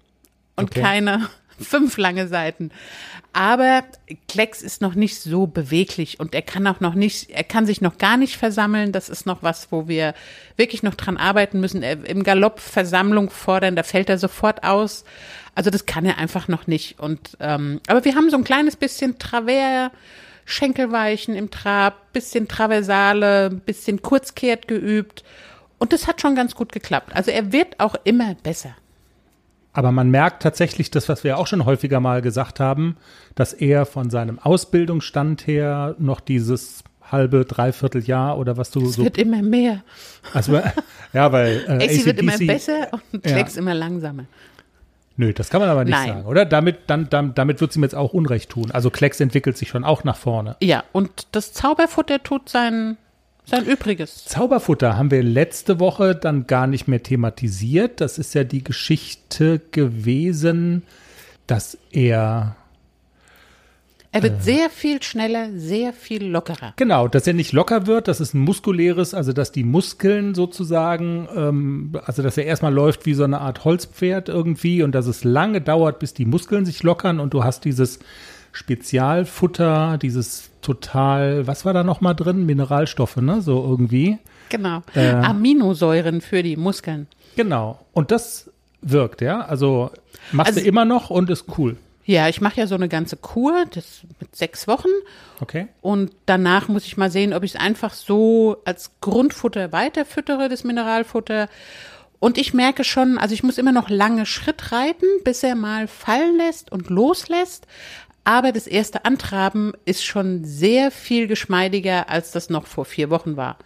Und 0.56 0.70
Okay. 0.70 0.80
keine 0.80 1.28
fünf 1.58 1.96
lange 1.96 2.28
Seiten. 2.28 2.70
Aber 3.32 3.84
Klecks 4.28 4.60
ist 4.60 4.80
noch 4.82 4.94
nicht 4.96 5.20
so 5.20 5.46
beweglich 5.46 6.18
und 6.18 6.34
er 6.34 6.42
kann 6.42 6.66
auch 6.66 6.80
noch 6.80 6.94
nicht, 6.94 7.30
er 7.30 7.44
kann 7.44 7.64
sich 7.64 7.80
noch 7.80 7.96
gar 7.98 8.16
nicht 8.16 8.36
versammeln. 8.36 8.90
Das 8.90 9.08
ist 9.08 9.24
noch 9.24 9.42
was, 9.42 9.70
wo 9.70 9.86
wir 9.86 10.14
wirklich 10.56 10.82
noch 10.82 10.96
dran 10.96 11.16
arbeiten 11.16 11.60
müssen. 11.60 11.82
Er, 11.82 12.04
Im 12.06 12.24
Galopp 12.24 12.58
Versammlung 12.58 13.30
fordern, 13.30 13.76
da 13.76 13.84
fällt 13.84 14.08
er 14.08 14.18
sofort 14.18 14.64
aus. 14.64 15.04
Also 15.54 15.70
das 15.70 15.86
kann 15.86 16.04
er 16.06 16.18
einfach 16.18 16.48
noch 16.48 16.66
nicht. 16.66 16.98
Und 16.98 17.36
ähm, 17.38 17.80
aber 17.86 18.04
wir 18.04 18.16
haben 18.16 18.30
so 18.30 18.36
ein 18.36 18.44
kleines 18.44 18.74
bisschen 18.74 19.18
Travers, 19.18 19.92
Schenkelweichen 20.44 21.36
im 21.36 21.50
Trab, 21.50 22.12
bisschen 22.12 22.48
Traversale, 22.48 23.50
bisschen 23.50 24.02
Kurzkehrt 24.02 24.66
geübt. 24.66 25.22
Und 25.78 25.92
das 25.92 26.08
hat 26.08 26.20
schon 26.20 26.34
ganz 26.34 26.56
gut 26.56 26.72
geklappt. 26.72 27.14
Also 27.14 27.30
er 27.30 27.52
wird 27.52 27.78
auch 27.78 27.94
immer 28.02 28.34
besser. 28.42 28.74
Aber 29.72 29.92
man 29.92 30.10
merkt 30.10 30.42
tatsächlich 30.42 30.90
das, 30.90 31.08
was 31.08 31.22
wir 31.22 31.38
auch 31.38 31.46
schon 31.46 31.64
häufiger 31.64 32.00
mal 32.00 32.22
gesagt 32.22 32.58
haben, 32.60 32.96
dass 33.34 33.52
er 33.52 33.86
von 33.86 34.10
seinem 34.10 34.38
Ausbildungsstand 34.38 35.46
her 35.46 35.94
noch 35.98 36.20
dieses 36.20 36.82
halbe, 37.10 37.44
dreiviertel 37.44 38.02
Jahr 38.04 38.38
oder 38.38 38.56
was 38.56 38.70
du 38.70 38.82
Es 38.82 38.94
so. 38.94 39.04
wird 39.04 39.18
immer 39.18 39.42
mehr. 39.42 39.82
Also, 40.34 40.60
ja, 41.12 41.32
weil 41.32 41.64
äh, 41.68 41.84
AC 41.98 42.04
wird 42.04 42.18
immer 42.18 42.36
besser 42.38 42.88
und 43.12 43.24
Ja. 43.26 43.32
Klecks 43.32 43.56
immer 43.56 43.74
langsamer. 43.74 44.24
Nö, 45.16 45.32
das 45.34 45.50
kann 45.50 45.60
man 45.60 45.68
aber 45.68 45.84
nicht 45.84 45.92
Nein. 45.92 46.08
sagen, 46.08 46.24
oder? 46.26 46.44
Damit, 46.46 46.78
dann, 46.86 47.10
dann, 47.10 47.34
damit 47.34 47.60
wird 47.60 47.72
sie 47.72 47.78
mir 47.78 47.86
jetzt 47.86 47.94
auch 47.94 48.14
Unrecht 48.14 48.50
tun. 48.50 48.70
Also 48.70 48.90
Klecks 48.90 49.20
entwickelt 49.20 49.56
sich 49.58 49.68
schon 49.68 49.84
auch 49.84 50.02
nach 50.02 50.16
vorne. 50.16 50.56
Ja, 50.62 50.82
und 50.92 51.26
das 51.32 51.52
Zauberfutter 51.52 52.22
tut 52.22 52.48
seinen, 52.48 52.96
Sein 53.46 53.64
Übriges. 53.64 54.24
Zauberfutter 54.26 54.96
haben 54.96 55.10
wir 55.10 55.22
letzte 55.22 55.80
Woche 55.80 56.14
dann 56.14 56.46
gar 56.46 56.66
nicht 56.66 56.86
mehr 56.86 57.02
thematisiert. 57.02 58.00
Das 58.00 58.18
ist 58.18 58.34
ja 58.34 58.44
die 58.44 58.62
Geschichte 58.62 59.60
gewesen, 59.72 60.82
dass 61.46 61.76
er 61.90 62.54
Er 64.12 64.22
wird 64.22 64.42
sehr 64.42 64.70
viel 64.70 65.02
schneller, 65.02 65.48
sehr 65.56 65.92
viel 65.92 66.26
lockerer. 66.26 66.74
Genau, 66.76 67.08
dass 67.08 67.26
er 67.26 67.32
nicht 67.32 67.52
locker 67.52 67.86
wird, 67.88 68.06
dass 68.06 68.20
es 68.20 68.34
ein 68.34 68.40
muskuläres, 68.40 69.14
also 69.14 69.32
dass 69.32 69.50
die 69.50 69.64
Muskeln 69.64 70.34
sozusagen, 70.34 71.28
ähm, 71.34 71.92
also 72.04 72.22
dass 72.22 72.36
er 72.36 72.44
erstmal 72.44 72.72
läuft 72.72 73.04
wie 73.06 73.14
so 73.14 73.24
eine 73.24 73.40
Art 73.40 73.64
Holzpferd 73.64 74.28
irgendwie 74.28 74.82
und 74.82 74.92
dass 74.94 75.06
es 75.06 75.24
lange 75.24 75.60
dauert, 75.60 75.98
bis 75.98 76.14
die 76.14 76.24
Muskeln 76.24 76.64
sich 76.64 76.84
lockern 76.84 77.18
und 77.18 77.34
du 77.34 77.42
hast 77.42 77.64
dieses 77.64 77.98
Spezialfutter, 78.52 79.98
dieses 80.00 80.50
total, 80.62 81.46
was 81.46 81.64
war 81.64 81.72
da 81.72 81.82
nochmal 81.84 82.14
drin? 82.14 82.46
Mineralstoffe, 82.46 83.16
ne? 83.16 83.40
So 83.42 83.62
irgendwie. 83.62 84.18
Genau. 84.48 84.82
Aminosäuren 84.94 86.20
für 86.20 86.42
die 86.42 86.56
Muskeln. 86.56 87.06
Genau. 87.36 87.84
Und 87.92 88.10
das 88.10 88.50
wirkt, 88.82 89.20
ja? 89.20 89.40
Also 89.42 89.90
machst 90.32 90.48
Also- 90.52 90.60
du 90.60 90.66
immer 90.66 90.84
noch 90.84 91.10
und 91.10 91.30
ist 91.30 91.46
cool. 91.58 91.76
Ja, 92.04 92.28
ich 92.28 92.40
mache 92.40 92.56
ja 92.58 92.66
so 92.66 92.74
eine 92.74 92.88
ganze 92.88 93.16
Kur, 93.16 93.66
das 93.72 94.00
mit 94.18 94.34
sechs 94.34 94.66
Wochen. 94.66 94.88
Okay. 95.40 95.68
Und 95.80 96.10
danach 96.26 96.66
muss 96.66 96.84
ich 96.86 96.96
mal 96.96 97.10
sehen, 97.10 97.32
ob 97.32 97.44
ich 97.44 97.54
es 97.54 97.60
einfach 97.60 97.92
so 97.92 98.56
als 98.64 98.90
Grundfutter 99.00 99.70
weiterfüttere, 99.70 100.48
das 100.48 100.64
Mineralfutter. 100.64 101.48
Und 102.18 102.36
ich 102.36 102.52
merke 102.52 102.82
schon, 102.82 103.16
also 103.16 103.32
ich 103.32 103.44
muss 103.44 103.58
immer 103.58 103.70
noch 103.70 103.88
lange 103.90 104.26
Schritt 104.26 104.72
reiten, 104.72 105.06
bis 105.24 105.42
er 105.44 105.54
mal 105.54 105.86
fallen 105.86 106.36
lässt 106.38 106.72
und 106.72 106.90
loslässt. 106.90 107.66
Aber 108.24 108.52
das 108.52 108.66
erste 108.66 109.04
Antraben 109.04 109.72
ist 109.84 110.04
schon 110.04 110.44
sehr 110.44 110.90
viel 110.90 111.26
geschmeidiger, 111.26 112.08
als 112.08 112.32
das 112.32 112.50
noch 112.50 112.66
vor 112.66 112.84
vier 112.84 113.10
Wochen 113.10 113.36
war. 113.36 113.58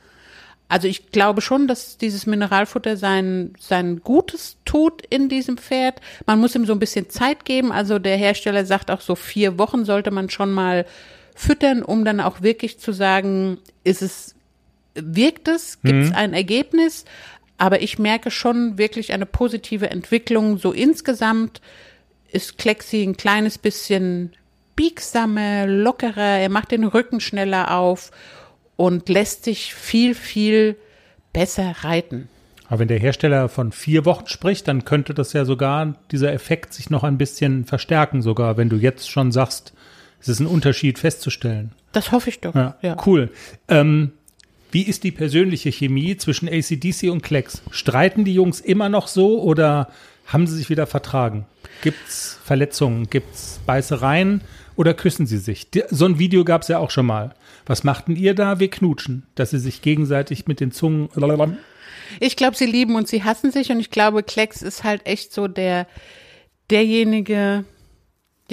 Also 0.68 0.88
ich 0.88 1.10
glaube 1.10 1.40
schon, 1.40 1.68
dass 1.68 1.98
dieses 1.98 2.26
Mineralfutter 2.26 2.96
sein, 2.96 3.52
sein 3.60 4.00
Gutes 4.00 4.56
tut 4.64 5.04
in 5.06 5.28
diesem 5.28 5.58
Pferd. 5.58 6.00
Man 6.26 6.40
muss 6.40 6.54
ihm 6.54 6.64
so 6.64 6.72
ein 6.72 6.78
bisschen 6.78 7.10
Zeit 7.10 7.44
geben. 7.44 7.70
Also 7.70 7.98
der 7.98 8.16
Hersteller 8.16 8.64
sagt 8.64 8.90
auch 8.90 9.00
so 9.00 9.14
vier 9.14 9.58
Wochen 9.58 9.84
sollte 9.84 10.10
man 10.10 10.30
schon 10.30 10.52
mal 10.52 10.86
füttern, 11.34 11.82
um 11.82 12.04
dann 12.04 12.20
auch 12.20 12.40
wirklich 12.40 12.78
zu 12.78 12.92
sagen, 12.92 13.58
ist 13.82 14.02
es, 14.02 14.34
wirkt 14.94 15.48
es, 15.48 15.82
gibt 15.82 16.04
es 16.04 16.12
ein 16.12 16.32
Ergebnis? 16.32 17.04
Aber 17.58 17.82
ich 17.82 17.98
merke 17.98 18.30
schon 18.30 18.78
wirklich 18.78 19.12
eine 19.12 19.26
positive 19.26 19.90
Entwicklung. 19.90 20.58
So 20.58 20.72
insgesamt 20.72 21.60
ist 22.32 22.58
Klexi 22.58 23.02
ein 23.02 23.16
kleines 23.16 23.58
bisschen 23.58 24.32
biegsamer, 24.76 25.66
lockerer, 25.66 26.38
er 26.38 26.48
macht 26.48 26.70
den 26.70 26.84
Rücken 26.84 27.20
schneller 27.20 27.76
auf 27.76 28.10
und 28.76 29.08
lässt 29.08 29.44
sich 29.44 29.74
viel, 29.74 30.14
viel 30.14 30.76
besser 31.32 31.74
reiten. 31.82 32.28
Aber 32.68 32.78
wenn 32.80 32.88
der 32.88 32.98
Hersteller 32.98 33.48
von 33.48 33.72
vier 33.72 34.04
Wochen 34.04 34.26
spricht, 34.26 34.66
dann 34.68 34.84
könnte 34.84 35.12
das 35.14 35.32
ja 35.32 35.44
sogar, 35.44 35.94
dieser 36.10 36.32
Effekt 36.32 36.72
sich 36.72 36.90
noch 36.90 37.04
ein 37.04 37.18
bisschen 37.18 37.64
verstärken, 37.64 38.22
sogar 38.22 38.56
wenn 38.56 38.68
du 38.70 38.76
jetzt 38.76 39.10
schon 39.10 39.32
sagst, 39.32 39.74
es 40.20 40.28
ist 40.28 40.40
ein 40.40 40.46
Unterschied 40.46 40.98
festzustellen. 40.98 41.72
Das 41.92 42.10
hoffe 42.10 42.30
ich 42.30 42.40
doch. 42.40 42.54
Ja, 42.54 42.76
Ja. 42.80 42.96
cool. 43.06 43.30
Ähm, 43.68 44.12
wie 44.72 44.82
ist 44.82 45.04
die 45.04 45.12
persönliche 45.12 45.70
Chemie 45.70 46.16
zwischen 46.16 46.48
ACDC 46.48 47.10
und 47.10 47.22
Klecks? 47.22 47.62
Streiten 47.70 48.24
die 48.24 48.34
Jungs 48.34 48.60
immer 48.60 48.88
noch 48.88 49.06
so 49.06 49.40
oder 49.42 49.88
haben 50.26 50.46
sie 50.46 50.56
sich 50.56 50.70
wieder 50.70 50.86
vertragen? 50.86 51.46
Gibt's 51.82 52.38
Verletzungen? 52.44 53.08
Gibt's 53.10 53.60
Beißereien 53.66 54.42
oder 54.76 54.94
küssen 54.94 55.26
sie 55.26 55.38
sich? 55.38 55.68
So 55.90 56.06
ein 56.06 56.18
Video 56.18 56.44
gab's 56.44 56.68
ja 56.68 56.78
auch 56.78 56.90
schon 56.90 57.06
mal. 57.06 57.34
Was 57.66 57.84
machten 57.84 58.16
ihr 58.16 58.34
da? 58.34 58.60
Wir 58.60 58.70
knutschen, 58.70 59.26
dass 59.34 59.50
sie 59.50 59.58
sich 59.58 59.82
gegenseitig 59.82 60.46
mit 60.46 60.60
den 60.60 60.72
Zungen. 60.72 61.08
Ich 62.20 62.36
glaube, 62.36 62.56
sie 62.56 62.66
lieben 62.66 62.96
und 62.96 63.08
sie 63.08 63.24
hassen 63.24 63.50
sich 63.50 63.70
und 63.70 63.80
ich 63.80 63.90
glaube, 63.90 64.22
Klecks 64.22 64.62
ist 64.62 64.84
halt 64.84 65.06
echt 65.06 65.32
so 65.32 65.48
der, 65.48 65.86
derjenige, 66.70 67.64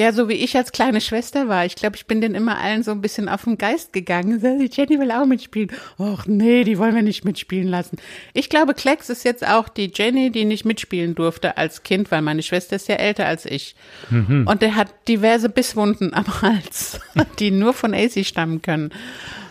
ja, 0.01 0.11
so 0.13 0.27
wie 0.27 0.33
ich 0.33 0.57
als 0.57 0.71
kleine 0.71 0.99
Schwester 0.99 1.47
war. 1.47 1.63
Ich 1.65 1.75
glaube, 1.75 1.95
ich 1.95 2.07
bin 2.07 2.21
denen 2.21 2.33
immer 2.33 2.57
allen 2.57 2.81
so 2.81 2.89
ein 2.89 3.01
bisschen 3.01 3.29
auf 3.29 3.43
den 3.43 3.59
Geist 3.59 3.93
gegangen. 3.93 4.39
So, 4.39 4.57
Die 4.57 4.69
Jenny 4.71 4.99
will 4.99 5.11
auch 5.11 5.27
mitspielen. 5.27 5.71
Och 5.99 6.25
nee, 6.25 6.63
die 6.63 6.79
wollen 6.79 6.95
wir 6.95 7.03
nicht 7.03 7.23
mitspielen 7.23 7.67
lassen. 7.67 7.97
Ich 8.33 8.49
glaube, 8.49 8.73
Klecks 8.73 9.09
ist 9.09 9.23
jetzt 9.23 9.47
auch 9.47 9.69
die 9.69 9.91
Jenny, 9.93 10.31
die 10.31 10.45
nicht 10.45 10.65
mitspielen 10.65 11.13
durfte 11.13 11.55
als 11.55 11.83
Kind, 11.83 12.09
weil 12.09 12.23
meine 12.23 12.41
Schwester 12.41 12.77
ist 12.77 12.87
ja 12.87 12.95
älter 12.95 13.27
als 13.27 13.45
ich. 13.45 13.75
Und 14.09 14.61
der 14.63 14.75
hat 14.75 14.89
diverse 15.07 15.49
Bisswunden 15.49 16.15
am 16.15 16.25
Hals, 16.41 16.99
die 17.37 17.51
nur 17.51 17.73
von 17.73 17.93
AC 17.93 18.25
stammen 18.25 18.63
können, 18.63 18.89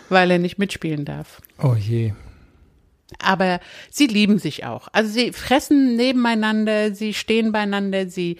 weil 0.09 0.31
er 0.31 0.39
nicht 0.39 0.59
mitspielen 0.59 1.05
darf. 1.05 1.41
Oh 1.63 1.75
je. 1.75 2.11
Aber 3.19 3.59
sie 3.89 4.07
lieben 4.07 4.39
sich 4.39 4.65
auch. 4.65 4.87
Also 4.91 5.11
sie 5.11 5.31
fressen 5.31 5.95
nebeneinander, 5.95 6.93
sie 6.93 7.13
stehen 7.13 7.51
beieinander, 7.51 8.07
sie, 8.07 8.37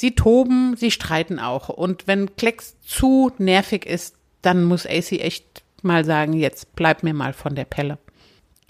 sie 0.00 0.14
toben, 0.14 0.74
sie 0.76 0.90
streiten 0.90 1.38
auch. 1.38 1.68
Und 1.68 2.06
wenn 2.06 2.34
Klecks 2.36 2.76
zu 2.80 3.30
nervig 3.38 3.86
ist, 3.86 4.16
dann 4.42 4.64
muss 4.64 4.86
AC 4.86 5.12
echt 5.12 5.62
mal 5.82 6.04
sagen, 6.04 6.32
jetzt 6.32 6.74
bleib 6.74 7.02
mir 7.02 7.14
mal 7.14 7.32
von 7.32 7.54
der 7.54 7.64
Pelle. 7.64 7.98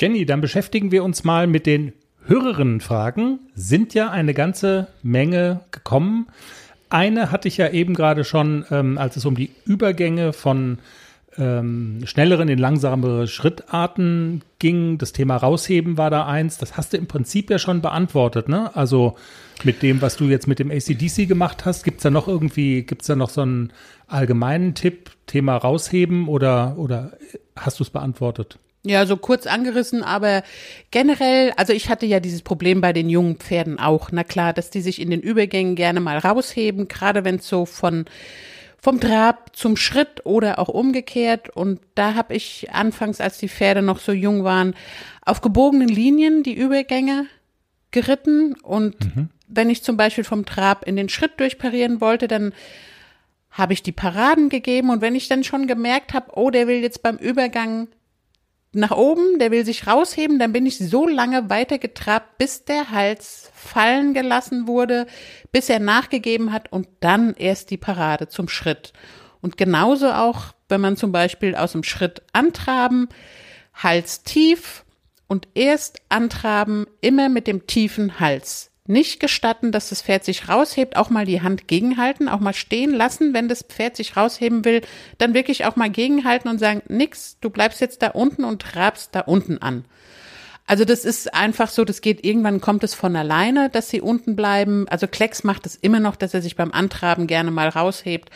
Jenny, 0.01 0.27
dann 0.27 0.41
beschäftigen 0.41 0.91
wir 0.91 1.05
uns 1.05 1.25
mal 1.25 1.47
mit 1.47 1.67
den 1.67 1.93
Hörerinnenfragen. 2.27 3.39
Sind 3.55 3.95
ja 3.95 4.11
eine 4.11 4.35
ganze 4.35 4.89
Menge 5.03 5.61
gekommen. 5.71 6.27
Eine 6.89 7.31
hatte 7.31 7.49
ich 7.49 7.57
ja 7.57 7.69
eben 7.69 7.95
gerade 7.95 8.25
schon, 8.25 8.65
ähm, 8.71 8.99
als 8.99 9.17
es 9.17 9.25
um 9.25 9.37
die 9.37 9.51
Übergänge 9.65 10.33
von 10.33 10.79
ähm, 11.39 12.01
schnelleren 12.05 12.49
in 12.49 12.59
langsamere 12.59 13.29
Schrittarten 13.29 14.43
ging. 14.59 14.99
Das 14.99 15.13
Thema 15.13 15.37
rausheben 15.37 15.97
war 15.97 16.11
da 16.11 16.27
eins. 16.27 16.59
Das 16.59 16.77
hast 16.77 16.93
du 16.93 16.97
im 16.97 17.07
Prinzip 17.07 17.51
ja 17.51 17.59
schon 17.59 17.81
beantwortet, 17.81 18.49
ne? 18.49 18.75
Also 18.75 19.17
mit 19.65 19.83
dem, 19.83 20.03
was 20.03 20.17
du 20.17 20.25
jetzt 20.25 20.47
mit 20.47 20.59
dem 20.59 20.71
ACDC 20.71 21.29
gemacht 21.29 21.65
hast, 21.65 21.85
gibt's 21.85 22.03
da 22.03 22.11
noch 22.11 22.29
irgendwie, 22.29 22.83
gibt's 22.83 23.07
da 23.07 23.17
noch 23.17 23.31
so 23.31 23.43
einen 23.43 23.73
allgemeinen 24.07 24.75
Tipp, 24.75 25.11
Thema 25.27 25.57
rausheben 25.57 26.29
oder, 26.29 26.75
oder 26.79 27.13
hast 27.57 27.79
du 27.79 27.85
es 27.85 27.91
beantwortet? 27.91 28.59
Ja, 28.83 29.05
so 29.05 29.19
kurz 29.19 29.47
angerissen, 29.47 30.03
aber 30.03 30.43
generell, 30.91 31.53
also 31.57 31.75
ich 31.75 31.91
hatte 31.91 32.07
ja 32.07 32.19
dieses 32.19 32.41
Problem 32.41 32.81
bei 32.81 32.95
den 32.95 33.11
jungen 33.11 33.37
Pferden 33.37 33.79
auch. 33.79 34.11
Na 34.11 34.25
klar, 34.25 34.55
dass 34.55 34.71
die 34.71 34.81
sich 34.81 35.01
in 35.01 35.11
den 35.11 35.21
Übergängen 35.21 35.75
gerne 35.75 36.01
mal 36.01 36.17
rausheben, 36.17 36.89
gerade 36.89 37.25
wenn 37.25 37.37
es 37.37 37.49
so 37.49 37.67
von 37.67 38.07
vom 38.83 38.99
Trab 38.99 39.55
zum 39.55 39.77
Schritt 39.77 40.25
oder 40.25 40.59
auch 40.59 40.69
umgekehrt. 40.69 41.51
Und 41.51 41.81
da 41.95 42.15
habe 42.15 42.35
ich 42.35 42.71
anfangs, 42.73 43.21
als 43.21 43.37
die 43.37 43.49
Pferde 43.49 43.83
noch 43.83 43.99
so 43.99 44.13
jung 44.13 44.43
waren, 44.43 44.75
auf 45.25 45.43
gebogenen 45.43 45.89
Linien 45.89 46.43
die 46.43 46.55
Übergänge 46.55 47.27
geritten. 47.91 48.55
Und 48.63 48.97
wenn 49.49 49.71
ich 49.71 49.83
zum 49.83 49.97
Beispiel 49.97 50.25
vom 50.25 50.47
Trab 50.47 50.87
in 50.87 50.97
den 50.97 51.09
Schritt 51.09 51.39
durchparieren 51.41 52.01
wollte, 52.01 52.29
dann 52.29 52.53
habe 53.51 53.73
ich 53.73 53.83
die 53.83 53.93
Paraden 53.93 54.49
gegeben. 54.49 54.91
Und 54.91 55.01
wenn 55.01 55.15
ich 55.15 55.29
dann 55.29 55.45
schon 55.45 55.67
gemerkt 55.67 56.15
habe, 56.15 56.33
oh, 56.35 56.51
der 56.51 56.67
will 56.67 56.81
jetzt 56.81 57.03
beim 57.03 57.17
Übergang 57.17 57.89
nach 58.73 58.93
oben, 58.93 59.41
der 59.41 59.51
will 59.51 59.65
sich 59.65 59.87
rausheben, 59.87 60.39
dann 60.39 60.53
bin 60.53 60.65
ich 60.65 60.79
so 60.79 61.07
lange 61.09 61.51
weitergetrabt, 61.51 62.39
bis 62.39 62.65
der 62.65 62.91
Hals 62.91 63.51
fallen 63.53 64.15
gelassen 64.15 64.69
wurde, 64.69 65.07
bis 65.51 65.69
er 65.69 65.81
nachgegeben 65.81 66.53
hat 66.53 66.73
und 66.73 66.87
dann 67.01 67.35
erst 67.35 67.71
die 67.71 67.77
Parade 67.77 68.29
zum 68.29 68.49
Schritt. 68.49 68.93
Und 69.41 69.57
genauso 69.57 70.13
auch, 70.13 70.55
wenn 70.69 70.81
man 70.81 70.97
zum 70.97 71.11
Beispiel 71.11 71.57
aus 71.57 71.73
dem 71.73 71.83
Schritt 71.83 72.23
antraben, 72.33 73.09
Hals 73.75 74.23
tief 74.23 74.85
und 75.31 75.47
erst 75.55 76.03
antraben, 76.09 76.87
immer 77.01 77.29
mit 77.29 77.47
dem 77.47 77.69
tiefen 77.69 78.19
Hals. 78.19 78.73
Nicht 78.89 79.21
gestatten, 79.21 79.71
dass 79.71 79.91
das 79.91 80.03
Pferd 80.03 80.25
sich 80.25 80.49
raushebt, 80.49 80.97
auch 80.97 81.09
mal 81.09 81.25
die 81.25 81.41
Hand 81.41 81.69
gegenhalten, 81.69 82.29
auch 82.29 82.41
mal 82.41 82.53
stehen 82.53 82.93
lassen, 82.93 83.33
wenn 83.33 83.47
das 83.47 83.63
Pferd 83.63 83.95
sich 83.95 84.17
rausheben 84.17 84.65
will, 84.65 84.81
dann 85.19 85.33
wirklich 85.33 85.67
auch 85.67 85.77
mal 85.77 85.89
gegenhalten 85.89 86.51
und 86.51 86.59
sagen, 86.59 86.83
nix, 86.89 87.39
du 87.41 87.49
bleibst 87.49 87.81
jetzt 87.81 88.03
da 88.03 88.09
unten 88.09 88.43
und 88.43 88.61
trabst 88.61 89.15
da 89.15 89.21
unten 89.21 89.59
an. 89.59 89.85
Also 90.67 90.85
das 90.85 91.05
ist 91.05 91.33
einfach 91.33 91.69
so, 91.69 91.85
das 91.85 92.01
geht 92.01 92.25
irgendwann 92.25 92.61
kommt 92.61 92.83
es 92.83 92.95
von 92.95 93.15
alleine, 93.15 93.71
dass 93.71 93.89
sie 93.89 94.01
unten 94.01 94.35
bleiben. 94.35 94.89
Also 94.89 95.07
Klecks 95.07 95.45
macht 95.45 95.65
es 95.65 95.77
immer 95.77 96.01
noch, 96.01 96.17
dass 96.17 96.35
er 96.35 96.43
sich 96.43 96.57
beim 96.57 96.73
Antraben 96.73 97.29
gerne 97.29 97.53
mal 97.53 97.69
raushebt. 97.69 98.31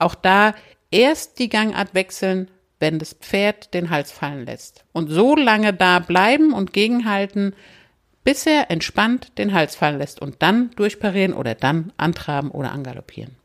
Auch 0.00 0.16
da 0.16 0.54
erst 0.90 1.38
die 1.38 1.48
Gangart 1.48 1.94
wechseln, 1.94 2.50
wenn 2.80 2.98
das 2.98 3.12
Pferd 3.12 3.72
den 3.74 3.90
Hals 3.90 4.10
fallen 4.10 4.46
lässt. 4.46 4.84
Und 4.92 5.08
so 5.08 5.36
lange 5.36 5.72
da 5.72 6.00
bleiben 6.00 6.52
und 6.52 6.72
gegenhalten, 6.72 7.54
bis 8.24 8.46
er 8.46 8.70
entspannt 8.70 9.38
den 9.38 9.54
Hals 9.54 9.76
fallen 9.76 9.98
lässt 9.98 10.20
und 10.20 10.36
dann 10.40 10.70
durchparieren 10.76 11.34
oder 11.34 11.54
dann 11.54 11.92
antraben 11.96 12.50
oder 12.50 12.72
angaloppieren. 12.72 13.36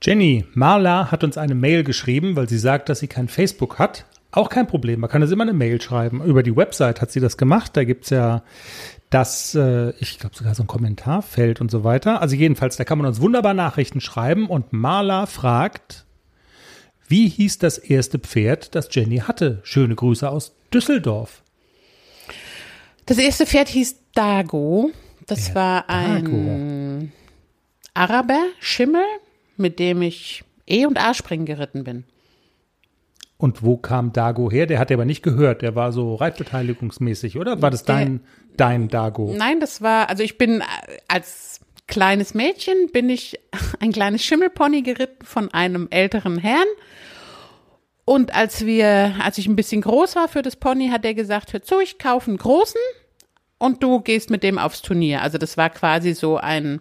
Jenny, 0.00 0.44
Marla 0.54 1.10
hat 1.10 1.24
uns 1.24 1.36
eine 1.36 1.56
Mail 1.56 1.82
geschrieben, 1.82 2.36
weil 2.36 2.48
sie 2.48 2.58
sagt, 2.58 2.88
dass 2.88 3.00
sie 3.00 3.08
kein 3.08 3.28
Facebook 3.28 3.78
hat. 3.78 4.04
Auch 4.30 4.50
kein 4.50 4.66
Problem, 4.66 5.00
man 5.00 5.10
kann 5.10 5.22
uns 5.22 5.32
immer 5.32 5.42
eine 5.42 5.54
Mail 5.54 5.80
schreiben. 5.80 6.22
Über 6.22 6.42
die 6.42 6.54
Website 6.54 7.00
hat 7.00 7.10
sie 7.10 7.20
das 7.20 7.36
gemacht. 7.36 7.76
Da 7.76 7.84
gibt's 7.84 8.10
ja 8.10 8.42
das, 9.10 9.54
äh, 9.54 9.90
ich 9.98 10.18
glaube 10.18 10.36
sogar 10.36 10.54
so 10.54 10.62
ein 10.62 10.66
Kommentarfeld 10.66 11.60
und 11.60 11.70
so 11.70 11.82
weiter. 11.82 12.20
Also 12.20 12.36
jedenfalls, 12.36 12.76
da 12.76 12.84
kann 12.84 12.98
man 12.98 13.06
uns 13.06 13.20
wunderbar 13.20 13.54
Nachrichten 13.54 14.00
schreiben. 14.00 14.46
Und 14.46 14.72
Marla 14.72 15.26
fragt, 15.26 16.04
Wie 17.08 17.28
hieß 17.28 17.58
das 17.58 17.78
erste 17.78 18.18
Pferd, 18.18 18.74
das 18.74 18.88
Jenny 18.90 19.18
hatte? 19.18 19.60
Schöne 19.62 19.94
Grüße 19.94 20.28
aus 20.28 20.54
Düsseldorf. 20.72 21.42
Das 23.06 23.16
erste 23.16 23.46
Pferd 23.46 23.68
hieß 23.68 23.96
Dago. 24.14 24.90
Das 25.26 25.46
Der 25.46 25.54
war 25.54 25.90
ein 25.90 27.12
Araber, 27.94 28.40
Schimmel, 28.60 29.04
mit 29.56 29.78
dem 29.78 30.02
ich 30.02 30.44
E- 30.66 30.84
und 30.84 30.98
A-Springen 30.98 31.46
geritten 31.46 31.84
bin. 31.84 32.04
Und 33.38 33.62
wo 33.62 33.76
kam 33.76 34.12
Dago 34.12 34.50
her? 34.50 34.66
Der 34.66 34.78
hat 34.78 34.92
aber 34.92 35.04
nicht 35.04 35.22
gehört. 35.22 35.62
Der 35.62 35.74
war 35.74 35.92
so 35.92 36.16
reitbeteiligungsmäßig, 36.16 37.38
oder? 37.38 37.62
War 37.62 37.70
das 37.70 37.84
dein, 37.84 38.20
dein 38.56 38.88
Dago? 38.88 39.32
Nein, 39.34 39.60
das 39.60 39.80
war, 39.80 40.10
also 40.10 40.22
ich 40.22 40.36
bin 40.36 40.60
äh, 40.60 40.64
als 41.06 41.47
kleines 41.88 42.34
Mädchen 42.34 42.90
bin 42.92 43.10
ich 43.10 43.40
ein 43.80 43.92
kleines 43.92 44.24
Schimmelpony 44.24 44.82
geritten 44.82 45.26
von 45.26 45.52
einem 45.52 45.88
älteren 45.90 46.38
Herrn. 46.38 46.68
Und 48.04 48.34
als 48.34 48.64
wir, 48.64 49.16
als 49.22 49.36
ich 49.36 49.46
ein 49.46 49.56
bisschen 49.56 49.82
groß 49.82 50.16
war 50.16 50.28
für 50.28 50.40
das 50.40 50.56
Pony, 50.56 50.88
hat 50.88 51.04
er 51.04 51.12
gesagt, 51.12 51.52
hör 51.52 51.62
zu, 51.62 51.80
ich 51.80 51.98
kaufe 51.98 52.30
einen 52.30 52.38
großen 52.38 52.80
und 53.58 53.82
du 53.82 54.00
gehst 54.00 54.30
mit 54.30 54.42
dem 54.42 54.58
aufs 54.58 54.80
Turnier. 54.80 55.20
Also 55.20 55.36
das 55.36 55.56
war 55.58 55.68
quasi 55.68 56.14
so 56.14 56.38
ein, 56.38 56.80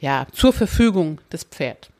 ja, 0.00 0.26
zur 0.32 0.54
Verfügung 0.54 1.20
des 1.30 1.44
Pferd. 1.44 1.90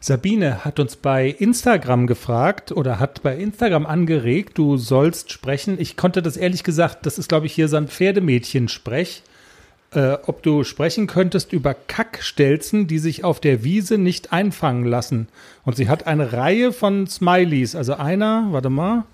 Sabine 0.00 0.64
hat 0.64 0.78
uns 0.78 0.94
bei 0.94 1.28
Instagram 1.28 2.06
gefragt 2.06 2.70
oder 2.70 3.00
hat 3.00 3.22
bei 3.22 3.36
Instagram 3.36 3.84
angeregt, 3.84 4.56
du 4.56 4.76
sollst 4.76 5.32
sprechen. 5.32 5.80
Ich 5.80 5.96
konnte 5.96 6.22
das 6.22 6.36
ehrlich 6.36 6.62
gesagt, 6.62 7.04
das 7.06 7.18
ist 7.18 7.28
glaube 7.28 7.46
ich 7.46 7.52
hier 7.52 7.66
so 7.66 7.76
ein 7.76 7.88
Pferdemädchen-Sprech, 7.88 9.22
äh, 9.92 10.18
ob 10.26 10.42
du 10.42 10.64
sprechen 10.64 11.06
könntest 11.06 11.52
über 11.52 11.74
Kackstelzen, 11.74 12.86
die 12.86 12.98
sich 12.98 13.24
auf 13.24 13.40
der 13.40 13.64
Wiese 13.64 13.98
nicht 13.98 14.32
einfangen 14.32 14.84
lassen. 14.84 15.28
Und 15.64 15.76
sie 15.76 15.88
hat 15.88 16.06
eine 16.06 16.32
Reihe 16.32 16.72
von 16.72 17.06
Smileys. 17.06 17.74
Also 17.74 17.94
einer, 17.94 18.48
warte 18.50 18.70
mal, 18.70 19.04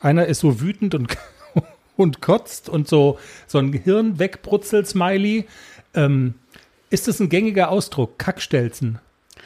einer 0.00 0.26
ist 0.26 0.40
so 0.40 0.60
wütend 0.60 0.94
und, 0.94 1.16
und 1.96 2.20
kotzt 2.20 2.68
und 2.68 2.88
so, 2.88 3.18
so 3.46 3.58
ein 3.58 3.72
Hirn 3.72 4.18
wegbrutzelt 4.18 4.86
Smiley. 4.86 5.46
Ähm, 5.94 6.34
ist 6.90 7.08
das 7.08 7.20
ein 7.20 7.28
gängiger 7.28 7.68
Ausdruck, 7.70 8.18
Kackstelzen? 8.18 8.98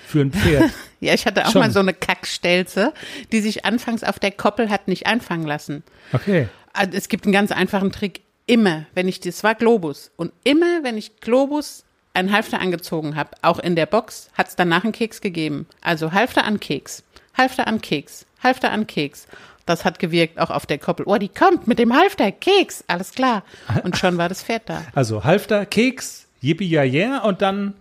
Für 0.06 0.20
ein 0.20 0.32
Pferd. 0.32 0.70
Ja, 1.02 1.14
ich 1.14 1.24
hatte 1.24 1.46
auch 1.46 1.52
Schon. 1.52 1.62
mal 1.62 1.70
so 1.70 1.80
eine 1.80 1.94
Kackstelze, 1.94 2.92
die 3.32 3.40
sich 3.40 3.64
anfangs 3.64 4.04
auf 4.04 4.18
der 4.18 4.32
Koppel 4.32 4.68
hat 4.68 4.86
nicht 4.86 5.06
einfangen 5.06 5.46
lassen. 5.46 5.82
Okay. 6.12 6.46
Also 6.74 6.92
es 6.94 7.08
gibt 7.08 7.24
einen 7.24 7.32
ganz 7.32 7.52
einfachen 7.52 7.90
Trick. 7.90 8.20
Immer, 8.50 8.86
wenn 8.94 9.06
ich, 9.06 9.20
das 9.20 9.44
war 9.44 9.54
Globus. 9.54 10.10
Und 10.16 10.32
immer, 10.42 10.82
wenn 10.82 10.98
ich 10.98 11.20
Globus 11.20 11.84
einen 12.14 12.32
Halfter 12.32 12.60
angezogen 12.60 13.14
habe, 13.14 13.30
auch 13.42 13.60
in 13.60 13.76
der 13.76 13.86
Box, 13.86 14.28
hat 14.34 14.48
es 14.48 14.56
danach 14.56 14.82
einen 14.82 14.92
Keks 14.92 15.20
gegeben. 15.20 15.68
Also 15.82 16.10
Halfter 16.10 16.44
an 16.44 16.58
Keks, 16.58 17.04
Halfter 17.38 17.68
an 17.68 17.80
Keks, 17.80 18.26
Halfter 18.42 18.72
an 18.72 18.88
Keks. 18.88 19.28
Das 19.66 19.84
hat 19.84 20.00
gewirkt, 20.00 20.40
auch 20.40 20.50
auf 20.50 20.66
der 20.66 20.78
Koppel. 20.78 21.06
Oh, 21.06 21.16
die 21.16 21.28
kommt 21.28 21.68
mit 21.68 21.78
dem 21.78 21.94
Halfter, 21.94 22.32
Keks, 22.32 22.82
alles 22.88 23.12
klar. 23.12 23.44
Und 23.84 23.96
schon 23.96 24.18
war 24.18 24.28
das 24.28 24.42
Pferd 24.42 24.62
da. 24.66 24.82
Also 24.94 25.22
Halfter, 25.22 25.64
Keks, 25.64 26.26
yippie 26.40 26.68
ja 26.68 26.82
yeah 26.82 27.18
und 27.20 27.42
dann, 27.42 27.74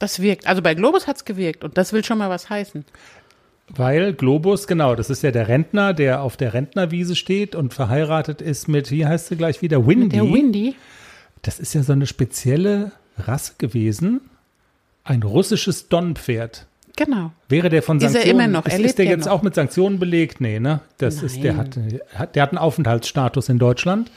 Das 0.00 0.20
wirkt. 0.20 0.46
Also 0.46 0.60
bei 0.60 0.74
Globus 0.74 1.06
hat's 1.06 1.24
gewirkt 1.24 1.64
und 1.64 1.78
das 1.78 1.94
will 1.94 2.04
schon 2.04 2.18
mal 2.18 2.28
was 2.28 2.50
heißen. 2.50 2.84
Weil 3.74 4.12
Globus, 4.12 4.66
genau, 4.66 4.94
das 4.94 5.08
ist 5.08 5.22
ja 5.22 5.30
der 5.30 5.48
Rentner, 5.48 5.94
der 5.94 6.22
auf 6.22 6.36
der 6.36 6.52
Rentnerwiese 6.54 7.16
steht 7.16 7.54
und 7.54 7.72
verheiratet 7.72 8.42
ist 8.42 8.68
mit, 8.68 8.90
wie 8.90 9.06
heißt 9.06 9.28
sie 9.28 9.36
gleich 9.36 9.62
wieder, 9.62 9.86
Windy. 9.86 10.16
Der 10.16 10.24
Windy. 10.24 10.74
Das 11.42 11.58
ist 11.58 11.74
ja 11.74 11.82
so 11.82 11.92
eine 11.92 12.06
spezielle 12.06 12.92
Rasse 13.18 13.54
gewesen. 13.58 14.20
Ein 15.04 15.22
russisches 15.22 15.88
Donnpferd. 15.88 16.66
Genau. 16.96 17.32
Wäre 17.48 17.70
der 17.70 17.82
von 17.82 17.96
Ist 17.96 18.04
er 18.04 18.10
Sanktionen, 18.10 18.40
immer 18.40 18.48
noch? 18.48 18.66
Er 18.66 18.78
ist, 18.78 18.84
ist 18.84 18.98
der 18.98 19.06
ja 19.06 19.12
jetzt 19.12 19.24
noch. 19.24 19.32
auch 19.32 19.42
mit 19.42 19.54
Sanktionen 19.54 19.98
belegt? 19.98 20.40
Nee, 20.40 20.60
ne? 20.60 20.80
Das 20.98 21.22
ist, 21.22 21.42
der 21.42 21.56
hat, 21.56 21.78
hat, 22.14 22.36
der 22.36 22.42
hat 22.42 22.50
einen 22.50 22.58
Aufenthaltsstatus 22.58 23.48
in 23.48 23.58
Deutschland. 23.58 24.10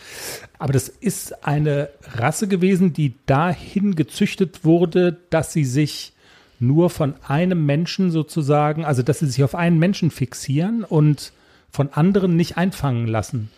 Aber 0.59 0.73
das 0.73 0.89
ist 0.89 1.45
eine 1.45 1.89
Rasse 2.15 2.47
gewesen, 2.47 2.91
die 2.91 3.15
dahin 3.25 3.95
gezüchtet 3.95 4.65
wurde, 4.65 5.17
dass 5.29 5.53
sie 5.53 5.63
sich 5.63 6.13
nur 6.59 6.89
von 6.89 7.15
einem 7.27 7.65
Menschen 7.65 8.11
sozusagen, 8.11 8.85
also 8.85 9.03
dass 9.03 9.19
sie 9.19 9.27
sich 9.27 9.43
auf 9.43 9.55
einen 9.55 9.77
Menschen 9.79 10.11
fixieren 10.11 10.83
und 10.83 11.31
von 11.69 11.89
anderen 11.91 12.35
nicht 12.35 12.57
einfangen 12.57 13.07
lassen. 13.07 13.51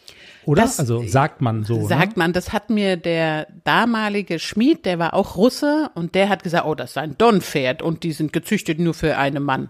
Oder? 0.46 0.62
Das- 0.64 0.80
also 0.80 1.04
sagt 1.06 1.42
man 1.42 1.64
so. 1.66 1.82
ne? 1.82 1.88
Sagt 1.88 2.16
man, 2.18 2.34
das 2.34 2.54
hat 2.54 2.70
mir 2.70 2.96
der 2.98 3.48
damalige 3.66 4.40
Schmied, 4.40 4.86
der 4.86 4.98
war 4.98 5.14
auch 5.14 5.36
Russe 5.36 5.92
und 5.94 6.16
der 6.16 6.30
hat 6.30 6.44
gesagt, 6.44 6.66
oh, 6.66 6.74
das 6.74 6.92
ist 6.92 6.98
ein 6.98 7.18
Donnpferd 7.18 7.82
und 7.82 8.04
die 8.04 8.14
sind 8.14 8.34
gezüchtet 8.34 8.80
nur 8.80 8.94
für 8.94 9.18
einen 9.18 9.44
Mann. 9.44 9.70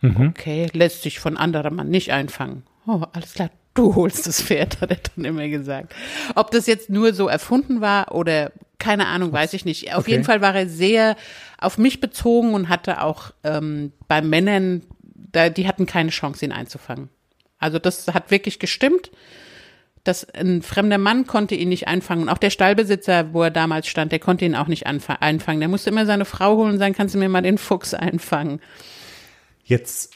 Mhm. 0.00 0.28
Okay, 0.30 0.68
lässt 0.72 1.02
sich 1.02 1.18
von 1.20 1.36
anderem 1.36 1.76
Mann 1.76 1.88
nicht 1.90 2.12
einfangen. 2.12 2.62
Oh, 2.86 3.02
alles 3.12 3.34
klar, 3.34 3.50
du 3.74 3.94
holst 3.94 4.26
das 4.26 4.40
Pferd, 4.42 4.80
hat 4.80 4.90
er 4.90 4.98
dann 5.16 5.24
immer 5.24 5.48
gesagt. 5.48 5.92
Ob 6.34 6.50
das 6.52 6.66
jetzt 6.66 6.88
nur 6.88 7.14
so 7.14 7.28
erfunden 7.28 7.80
war 7.80 8.12
oder 8.12 8.52
keine 8.82 9.06
Ahnung, 9.06 9.32
weiß 9.32 9.54
ich 9.54 9.64
nicht. 9.64 9.94
Auf 9.94 10.00
Okay. 10.00 10.10
jeden 10.12 10.24
Fall 10.24 10.40
war 10.40 10.54
er 10.54 10.68
sehr 10.68 11.16
auf 11.58 11.78
mich 11.78 12.00
bezogen 12.00 12.54
und 12.54 12.68
hatte 12.68 13.00
auch 13.00 13.32
ähm, 13.44 13.92
bei 14.08 14.20
Männern, 14.20 14.82
da, 15.02 15.48
die 15.48 15.66
hatten 15.68 15.86
keine 15.86 16.10
Chance, 16.10 16.44
ihn 16.44 16.52
einzufangen. 16.52 17.08
Also 17.58 17.78
das 17.78 18.08
hat 18.08 18.30
wirklich 18.30 18.58
gestimmt 18.58 19.10
dass 20.04 20.28
ein 20.30 20.62
fremder 20.62 20.98
Mann 20.98 21.26
konnte 21.26 21.54
ihn 21.54 21.68
nicht 21.68 21.86
einfangen. 21.86 22.24
Und 22.24 22.28
auch 22.28 22.38
der 22.38 22.50
Stallbesitzer, 22.50 23.32
wo 23.32 23.42
er 23.44 23.50
damals 23.50 23.86
stand, 23.86 24.10
der 24.10 24.18
konnte 24.18 24.44
ihn 24.44 24.56
auch 24.56 24.66
nicht 24.66 24.86
einfangen. 24.86 25.60
Der 25.60 25.68
musste 25.68 25.90
immer 25.90 26.06
seine 26.06 26.24
Frau 26.24 26.56
holen 26.56 26.72
und 26.72 26.78
sagen, 26.78 26.94
kannst 26.94 27.14
du 27.14 27.18
mir 27.18 27.28
mal 27.28 27.42
den 27.42 27.58
Fuchs 27.58 27.94
einfangen? 27.94 28.60
Jetzt, 29.62 30.12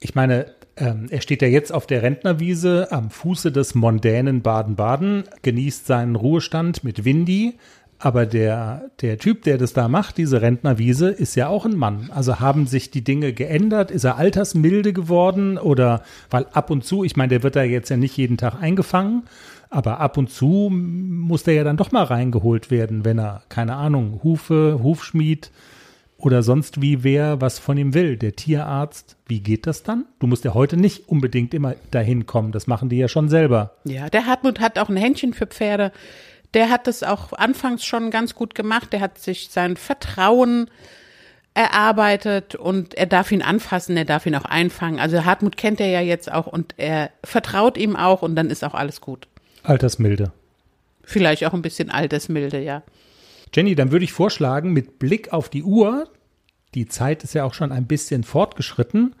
ich 0.00 0.14
meine, 0.14 0.54
ähm, 0.78 1.08
er 1.10 1.20
steht 1.20 1.42
ja 1.42 1.48
jetzt 1.48 1.72
auf 1.72 1.86
der 1.86 2.02
Rentnerwiese 2.02 2.88
am 2.90 3.10
Fuße 3.10 3.52
des 3.52 3.74
mondänen 3.74 4.40
Baden-Baden, 4.42 5.24
genießt 5.42 5.86
seinen 5.86 6.16
Ruhestand 6.16 6.82
mit 6.82 7.04
Windy. 7.04 7.58
Aber 7.98 8.26
der, 8.26 8.90
der 9.00 9.18
Typ, 9.18 9.42
der 9.42 9.56
das 9.56 9.72
da 9.72 9.88
macht, 9.88 10.18
diese 10.18 10.42
Rentnerwiese, 10.42 11.08
ist 11.08 11.34
ja 11.34 11.48
auch 11.48 11.64
ein 11.64 11.76
Mann. 11.76 12.10
Also 12.14 12.40
haben 12.40 12.66
sich 12.66 12.90
die 12.90 13.02
Dinge 13.02 13.32
geändert? 13.32 13.90
Ist 13.90 14.04
er 14.04 14.16
altersmilde 14.18 14.92
geworden? 14.92 15.56
Oder 15.56 16.02
weil 16.30 16.46
ab 16.52 16.70
und 16.70 16.84
zu, 16.84 17.04
ich 17.04 17.16
meine, 17.16 17.30
der 17.30 17.42
wird 17.42 17.56
da 17.56 17.62
jetzt 17.62 17.88
ja 17.88 17.96
nicht 17.96 18.16
jeden 18.16 18.36
Tag 18.36 18.60
eingefangen, 18.60 19.22
aber 19.70 20.00
ab 20.00 20.18
und 20.18 20.30
zu 20.30 20.70
muss 20.70 21.42
der 21.42 21.54
ja 21.54 21.64
dann 21.64 21.76
doch 21.78 21.90
mal 21.90 22.04
reingeholt 22.04 22.70
werden, 22.70 23.04
wenn 23.04 23.18
er, 23.18 23.42
keine 23.48 23.76
Ahnung, 23.76 24.20
Hufe, 24.22 24.80
Hufschmied, 24.82 25.50
oder 26.18 26.42
sonst 26.42 26.80
wie 26.80 27.04
wer 27.04 27.40
was 27.40 27.58
von 27.58 27.76
ihm 27.76 27.94
will. 27.94 28.16
Der 28.16 28.34
Tierarzt, 28.34 29.16
wie 29.26 29.40
geht 29.40 29.66
das 29.66 29.82
dann? 29.82 30.06
Du 30.18 30.26
musst 30.26 30.44
ja 30.44 30.54
heute 30.54 30.76
nicht 30.76 31.08
unbedingt 31.08 31.52
immer 31.52 31.74
dahin 31.90 32.26
kommen. 32.26 32.52
Das 32.52 32.66
machen 32.66 32.88
die 32.88 32.96
ja 32.96 33.08
schon 33.08 33.28
selber. 33.28 33.72
Ja, 33.84 34.08
der 34.08 34.26
Hartmut 34.26 34.60
hat 34.60 34.78
auch 34.78 34.88
ein 34.88 34.96
Händchen 34.96 35.34
für 35.34 35.46
Pferde. 35.46 35.92
Der 36.54 36.70
hat 36.70 36.86
das 36.86 37.02
auch 37.02 37.32
anfangs 37.32 37.84
schon 37.84 38.10
ganz 38.10 38.34
gut 38.34 38.54
gemacht. 38.54 38.92
Der 38.92 39.00
hat 39.00 39.18
sich 39.18 39.48
sein 39.50 39.76
Vertrauen 39.76 40.70
erarbeitet 41.56 42.54
und 42.54 42.94
er 42.94 43.06
darf 43.06 43.32
ihn 43.32 43.40
anfassen, 43.40 43.96
er 43.96 44.04
darf 44.04 44.26
ihn 44.26 44.34
auch 44.34 44.44
einfangen. 44.44 45.00
Also 45.00 45.24
Hartmut 45.24 45.56
kennt 45.56 45.80
er 45.80 45.88
ja 45.88 46.02
jetzt 46.02 46.30
auch 46.30 46.46
und 46.46 46.74
er 46.76 47.10
vertraut 47.24 47.78
ihm 47.78 47.96
auch 47.96 48.20
und 48.20 48.36
dann 48.36 48.50
ist 48.50 48.62
auch 48.62 48.74
alles 48.74 49.00
gut. 49.00 49.26
Altersmilde. 49.62 50.32
Vielleicht 51.02 51.44
auch 51.46 51.54
ein 51.54 51.62
bisschen 51.62 51.90
Altersmilde, 51.90 52.60
ja. 52.60 52.82
Jenny, 53.54 53.74
dann 53.74 53.90
würde 53.90 54.04
ich 54.04 54.12
vorschlagen, 54.12 54.74
mit 54.74 54.98
Blick 54.98 55.32
auf 55.32 55.48
die 55.48 55.62
Uhr, 55.62 56.10
die 56.74 56.86
Zeit 56.86 57.24
ist 57.24 57.32
ja 57.32 57.44
auch 57.44 57.54
schon 57.54 57.72
ein 57.72 57.86
bisschen 57.86 58.22
fortgeschritten, 58.22 59.14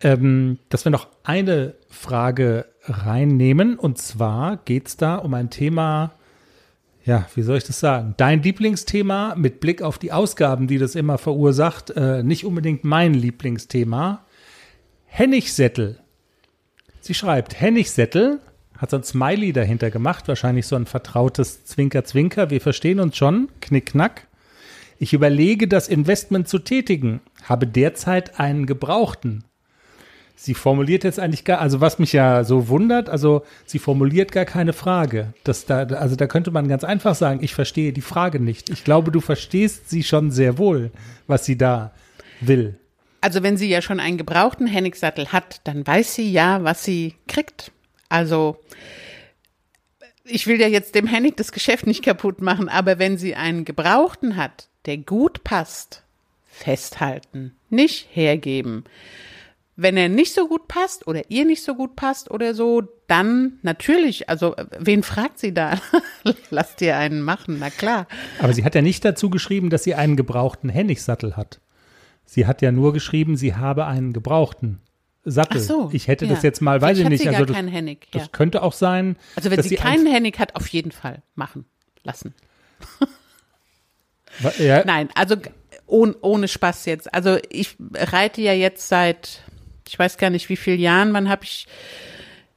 ähm, 0.00 0.58
dass 0.70 0.84
wir 0.84 0.90
noch 0.90 1.06
eine 1.22 1.74
Frage 1.88 2.66
reinnehmen. 2.82 3.78
Und 3.78 3.98
zwar 3.98 4.56
geht 4.56 4.88
es 4.88 4.96
da 4.96 5.14
um 5.16 5.34
ein 5.34 5.50
Thema, 5.50 6.15
ja, 7.06 7.26
wie 7.36 7.42
soll 7.42 7.56
ich 7.56 7.64
das 7.64 7.78
sagen? 7.78 8.14
Dein 8.16 8.42
Lieblingsthema 8.42 9.36
mit 9.36 9.60
Blick 9.60 9.80
auf 9.80 9.96
die 9.96 10.10
Ausgaben, 10.10 10.66
die 10.66 10.78
das 10.78 10.96
immer 10.96 11.18
verursacht, 11.18 11.90
äh, 11.90 12.24
nicht 12.24 12.44
unbedingt 12.44 12.82
mein 12.82 13.14
Lieblingsthema. 13.14 14.24
Hennigsättel. 15.04 16.00
Sie 17.00 17.14
schreibt, 17.14 17.60
Hennigsättel 17.60 18.40
hat 18.76 18.90
so 18.90 18.96
ein 18.96 19.04
Smiley 19.04 19.52
dahinter 19.52 19.90
gemacht, 19.90 20.26
wahrscheinlich 20.26 20.66
so 20.66 20.74
ein 20.74 20.84
vertrautes 20.84 21.64
Zwinker-Zwinker. 21.64 22.50
Wir 22.50 22.60
verstehen 22.60 22.98
uns 22.98 23.16
schon, 23.16 23.48
knick-knack. 23.60 24.26
Ich 24.98 25.12
überlege, 25.12 25.68
das 25.68 25.86
Investment 25.86 26.48
zu 26.48 26.58
tätigen, 26.58 27.20
habe 27.44 27.68
derzeit 27.68 28.40
einen 28.40 28.66
Gebrauchten. 28.66 29.44
Sie 30.38 30.52
formuliert 30.52 31.02
jetzt 31.02 31.18
eigentlich 31.18 31.44
gar, 31.44 31.60
also 31.60 31.80
was 31.80 31.98
mich 31.98 32.12
ja 32.12 32.44
so 32.44 32.68
wundert, 32.68 33.08
also 33.08 33.42
sie 33.64 33.78
formuliert 33.78 34.32
gar 34.32 34.44
keine 34.44 34.74
Frage. 34.74 35.32
Das 35.44 35.64
da, 35.64 35.84
also 35.84 36.14
da 36.14 36.26
könnte 36.26 36.50
man 36.50 36.68
ganz 36.68 36.84
einfach 36.84 37.14
sagen, 37.14 37.42
ich 37.42 37.54
verstehe 37.54 37.94
die 37.94 38.02
Frage 38.02 38.38
nicht. 38.38 38.68
Ich 38.68 38.84
glaube, 38.84 39.10
du 39.10 39.20
verstehst 39.20 39.88
sie 39.88 40.02
schon 40.02 40.30
sehr 40.30 40.58
wohl, 40.58 40.90
was 41.26 41.46
sie 41.46 41.56
da 41.56 41.92
will. 42.40 42.78
Also 43.22 43.42
wenn 43.42 43.56
sie 43.56 43.68
ja 43.68 43.80
schon 43.80 43.98
einen 43.98 44.18
gebrauchten 44.18 44.66
Hennigsattel 44.66 45.32
hat, 45.32 45.62
dann 45.64 45.86
weiß 45.86 46.14
sie 46.14 46.30
ja, 46.30 46.62
was 46.62 46.84
sie 46.84 47.14
kriegt. 47.26 47.72
Also 48.10 48.58
ich 50.24 50.46
will 50.46 50.60
ja 50.60 50.68
jetzt 50.68 50.94
dem 50.94 51.06
Hennig 51.06 51.36
das 51.36 51.50
Geschäft 51.50 51.86
nicht 51.86 52.04
kaputt 52.04 52.42
machen, 52.42 52.68
aber 52.68 52.98
wenn 52.98 53.16
sie 53.16 53.34
einen 53.34 53.64
gebrauchten 53.64 54.36
hat, 54.36 54.68
der 54.84 54.98
gut 54.98 55.44
passt, 55.44 56.02
festhalten, 56.46 57.56
nicht 57.70 58.08
hergeben. 58.12 58.84
Wenn 59.78 59.96
er 59.98 60.08
nicht 60.08 60.32
so 60.32 60.48
gut 60.48 60.68
passt 60.68 61.06
oder 61.06 61.30
ihr 61.30 61.44
nicht 61.44 61.62
so 61.62 61.74
gut 61.74 61.96
passt 61.96 62.30
oder 62.30 62.54
so, 62.54 62.82
dann 63.08 63.58
natürlich, 63.62 64.28
also 64.28 64.56
wen 64.78 65.02
fragt 65.02 65.38
sie 65.38 65.52
da? 65.52 65.78
Lasst 66.50 66.80
ihr 66.80 66.96
einen 66.96 67.20
machen, 67.20 67.58
na 67.60 67.68
klar. 67.68 68.06
Aber 68.38 68.54
sie 68.54 68.64
hat 68.64 68.74
ja 68.74 68.80
nicht 68.80 69.04
dazu 69.04 69.28
geschrieben, 69.28 69.68
dass 69.68 69.84
sie 69.84 69.94
einen 69.94 70.16
gebrauchten 70.16 70.70
Hennigsattel 70.70 71.36
hat. 71.36 71.60
Sie 72.24 72.46
hat 72.46 72.62
ja 72.62 72.72
nur 72.72 72.92
geschrieben, 72.92 73.36
sie 73.36 73.54
habe 73.54 73.86
einen 73.86 74.12
gebrauchten 74.12 74.80
Sattel. 75.24 75.60
Ach 75.60 75.64
so, 75.64 75.90
ich 75.92 76.08
hätte 76.08 76.24
ja. 76.24 76.32
das 76.34 76.42
jetzt 76.42 76.62
mal, 76.62 76.80
weiß 76.80 76.98
ich 76.98 77.08
nicht. 77.08 77.22
sie 77.22 77.28
also 77.28 77.40
gar 77.40 77.46
das, 77.46 77.56
keinen 77.56 77.68
Hennig, 77.68 78.08
das 78.12 78.22
ja. 78.22 78.28
könnte 78.32 78.62
auch 78.62 78.72
sein. 78.72 79.16
Also 79.34 79.50
wenn 79.50 79.62
sie 79.62 79.78
ein- 79.78 79.82
keinen 79.82 80.06
Hennig 80.06 80.38
hat, 80.38 80.56
auf 80.56 80.68
jeden 80.68 80.92
Fall 80.92 81.22
machen 81.34 81.66
lassen. 82.02 82.34
Ja, 84.58 84.84
Nein, 84.84 85.08
also 85.14 85.36
ohne, 85.86 86.14
ohne 86.20 86.48
Spaß 86.48 86.86
jetzt. 86.86 87.12
Also 87.14 87.38
ich 87.48 87.76
reite 87.94 88.42
ja 88.42 88.52
jetzt 88.52 88.88
seit, 88.88 89.42
ich 89.88 89.98
weiß 89.98 90.18
gar 90.18 90.30
nicht 90.30 90.48
wie 90.48 90.56
viele 90.56 90.76
Jahren, 90.76 91.12
wann 91.12 91.28
habe 91.28 91.44
ich 91.44 91.66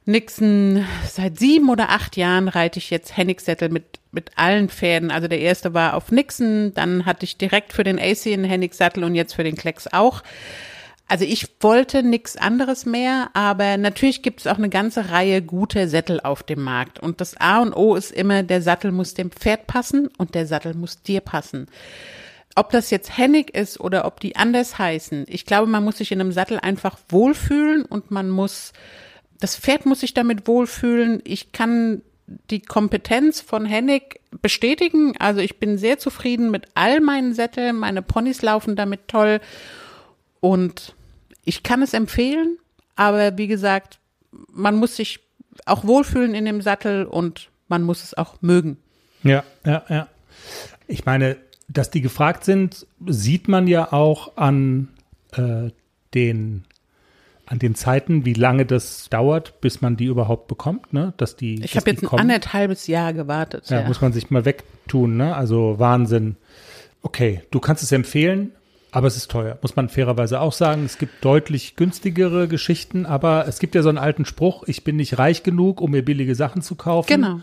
Nixon, 0.06 0.84
seit 1.08 1.38
sieben 1.38 1.68
oder 1.68 1.90
acht 1.90 2.16
Jahren 2.16 2.48
reite 2.48 2.78
ich 2.78 2.90
jetzt 2.90 3.16
Hennig-Sättel 3.16 3.68
mit, 3.68 4.00
mit 4.12 4.32
allen 4.36 4.68
Pferden. 4.68 5.10
Also 5.10 5.28
der 5.28 5.40
erste 5.40 5.74
war 5.74 5.94
auf 5.94 6.10
Nixon, 6.10 6.72
dann 6.74 7.06
hatte 7.06 7.24
ich 7.24 7.38
direkt 7.38 7.72
für 7.72 7.84
den 7.84 7.98
AC 7.98 8.26
einen 8.26 8.44
Hennig-Sattel 8.44 9.04
und 9.04 9.14
jetzt 9.14 9.34
für 9.34 9.44
den 9.44 9.56
Klecks 9.56 9.86
auch. 9.86 10.22
Also 11.06 11.24
ich 11.24 11.48
wollte 11.60 12.02
nichts 12.02 12.36
anderes 12.36 12.86
mehr, 12.86 13.30
aber 13.34 13.76
natürlich 13.76 14.22
gibt 14.22 14.40
es 14.40 14.46
auch 14.46 14.58
eine 14.58 14.68
ganze 14.68 15.10
Reihe 15.10 15.42
guter 15.42 15.88
Sättel 15.88 16.20
auf 16.20 16.44
dem 16.44 16.62
Markt. 16.62 17.00
Und 17.00 17.20
das 17.20 17.36
A 17.36 17.60
und 17.60 17.74
O 17.74 17.96
ist 17.96 18.12
immer, 18.12 18.42
der 18.42 18.62
Sattel 18.62 18.92
muss 18.92 19.14
dem 19.14 19.30
Pferd 19.30 19.66
passen 19.66 20.08
und 20.18 20.34
der 20.34 20.46
Sattel 20.46 20.74
muss 20.74 21.02
dir 21.02 21.20
passen. 21.20 21.66
Ob 22.56 22.70
das 22.70 22.90
jetzt 22.90 23.16
Hennig 23.16 23.54
ist 23.54 23.78
oder 23.80 24.04
ob 24.04 24.20
die 24.20 24.36
anders 24.36 24.78
heißen, 24.78 25.24
ich 25.28 25.46
glaube, 25.46 25.68
man 25.68 25.84
muss 25.84 25.98
sich 25.98 26.12
in 26.12 26.20
einem 26.20 26.32
Sattel 26.32 26.58
einfach 26.58 26.98
wohlfühlen 27.08 27.84
und 27.84 28.10
man 28.10 28.28
muss, 28.28 28.72
das 29.38 29.56
Pferd 29.56 29.86
muss 29.86 30.00
sich 30.00 30.14
damit 30.14 30.46
wohlfühlen. 30.46 31.22
Ich 31.24 31.52
kann 31.52 32.02
die 32.50 32.60
Kompetenz 32.60 33.40
von 33.40 33.64
Hennig 33.66 34.20
bestätigen. 34.42 35.14
Also 35.18 35.40
ich 35.40 35.58
bin 35.58 35.78
sehr 35.78 35.98
zufrieden 35.98 36.50
mit 36.50 36.66
all 36.74 37.00
meinen 37.00 37.34
Sätteln. 37.34 37.76
Meine 37.76 38.02
Ponys 38.02 38.42
laufen 38.42 38.76
damit 38.76 39.08
toll. 39.08 39.40
Und 40.40 40.94
ich 41.44 41.62
kann 41.62 41.82
es 41.82 41.94
empfehlen, 41.94 42.58
aber 42.96 43.36
wie 43.36 43.46
gesagt, 43.46 43.98
man 44.30 44.76
muss 44.76 44.96
sich 44.96 45.20
auch 45.66 45.84
wohlfühlen 45.84 46.34
in 46.34 46.44
dem 46.44 46.62
Sattel 46.62 47.04
und 47.04 47.48
man 47.68 47.82
muss 47.82 48.02
es 48.02 48.14
auch 48.14 48.40
mögen. 48.40 48.78
Ja, 49.22 49.44
ja, 49.64 49.84
ja. 49.88 50.08
Ich 50.86 51.04
meine, 51.04 51.36
dass 51.72 51.90
die 51.90 52.00
gefragt 52.00 52.44
sind, 52.44 52.86
sieht 53.06 53.48
man 53.48 53.66
ja 53.66 53.92
auch 53.92 54.36
an 54.36 54.88
äh, 55.32 55.70
den 56.14 56.64
an 57.46 57.58
den 57.58 57.74
Zeiten, 57.74 58.24
wie 58.24 58.32
lange 58.32 58.64
das 58.64 59.08
dauert, 59.10 59.60
bis 59.60 59.80
man 59.80 59.96
die 59.96 60.04
überhaupt 60.04 60.46
bekommt, 60.46 60.92
ne? 60.92 61.14
Dass 61.16 61.34
die. 61.34 61.60
Ich 61.64 61.76
habe 61.76 61.90
jetzt 61.90 62.04
ein 62.04 62.18
anderthalbes 62.18 62.86
Jahr 62.86 63.12
gewartet. 63.12 63.68
Ja, 63.68 63.80
Ja, 63.80 63.88
muss 63.88 64.00
man 64.00 64.12
sich 64.12 64.30
mal 64.30 64.44
wegtun, 64.44 65.16
ne? 65.16 65.34
Also 65.34 65.76
Wahnsinn. 65.78 66.36
Okay, 67.02 67.42
du 67.50 67.58
kannst 67.58 67.82
es 67.82 67.90
empfehlen, 67.90 68.52
aber 68.92 69.08
es 69.08 69.16
ist 69.16 69.32
teuer, 69.32 69.58
muss 69.62 69.74
man 69.74 69.88
fairerweise 69.88 70.40
auch 70.40 70.52
sagen. 70.52 70.84
Es 70.84 70.96
gibt 70.96 71.24
deutlich 71.24 71.74
günstigere 71.74 72.46
Geschichten, 72.46 73.04
aber 73.04 73.48
es 73.48 73.58
gibt 73.58 73.74
ja 73.74 73.82
so 73.82 73.88
einen 73.88 73.98
alten 73.98 74.26
Spruch, 74.26 74.62
ich 74.68 74.84
bin 74.84 74.94
nicht 74.96 75.18
reich 75.18 75.42
genug, 75.42 75.80
um 75.80 75.90
mir 75.90 76.04
billige 76.04 76.36
Sachen 76.36 76.62
zu 76.62 76.76
kaufen. 76.76 77.08
Genau. 77.08 77.40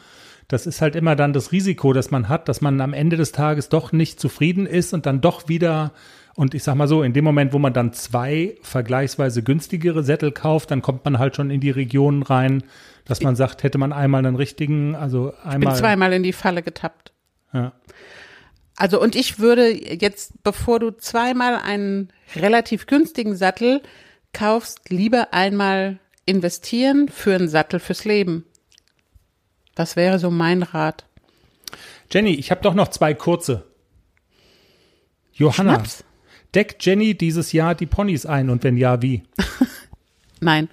Das 0.47 0.65
ist 0.65 0.81
halt 0.81 0.95
immer 0.95 1.15
dann 1.17 1.33
das 1.33 1.51
Risiko, 1.51 1.91
das 1.91 2.09
man 2.09 2.29
hat, 2.29 2.47
dass 2.47 2.61
man 2.61 2.79
am 2.79 2.93
Ende 2.93 3.17
des 3.17 3.33
Tages 3.33 3.67
doch 3.67 3.91
nicht 3.91 4.19
zufrieden 4.19 4.65
ist 4.65 4.93
und 4.93 5.05
dann 5.05 5.19
doch 5.19 5.49
wieder, 5.49 5.91
und 6.35 6.53
ich 6.53 6.63
sag 6.63 6.75
mal 6.75 6.87
so, 6.87 7.03
in 7.03 7.11
dem 7.11 7.25
Moment, 7.25 7.51
wo 7.51 7.59
man 7.59 7.73
dann 7.73 7.91
zwei 7.91 8.55
vergleichsweise 8.61 9.43
günstigere 9.43 10.03
Sättel 10.03 10.31
kauft, 10.31 10.71
dann 10.71 10.81
kommt 10.81 11.03
man 11.03 11.19
halt 11.19 11.35
schon 11.35 11.49
in 11.49 11.59
die 11.59 11.69
Regionen 11.69 12.23
rein, 12.23 12.63
dass 13.03 13.21
man 13.21 13.35
sagt, 13.35 13.63
hätte 13.63 13.77
man 13.77 13.91
einmal 13.91 14.25
einen 14.25 14.37
richtigen, 14.37 14.95
also 14.95 15.33
bin 15.43 15.51
einmal. 15.51 15.75
zweimal 15.75 16.13
in 16.13 16.23
die 16.23 16.33
Falle 16.33 16.63
getappt. 16.63 17.11
Ja. 17.53 17.73
Also 18.77 19.01
und 19.01 19.15
ich 19.15 19.39
würde 19.39 19.69
jetzt, 19.69 20.43
bevor 20.43 20.79
du 20.79 20.91
zweimal 20.91 21.55
einen 21.55 22.13
relativ 22.35 22.85
günstigen 22.85 23.35
Sattel 23.35 23.81
kaufst, 24.33 24.89
lieber 24.89 25.33
einmal 25.33 25.99
investieren 26.25 27.09
für 27.09 27.35
einen 27.35 27.49
Sattel 27.49 27.79
fürs 27.79 28.05
Leben. 28.05 28.45
Das 29.77 29.95
wäre 29.95 30.17
so 30.17 30.31
mein 30.31 30.63
Rat. 30.63 31.05
Jenny, 32.11 32.31
ich 32.31 32.49
habe 32.49 32.63
doch 32.63 32.73
noch 32.73 32.87
zwei 32.87 33.13
kurze. 33.13 33.67
Johanna, 35.33 35.75
Schnaps? 35.75 36.03
deckt 36.55 36.83
Jenny 36.83 37.15
dieses 37.15 37.51
Jahr 37.51 37.75
die 37.75 37.85
Ponys 37.85 38.25
ein 38.25 38.49
und 38.49 38.63
wenn 38.63 38.75
ja, 38.75 39.03
wie? 39.03 39.21
Nein. 40.39 40.67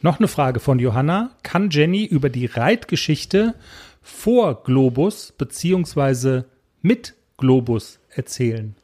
Noch 0.00 0.18
eine 0.18 0.26
Frage 0.26 0.58
von 0.58 0.80
Johanna. 0.80 1.30
Kann 1.44 1.70
Jenny 1.70 2.04
über 2.04 2.30
die 2.30 2.46
Reitgeschichte 2.46 3.54
vor 4.02 4.64
Globus 4.64 5.32
beziehungsweise 5.38 6.46
mit 6.80 7.14
Globus 7.36 8.00
erzählen? 8.08 8.74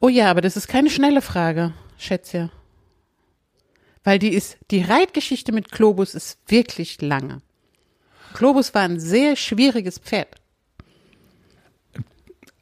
Oh 0.00 0.08
ja, 0.08 0.28
aber 0.28 0.40
das 0.40 0.56
ist 0.56 0.66
keine 0.66 0.90
schnelle 0.90 1.22
Frage, 1.22 1.72
Schätzchen. 1.98 2.50
Weil 4.02 4.18
die 4.18 4.34
ist, 4.34 4.58
die 4.72 4.82
Reitgeschichte 4.82 5.52
mit 5.52 5.70
Globus 5.70 6.16
ist 6.16 6.40
wirklich 6.48 7.00
lange. 7.00 7.42
Globus 8.34 8.74
war 8.74 8.82
ein 8.82 9.00
sehr 9.00 9.36
schwieriges 9.36 9.98
Pferd. 9.98 10.28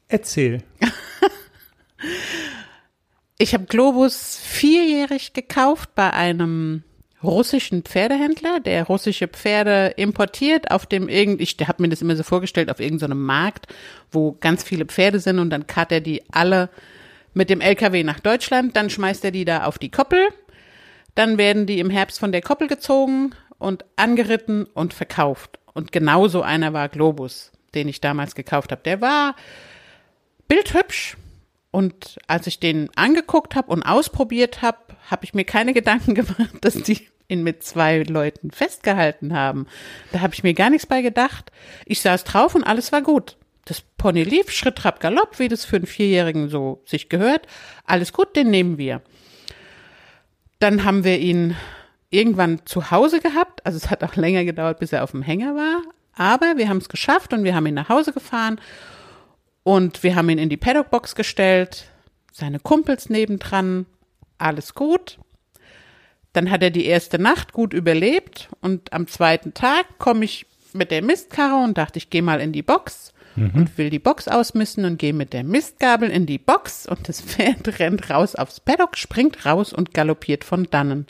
Erzähl. 0.07 0.63
Ich 3.39 3.53
habe 3.53 3.65
Globus 3.65 4.37
vierjährig 4.37 5.33
gekauft 5.33 5.95
bei 5.95 6.13
einem 6.13 6.83
russischen 7.23 7.83
Pferdehändler, 7.83 8.59
der 8.59 8.83
russische 8.83 9.27
Pferde 9.27 9.93
importiert 9.97 10.69
auf 10.71 10.85
dem 10.85 11.09
irgend, 11.09 11.41
ich 11.41 11.57
habe 11.67 11.81
mir 11.81 11.89
das 11.89 12.01
immer 12.01 12.15
so 12.15 12.23
vorgestellt, 12.23 12.69
auf 12.69 12.79
irgendeinem 12.79 13.25
Markt, 13.25 13.67
wo 14.11 14.33
ganz 14.33 14.63
viele 14.63 14.85
Pferde 14.85 15.19
sind 15.19 15.39
und 15.39 15.49
dann 15.49 15.65
karrt 15.65 15.91
er 15.91 16.01
die 16.01 16.21
alle 16.31 16.69
mit 17.33 17.49
dem 17.49 17.61
LKW 17.61 18.03
nach 18.03 18.19
Deutschland, 18.19 18.75
dann 18.75 18.89
schmeißt 18.89 19.25
er 19.25 19.31
die 19.31 19.45
da 19.45 19.63
auf 19.63 19.79
die 19.79 19.89
Koppel, 19.89 20.27
dann 21.15 21.37
werden 21.37 21.65
die 21.65 21.79
im 21.79 21.89
Herbst 21.89 22.19
von 22.19 22.31
der 22.31 22.41
Koppel 22.41 22.67
gezogen 22.67 23.31
und 23.57 23.85
angeritten 23.95 24.65
und 24.65 24.93
verkauft. 24.93 25.59
Und 25.73 25.91
genauso 25.91 26.41
einer 26.41 26.73
war 26.73 26.89
Globus, 26.89 27.51
den 27.73 27.87
ich 27.87 28.01
damals 28.01 28.35
gekauft 28.35 28.71
habe. 28.71 28.81
Der 28.83 29.01
war 29.01 29.35
bildhübsch, 30.47 31.17
und 31.73 32.19
als 32.27 32.45
ich 32.45 32.59
den 32.59 32.91
angeguckt 32.95 33.55
habe 33.55 33.71
und 33.71 33.81
ausprobiert 33.81 34.61
habe, 34.61 34.77
habe 35.09 35.25
ich 35.25 35.33
mir 35.33 35.43
keine 35.43 35.73
Gedanken 35.73 36.13
gemacht, 36.13 36.53
dass 36.61 36.75
die 36.75 37.07
ihn 37.27 37.41
mit 37.41 37.63
zwei 37.63 38.03
Leuten 38.03 38.51
festgehalten 38.51 39.33
haben. 39.33 39.65
Da 40.11 40.19
habe 40.19 40.35
ich 40.35 40.43
mir 40.43 40.53
gar 40.53 40.69
nichts 40.69 40.85
bei 40.85 41.01
gedacht. 41.01 41.51
Ich 41.87 42.01
saß 42.01 42.25
drauf 42.25 42.53
und 42.53 42.63
alles 42.63 42.91
war 42.91 43.01
gut. 43.01 43.37
Das 43.65 43.81
Pony 43.81 44.23
lief, 44.23 44.51
Schritt, 44.51 44.75
Trab, 44.75 44.99
Galopp, 44.99 45.39
wie 45.39 45.47
das 45.47 45.65
für 45.65 45.77
einen 45.77 45.87
Vierjährigen 45.87 46.47
so 46.47 46.83
sich 46.85 47.09
gehört. 47.09 47.47
Alles 47.85 48.13
gut, 48.13 48.35
den 48.35 48.51
nehmen 48.51 48.77
wir. 48.77 49.01
Dann 50.59 50.83
haben 50.83 51.03
wir 51.03 51.17
ihn 51.17 51.55
irgendwann 52.13 52.65
zu 52.65 52.91
Hause 52.91 53.19
gehabt. 53.19 53.65
Also 53.65 53.77
es 53.77 53.89
hat 53.89 54.03
auch 54.03 54.15
länger 54.15 54.45
gedauert, 54.45 54.79
bis 54.79 54.93
er 54.93 55.03
auf 55.03 55.11
dem 55.11 55.21
Hänger 55.21 55.55
war. 55.55 55.81
Aber 56.15 56.57
wir 56.57 56.69
haben 56.69 56.77
es 56.77 56.89
geschafft 56.89 57.33
und 57.33 57.43
wir 57.43 57.55
haben 57.55 57.65
ihn 57.65 57.73
nach 57.73 57.89
Hause 57.89 58.13
gefahren 58.13 58.59
und 59.63 60.03
wir 60.03 60.15
haben 60.15 60.29
ihn 60.29 60.37
in 60.37 60.49
die 60.49 60.57
Paddockbox 60.57 61.15
gestellt, 61.15 61.85
seine 62.31 62.59
Kumpels 62.59 63.09
nebendran, 63.09 63.85
alles 64.37 64.75
gut. 64.75 65.17
Dann 66.33 66.51
hat 66.51 66.61
er 66.61 66.69
die 66.69 66.85
erste 66.85 67.19
Nacht 67.19 67.53
gut 67.53 67.73
überlebt 67.73 68.49
und 68.61 68.93
am 68.93 69.07
zweiten 69.07 69.53
Tag 69.53 69.85
komme 69.97 70.25
ich 70.25 70.45
mit 70.73 70.91
der 70.91 71.01
Mistkarre 71.01 71.63
und 71.63 71.77
dachte, 71.77 71.97
ich 71.97 72.09
gehe 72.09 72.23
mal 72.23 72.41
in 72.41 72.51
die 72.51 72.63
Box 72.63 73.13
und 73.35 73.77
will 73.77 73.89
die 73.89 73.99
Box 73.99 74.27
ausmisten 74.27 74.85
und 74.85 74.97
gehe 74.97 75.13
mit 75.13 75.33
der 75.33 75.43
Mistgabel 75.43 76.09
in 76.09 76.25
die 76.27 76.37
Box 76.37 76.85
und 76.85 77.09
das 77.09 77.21
Pferd 77.21 77.79
rennt 77.79 78.09
raus 78.09 78.35
aufs 78.35 78.59
Paddock, 78.59 78.97
springt 78.97 79.45
raus 79.45 79.73
und 79.73 79.93
galoppiert 79.93 80.43
von 80.43 80.67
dannen. 80.69 81.07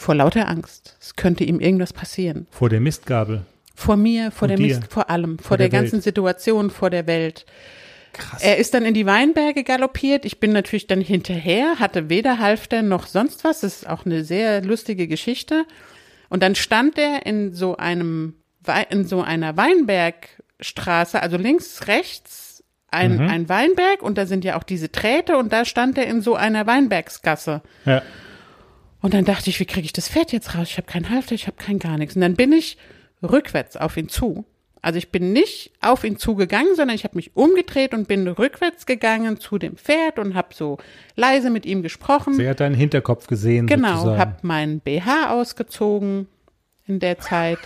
Vor 0.00 0.14
lauter 0.14 0.48
Angst. 0.48 0.96
Es 0.98 1.14
könnte 1.14 1.44
ihm 1.44 1.60
irgendwas 1.60 1.92
passieren. 1.92 2.46
Vor 2.50 2.70
der 2.70 2.80
Mistgabel. 2.80 3.44
Vor 3.74 3.98
mir, 3.98 4.30
vor 4.30 4.46
Und 4.46 4.48
der 4.48 4.56
dir. 4.56 4.78
Mist, 4.78 4.90
vor 4.90 5.10
allem, 5.10 5.38
vor, 5.38 5.48
Vor 5.48 5.56
der, 5.58 5.68
der 5.68 5.78
ganzen 5.78 5.96
Welt. 5.96 6.04
Situation, 6.04 6.70
vor 6.70 6.88
der 6.88 7.06
Welt. 7.06 7.44
Krass. 8.14 8.42
Er 8.42 8.56
ist 8.56 8.72
dann 8.72 8.86
in 8.86 8.94
die 8.94 9.04
Weinberge 9.04 9.62
galoppiert. 9.62 10.24
Ich 10.24 10.40
bin 10.40 10.52
natürlich 10.52 10.86
dann 10.86 11.02
hinterher, 11.02 11.80
hatte 11.80 12.08
weder 12.08 12.38
Halfter 12.38 12.80
noch 12.80 13.06
sonst 13.06 13.44
was. 13.44 13.60
Das 13.60 13.74
ist 13.76 13.88
auch 13.90 14.06
eine 14.06 14.24
sehr 14.24 14.62
lustige 14.64 15.06
Geschichte. 15.06 15.66
Und 16.30 16.42
dann 16.42 16.54
stand 16.54 16.96
er 16.96 17.26
in 17.26 17.52
so 17.52 17.76
einem, 17.76 18.36
in 18.88 19.04
so 19.04 19.20
einer 19.20 19.58
Weinbergstraße, 19.58 21.20
also 21.20 21.36
links, 21.36 21.88
rechts 21.88 22.64
ein, 22.90 23.20
ein 23.20 23.50
Weinberg 23.50 24.00
und 24.00 24.16
da 24.16 24.24
sind 24.24 24.46
ja 24.46 24.56
auch 24.56 24.62
diese 24.62 24.90
Träte 24.90 25.36
und 25.36 25.52
da 25.52 25.66
stand 25.66 25.98
er 25.98 26.06
in 26.06 26.22
so 26.22 26.36
einer 26.36 26.66
Weinbergsgasse. 26.66 27.60
Ja. 27.84 28.00
Und 29.02 29.14
dann 29.14 29.24
dachte 29.24 29.50
ich, 29.50 29.60
wie 29.60 29.66
kriege 29.66 29.86
ich 29.86 29.92
das 29.92 30.08
Pferd 30.08 30.32
jetzt 30.32 30.54
raus? 30.54 30.68
Ich 30.70 30.76
habe 30.76 30.86
keinen 30.86 31.10
Halfter, 31.10 31.34
ich 31.34 31.46
habe 31.46 31.56
kein 31.56 31.78
gar 31.78 31.96
nichts. 31.98 32.14
Und 32.16 32.22
dann 32.22 32.34
bin 32.34 32.52
ich 32.52 32.76
rückwärts 33.22 33.76
auf 33.76 33.96
ihn 33.96 34.08
zu 34.08 34.44
Also 34.82 34.98
ich 34.98 35.10
bin 35.10 35.32
nicht 35.32 35.72
auf 35.80 36.04
ihn 36.04 36.16
zugegangen, 36.16 36.74
sondern 36.74 36.94
ich 36.94 37.04
habe 37.04 37.16
mich 37.16 37.36
umgedreht 37.36 37.92
und 37.92 38.08
bin 38.08 38.26
rückwärts 38.28 38.86
gegangen 38.86 39.40
zu 39.40 39.58
dem 39.58 39.76
Pferd 39.76 40.18
und 40.18 40.34
habe 40.34 40.54
so 40.54 40.78
leise 41.16 41.50
mit 41.50 41.66
ihm 41.66 41.82
gesprochen. 41.82 42.34
Sie 42.34 42.48
hat 42.48 42.60
deinen 42.60 42.74
Hinterkopf 42.74 43.26
gesehen. 43.26 43.66
Genau, 43.66 44.16
habe 44.16 44.36
meinen 44.42 44.80
BH 44.80 45.32
ausgezogen 45.32 46.28
in 46.86 46.98
der 46.98 47.18
Zeit 47.18 47.58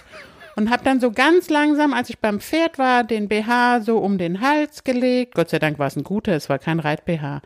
und 0.56 0.70
habe 0.70 0.84
dann 0.84 1.00
so 1.00 1.10
ganz 1.10 1.50
langsam, 1.50 1.92
als 1.92 2.10
ich 2.10 2.18
beim 2.18 2.40
Pferd 2.40 2.78
war, 2.78 3.04
den 3.04 3.28
BH 3.28 3.80
so 3.80 3.98
um 3.98 4.18
den 4.18 4.40
Hals 4.40 4.84
gelegt. 4.84 5.34
Gott 5.34 5.50
sei 5.50 5.58
Dank 5.58 5.78
war 5.78 5.86
es 5.86 5.96
ein 5.96 6.04
guter, 6.04 6.32
es 6.32 6.48
war 6.48 6.58
kein 6.58 6.80
Reit-BH. 6.80 7.42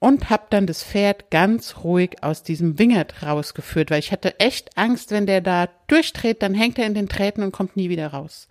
Und 0.00 0.30
habe 0.30 0.44
dann 0.50 0.66
das 0.66 0.84
Pferd 0.84 1.30
ganz 1.30 1.78
ruhig 1.82 2.22
aus 2.22 2.44
diesem 2.44 2.78
Wingert 2.78 3.22
rausgeführt, 3.24 3.90
weil 3.90 3.98
ich 3.98 4.12
hatte 4.12 4.38
echt 4.38 4.76
Angst, 4.78 5.10
wenn 5.10 5.26
der 5.26 5.40
da 5.40 5.68
durchdreht, 5.88 6.42
dann 6.42 6.54
hängt 6.54 6.78
er 6.78 6.86
in 6.86 6.94
den 6.94 7.08
Drähten 7.08 7.42
und 7.42 7.50
kommt 7.50 7.76
nie 7.76 7.88
wieder 7.88 8.08
raus. 8.08 8.48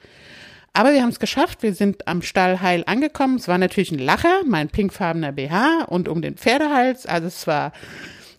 Aber 0.73 0.93
wir 0.93 1.01
haben 1.01 1.09
es 1.09 1.19
geschafft, 1.19 1.63
wir 1.63 1.73
sind 1.73 2.07
am 2.07 2.21
Stall 2.21 2.61
heil 2.61 2.83
angekommen. 2.85 3.37
Es 3.37 3.47
war 3.47 3.57
natürlich 3.57 3.91
ein 3.91 3.97
Lacher, 3.97 4.41
mein 4.45 4.67
pinkfarbener 4.67 5.31
BH 5.31 5.85
und 5.87 6.07
um 6.07 6.21
den 6.21 6.35
Pferdehals. 6.35 7.07
Also 7.07 7.27
es 7.27 7.47
war 7.47 7.71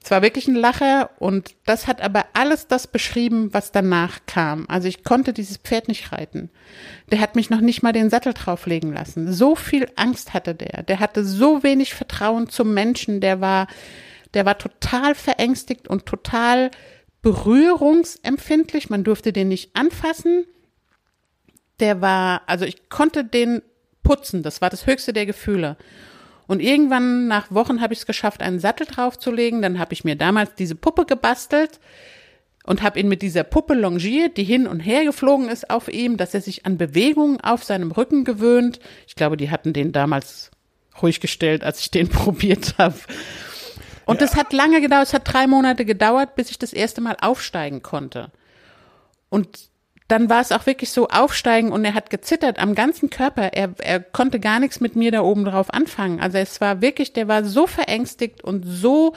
es 0.09 0.11
war 0.11 0.23
wirklich 0.23 0.49
ein 0.49 0.55
Lacher 0.55 1.11
und 1.19 1.55
das 1.67 1.87
hat 1.87 2.01
aber 2.01 2.25
alles 2.33 2.67
das 2.67 2.87
beschrieben, 2.87 3.53
was 3.53 3.73
danach 3.73 4.21
kam. 4.25 4.65
Also 4.67 4.89
ich 4.89 5.05
konnte 5.05 5.35
dieses 5.35 5.59
Pferd 5.59 5.87
nicht 5.87 6.13
reiten. 6.13 6.49
Der 7.11 7.21
hat 7.21 7.37
mich 7.37 7.51
noch 7.51 7.61
nicht 7.61 7.83
mal 7.83 7.93
den 7.93 8.09
Sattel 8.09 8.33
drauflegen 8.33 8.95
lassen. 8.95 9.31
So 9.31 9.55
viel 9.55 9.87
Angst 9.97 10.33
hatte 10.33 10.55
der. 10.55 10.83
Der 10.83 10.99
hatte 10.99 11.27
so 11.27 11.63
wenig 11.63 11.93
Vertrauen 11.93 12.49
zum 12.49 12.73
Menschen. 12.73 13.21
Der 13.21 13.43
war, 13.43 13.67
der 14.33 14.47
war 14.47 14.57
total 14.57 15.15
verängstigt 15.15 15.89
und 15.89 16.07
total 16.07 16.71
berührungsempfindlich. 17.21 18.89
Man 18.89 19.05
durfte 19.05 19.35
den 19.35 19.49
nicht 19.49 19.77
anfassen. 19.77 20.47
Der 21.81 22.01
war, 22.01 22.45
also 22.47 22.65
ich 22.65 22.89
konnte 22.89 23.25
den 23.25 23.61
putzen. 24.03 24.43
Das 24.43 24.63
war 24.63 24.71
das 24.71 24.87
höchste 24.87 25.13
der 25.13 25.27
Gefühle. 25.27 25.77
Und 26.49 26.61
irgendwann 26.61 27.29
nach 27.29 27.53
Wochen 27.53 27.81
habe 27.83 27.93
ich 27.93 28.01
es 28.01 28.07
geschafft, 28.07 28.43
einen 28.43 28.59
Sattel 28.59 28.87
draufzulegen. 28.87 29.63
Dann 29.63 29.79
habe 29.79 29.93
ich 29.93 30.03
mir 30.03 30.17
damals 30.17 30.55
diese 30.55 30.75
Puppe 30.75 31.05
gebastelt 31.05 31.79
und 32.65 32.83
habe 32.83 32.99
ihn 32.99 33.07
mit 33.07 33.21
dieser 33.21 33.45
Puppe 33.45 33.75
longiert, 33.75 34.39
die 34.39 34.45
hin 34.45 34.67
und 34.67 34.81
her 34.81 35.05
geflogen 35.05 35.49
ist 35.49 35.69
auf 35.69 35.89
ihm, 35.89 36.17
dass 36.17 36.33
er 36.33 36.41
sich 36.41 36.65
an 36.65 36.79
Bewegungen 36.79 37.39
auf 37.43 37.65
seinem 37.65 37.93
Rücken 37.93 38.25
gewöhnt. 38.25 38.81
Ich 39.07 39.15
glaube, 39.15 39.37
die 39.37 39.51
hatten 39.51 39.75
den 39.75 39.93
damals 39.93 40.51
ruhig 41.03 41.21
gestellt, 41.21 41.63
als 41.63 41.81
ich 41.81 41.91
den 41.91 42.09
probiert 42.09 42.77
habe. 42.79 42.97
Und 44.07 44.23
es 44.23 44.35
hat 44.35 44.55
lange 44.55 44.81
gedauert, 44.81 45.09
es 45.09 45.13
hat 45.15 45.31
drei 45.31 45.47
Monate 45.47 45.85
gedauert, 45.85 46.35
bis 46.35 46.51
ich 46.51 46.59
das 46.59 46.73
erste 46.73 47.03
Mal 47.03 47.17
aufsteigen 47.21 47.83
konnte. 47.83 48.33
Und 49.29 49.69
dann 50.09 50.31
war 50.31 50.41
es 50.41 50.53
auch 50.53 50.65
wirklich 50.65 50.91
so 50.91 51.09
aufsteigen 51.09 51.71
und 51.71 51.85
er 51.85 51.93
hat 51.93 52.09
gezittert 52.09 52.59
am 52.59 52.75
ganzen 52.75 53.11
Körper. 53.11 53.53
Er, 53.53 53.75
er 53.79 54.01
konnte 54.01 54.41
gar 54.41 54.59
nichts 54.59 54.81
mit 54.81 54.97
mir 54.97 55.13
da 55.13 55.21
oben 55.21 55.45
drauf 55.45 55.73
anfangen. 55.73 56.19
Also 56.19 56.39
es 56.39 56.63
war 56.63 56.81
wirklich, 56.81 57.13
der 57.13 57.29
war 57.29 57.45
so 57.45 57.67
verängstigt 57.67 58.43
und 58.43 58.65
so 58.65 59.15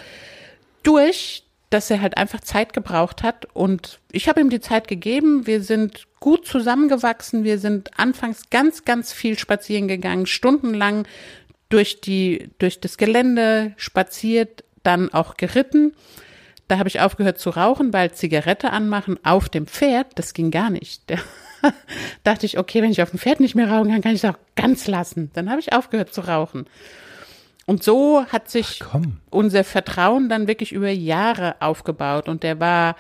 durch, 0.84 1.44
dass 1.70 1.90
er 1.90 2.02
halt 2.02 2.18
einfach 2.18 2.42
Zeit 2.42 2.74
gebraucht 2.74 3.24
hat. 3.24 3.48
Und 3.54 4.00
ich 4.12 4.28
habe 4.28 4.42
ihm 4.42 4.50
die 4.50 4.60
Zeit 4.60 4.90
gegeben. 4.90 5.48
Wir 5.48 5.64
sind 5.64 6.08
gut 6.20 6.46
zusammengewachsen. 6.46 7.46
Wir 7.46 7.58
sind 7.58 7.98
anfangs 7.98 8.50
ganz, 8.50 8.84
ganz 8.84 9.14
viel 9.14 9.40
spazieren 9.40 9.88
gegangen, 9.88 10.26
stundenlang 10.26 11.08
durch 11.70 12.02
die, 12.02 12.50
durch 12.60 12.82
das 12.82 12.98
Gelände 12.98 13.72
spaziert, 13.78 14.66
dann 14.84 15.14
auch 15.14 15.38
geritten. 15.38 15.94
Da 16.72 16.80
habe 16.80 16.88
ich 16.88 17.02
aufgehört 17.02 17.38
zu 17.38 17.50
rauchen, 17.50 17.92
weil 17.92 18.14
Zigarette 18.14 18.72
anmachen 18.72 19.20
auf 19.26 19.50
dem 19.50 19.68
Pferd, 19.68 20.08
das 20.16 20.34
ging 20.34 20.52
gar 20.52 20.70
nicht. 20.70 21.04
Da 21.62 21.74
dachte 22.24 22.48
ich, 22.48 22.58
okay, 22.58 22.82
wenn 22.82 22.90
ich 22.90 23.04
auf 23.04 23.12
dem 23.12 23.20
Pferd 23.20 23.40
nicht 23.40 23.54
mehr 23.54 23.70
rauchen 23.70 23.92
kann, 23.92 24.02
kann 24.02 24.16
ich 24.16 24.24
es 24.24 24.28
auch 24.28 24.40
ganz 24.56 24.88
lassen. 24.88 25.30
Dann 25.34 25.48
habe 25.52 25.60
ich 25.60 25.74
aufgehört 25.74 26.12
zu 26.12 26.22
rauchen. 26.22 26.66
Und 27.68 27.84
so 27.84 28.26
hat 28.26 28.50
sich 28.50 28.82
unser 29.30 29.64
Vertrauen 29.64 30.28
dann 30.28 30.48
wirklich 30.48 30.72
über 30.72 30.90
Jahre 30.90 31.58
aufgebaut. 31.60 32.28
Und 32.28 32.42
der 32.42 32.60
war 32.60 32.96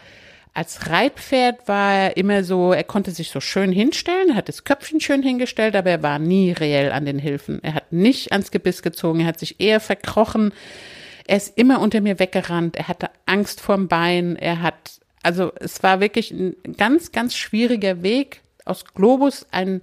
als 0.53 0.89
Reitpferd 0.89 1.67
war 1.67 1.93
er 1.93 2.17
immer 2.17 2.43
so, 2.43 2.74
er 2.74 2.84
konnte 2.84 3.09
sich 3.09 3.30
so 3.30 3.39
schön 3.39 3.72
hinstellen, 3.72 4.30
er 4.32 4.36
hat 4.36 4.49
das 4.49 4.63
Köpfchen 4.63 4.99
schön 4.99 5.24
hingestellt, 5.24 5.76
aber 5.76 5.89
er 5.89 6.03
war 6.03 6.19
nie 6.19 6.51
reell 6.51 6.91
an 6.91 7.05
den 7.05 7.17
Hilfen. 7.17 7.63
Er 7.63 7.74
hat 7.74 7.91
nicht 7.91 8.32
ans 8.32 8.51
Gebiss 8.51 8.84
gezogen, 8.84 9.22
er 9.22 9.28
hat 9.28 9.39
sich 9.39 9.59
eher 9.59 9.80
verkrochen. 9.80 10.53
Er 11.32 11.38
ist 11.38 11.57
immer 11.57 11.79
unter 11.79 12.01
mir 12.01 12.19
weggerannt. 12.19 12.75
Er 12.75 12.89
hatte 12.89 13.09
Angst 13.25 13.61
vorm 13.61 13.88
Bein. 13.88 14.36
Er 14.36 14.61
hat, 14.61 14.99
also 15.23 15.53
es 15.61 15.82
war 15.82 16.01
wirklich 16.01 16.32
ein 16.32 16.57
ganz, 16.75 17.13
ganz 17.13 17.38
schwieriger 17.38 18.03
Weg, 18.03 18.41
aus 18.65 18.84
Globus 18.84 19.45
ein 19.49 19.79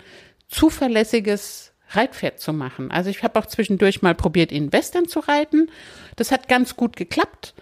zuverlässiges 0.49 1.73
Reitpferd 1.89 2.39
zu 2.39 2.53
machen. 2.53 2.91
Also 2.91 3.09
ich 3.09 3.23
habe 3.23 3.39
auch 3.39 3.47
zwischendurch 3.47 4.03
mal 4.03 4.15
probiert, 4.15 4.53
ihn 4.53 4.75
Western 4.75 5.09
zu 5.09 5.21
reiten. 5.21 5.71
Das 6.17 6.33
hat 6.33 6.49
ganz 6.49 6.77
gut 6.77 6.97
geklappt. 6.97 7.55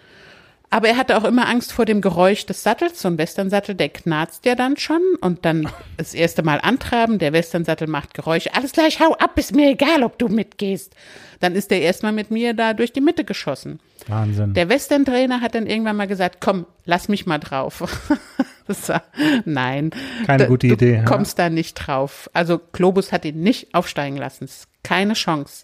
Aber 0.69 0.89
er 0.89 0.97
hatte 0.97 1.17
auch 1.17 1.23
immer 1.23 1.47
Angst 1.47 1.71
vor 1.71 1.85
dem 1.85 2.01
Geräusch 2.01 2.45
des 2.45 2.61
Sattels. 2.61 3.01
So 3.01 3.07
ein 3.07 3.17
Westernsattel, 3.17 3.73
der 3.73 3.87
knarzt 3.89 4.45
ja 4.45 4.53
dann 4.55 4.75
schon. 4.77 5.01
Und 5.21 5.45
dann 5.45 5.69
das 5.97 6.13
erste 6.13 6.43
Mal 6.43 6.59
antraben, 6.61 7.19
der 7.19 7.31
Westernsattel 7.33 7.87
macht 7.87 8.13
Geräusche. 8.13 8.53
Alles 8.53 8.73
gleich, 8.73 8.99
hau 8.99 9.13
ab, 9.13 9.37
ist 9.39 9.55
mir 9.55 9.71
egal, 9.71 10.03
ob 10.03 10.19
du 10.19 10.27
mitgehst. 10.27 10.93
Dann 11.39 11.55
ist 11.55 11.71
er 11.71 11.79
erstmal 11.79 12.11
mit 12.11 12.31
mir 12.31 12.53
da 12.53 12.73
durch 12.73 12.91
die 12.91 12.99
Mitte 13.01 13.23
geschossen. 13.23 13.79
Wahnsinn. 14.07 14.53
Der 14.55 14.67
Western-Trainer 14.69 15.39
hat 15.41 15.55
dann 15.55 15.67
irgendwann 15.67 15.95
mal 15.95 16.07
gesagt, 16.07 16.37
komm, 16.41 16.65
lass 16.85 17.07
mich 17.07 17.25
mal 17.25 17.37
drauf. 17.37 17.83
war, 18.87 19.03
nein. 19.45 19.91
Keine 20.25 20.43
Da- 20.43 20.45
gute 20.47 20.67
du 20.67 20.73
Idee, 20.73 20.95
ja. 20.95 21.03
kommst 21.03 21.39
da 21.39 21.49
nicht 21.49 21.75
drauf. 21.75 22.29
Also 22.33 22.59
Globus 22.73 23.11
hat 23.13 23.23
ihn 23.23 23.39
nicht 23.41 23.73
aufsteigen 23.73 24.17
lassen. 24.17 24.49
Keine 24.83 25.13
Chance. 25.13 25.63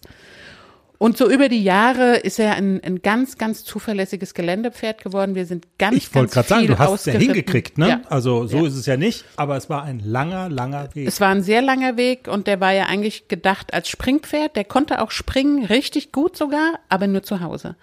Und 1.03 1.17
so 1.17 1.29
über 1.29 1.49
die 1.49 1.61
Jahre 1.61 2.15
ist 2.15 2.39
er 2.39 2.55
ein, 2.55 2.81
ein 2.81 3.01
ganz, 3.01 3.37
ganz 3.37 3.65
zuverlässiges 3.65 4.33
Geländepferd 4.33 5.03
geworden. 5.03 5.35
Wir 5.35 5.45
sind 5.45 5.67
ganz, 5.77 5.97
Ich 5.97 6.15
wollte 6.15 6.33
ganz 6.33 6.33
gerade 6.33 6.47
sagen, 6.47 6.61
viel 6.61 6.69
du 6.69 6.79
hast 6.79 7.07
es 7.07 7.13
ja 7.13 7.19
hingekriegt, 7.19 7.77
ne? 7.77 7.89
Ja. 7.89 8.01
Also 8.07 8.47
so 8.47 8.59
Ja. 8.59 8.67
ist 8.67 8.75
es 8.75 8.85
ja 8.85 8.95
nicht, 8.95 9.25
aber 9.35 9.57
es 9.57 9.69
war 9.69 9.83
ein 9.83 9.99
langer, 9.99 10.47
langer 10.47 10.95
Weg. 10.95 11.05
Es 11.05 11.19
war 11.19 11.27
ein 11.27 11.43
sehr 11.43 11.61
langer 11.61 11.97
Weg 11.97 12.29
und 12.29 12.47
der 12.47 12.61
war 12.61 12.71
ja 12.71 12.85
eigentlich 12.85 13.27
gedacht 13.27 13.73
als 13.73 13.89
Springpferd. 13.89 14.55
Der 14.55 14.63
konnte 14.63 15.01
auch 15.01 15.11
springen, 15.11 15.65
richtig 15.65 16.13
gut 16.13 16.37
sogar, 16.37 16.79
aber 16.87 17.07
nur 17.07 17.21
zu 17.21 17.41
Hause. 17.41 17.75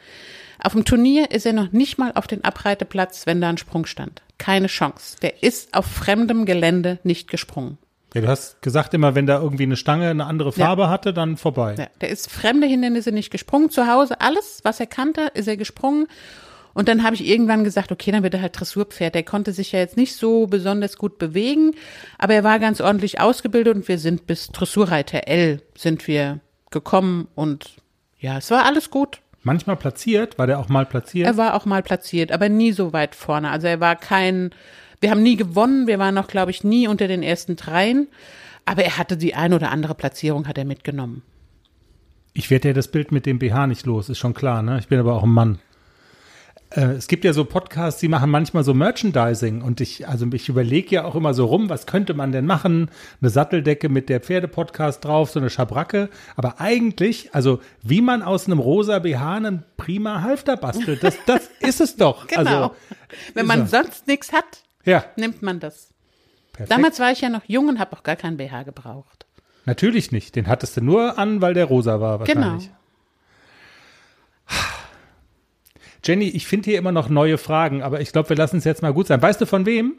Auf 0.58 0.72
dem 0.72 0.86
Turnier 0.86 1.30
ist 1.30 1.44
er 1.44 1.52
noch 1.52 1.72
nicht 1.72 1.98
mal 1.98 2.12
auf 2.14 2.26
den 2.26 2.42
Abreiteplatz, 2.42 3.26
wenn 3.26 3.42
da 3.42 3.50
ein 3.50 3.58
Sprung 3.58 3.84
stand. 3.84 4.22
Keine 4.38 4.68
Chance. 4.68 5.18
Der 5.20 5.42
ist 5.42 5.74
auf 5.74 5.84
fremdem 5.84 6.46
Gelände 6.46 7.00
nicht 7.02 7.28
gesprungen. 7.28 7.76
Ja, 8.14 8.20
du 8.22 8.28
hast 8.28 8.60
gesagt 8.62 8.94
immer, 8.94 9.14
wenn 9.14 9.26
da 9.26 9.40
irgendwie 9.40 9.62
eine 9.62 9.76
Stange 9.76 10.08
eine 10.08 10.26
andere 10.26 10.52
Farbe 10.52 10.88
hatte, 10.88 11.12
dann 11.12 11.36
vorbei. 11.36 11.76
Ja, 11.78 11.86
der 12.00 12.08
ist 12.08 12.30
fremde 12.30 12.66
Hindernisse 12.66 13.12
nicht 13.12 13.30
gesprungen. 13.30 13.70
Zu 13.70 13.86
Hause 13.86 14.20
alles, 14.20 14.60
was 14.64 14.80
er 14.80 14.86
kannte, 14.86 15.30
ist 15.34 15.46
er 15.46 15.56
gesprungen. 15.56 16.06
Und 16.72 16.88
dann 16.88 17.02
habe 17.02 17.14
ich 17.14 17.26
irgendwann 17.26 17.64
gesagt, 17.64 17.90
okay, 17.92 18.12
dann 18.12 18.22
wird 18.22 18.34
er 18.34 18.42
halt 18.42 18.58
Dressurpferd. 18.58 19.14
Der 19.14 19.22
konnte 19.22 19.52
sich 19.52 19.72
ja 19.72 19.80
jetzt 19.80 19.96
nicht 19.96 20.14
so 20.14 20.46
besonders 20.46 20.96
gut 20.96 21.18
bewegen, 21.18 21.72
aber 22.18 22.34
er 22.34 22.44
war 22.44 22.58
ganz 22.58 22.80
ordentlich 22.80 23.20
ausgebildet 23.20 23.74
und 23.74 23.88
wir 23.88 23.98
sind 23.98 24.26
bis 24.26 24.48
Dressurreiter 24.48 25.26
L 25.26 25.62
sind 25.76 26.06
wir 26.06 26.40
gekommen 26.70 27.28
und 27.34 27.76
ja, 28.18 28.38
es 28.38 28.50
war 28.50 28.64
alles 28.64 28.90
gut. 28.90 29.20
Manchmal 29.42 29.76
platziert, 29.76 30.38
war 30.38 30.46
der 30.46 30.58
auch 30.58 30.68
mal 30.68 30.84
platziert. 30.84 31.26
Er 31.26 31.36
war 31.36 31.54
auch 31.54 31.64
mal 31.64 31.82
platziert, 31.82 32.30
aber 32.30 32.48
nie 32.48 32.72
so 32.72 32.92
weit 32.92 33.14
vorne. 33.14 33.50
Also 33.50 33.66
er 33.66 33.80
war 33.80 33.96
kein, 33.96 34.50
wir 35.00 35.10
haben 35.10 35.22
nie 35.22 35.36
gewonnen, 35.36 35.86
wir 35.86 35.98
waren 35.98 36.18
auch, 36.18 36.28
glaube 36.28 36.50
ich, 36.50 36.64
nie 36.64 36.88
unter 36.88 37.08
den 37.08 37.22
ersten 37.22 37.56
dreien, 37.56 38.08
aber 38.64 38.84
er 38.84 38.98
hatte 38.98 39.16
die 39.16 39.34
ein 39.34 39.52
oder 39.52 39.70
andere 39.70 39.94
Platzierung, 39.94 40.46
hat 40.46 40.58
er 40.58 40.64
mitgenommen. 40.64 41.22
Ich 42.32 42.50
werde 42.50 42.68
ja 42.68 42.74
das 42.74 42.88
Bild 42.88 43.10
mit 43.10 43.26
dem 43.26 43.38
BH 43.38 43.66
nicht 43.66 43.86
los, 43.86 44.08
ist 44.08 44.18
schon 44.18 44.34
klar, 44.34 44.62
ne? 44.62 44.78
Ich 44.78 44.88
bin 44.88 45.00
aber 45.00 45.14
auch 45.14 45.24
ein 45.24 45.30
Mann. 45.30 45.58
Äh, 46.70 46.92
es 46.92 47.08
gibt 47.08 47.24
ja 47.24 47.32
so 47.32 47.44
Podcasts, 47.44 48.00
die 48.00 48.08
machen 48.08 48.30
manchmal 48.30 48.62
so 48.62 48.74
Merchandising 48.74 49.62
und 49.62 49.80
ich, 49.80 50.06
also 50.06 50.26
ich 50.32 50.48
überlege 50.48 50.96
ja 50.96 51.04
auch 51.04 51.16
immer 51.16 51.34
so 51.34 51.46
rum, 51.46 51.68
was 51.68 51.86
könnte 51.86 52.14
man 52.14 52.30
denn 52.30 52.46
machen? 52.46 52.90
Eine 53.20 53.30
Satteldecke 53.30 53.88
mit 53.88 54.08
der 54.08 54.20
Pferdepodcast 54.20 55.04
drauf, 55.04 55.30
so 55.30 55.40
eine 55.40 55.50
Schabracke. 55.50 56.10
Aber 56.36 56.60
eigentlich, 56.60 57.34
also 57.34 57.60
wie 57.82 58.00
man 58.00 58.22
aus 58.22 58.46
einem 58.46 58.60
rosa 58.60 59.00
BH 59.00 59.34
einen 59.34 59.64
prima 59.76 60.22
Halfter 60.22 60.56
bastelt, 60.56 61.02
das, 61.02 61.16
das 61.26 61.50
ist 61.60 61.80
es 61.80 61.96
doch. 61.96 62.28
Genau. 62.28 62.40
Also, 62.40 62.74
Wenn 63.34 63.46
man 63.46 63.66
sonst 63.66 64.06
nichts 64.06 64.32
hat, 64.32 64.62
ja, 64.84 65.04
nimmt 65.16 65.42
man 65.42 65.60
das. 65.60 65.90
perfekt. 66.52 66.70
Damals 66.70 66.98
war 67.00 67.12
ich 67.12 67.20
ja 67.20 67.28
noch 67.28 67.42
jung 67.46 67.68
und 67.68 67.78
habe 67.78 67.96
auch 67.96 68.02
gar 68.02 68.16
keinen 68.16 68.36
BH 68.36 68.62
gebraucht. 68.64 69.26
Natürlich 69.66 70.10
nicht. 70.10 70.36
Den 70.36 70.46
hattest 70.48 70.76
du 70.76 70.80
nur 70.80 71.18
an, 71.18 71.40
weil 71.42 71.54
der 71.54 71.66
rosa 71.66 72.00
war 72.00 72.18
Genau. 72.24 72.40
wahrscheinlich. 72.40 72.70
Jenny, 76.04 76.28
ich 76.28 76.46
finde 76.46 76.70
hier 76.70 76.78
immer 76.78 76.92
noch 76.92 77.08
neue 77.08 77.36
Fragen, 77.36 77.82
aber 77.82 78.00
ich 78.00 78.12
glaube, 78.12 78.30
wir 78.30 78.36
lassen 78.36 78.56
es 78.56 78.64
jetzt 78.64 78.80
mal 78.82 78.92
gut 78.94 79.06
sein. 79.06 79.20
Weißt 79.20 79.40
du 79.40 79.46
von 79.46 79.66
wem? 79.66 79.96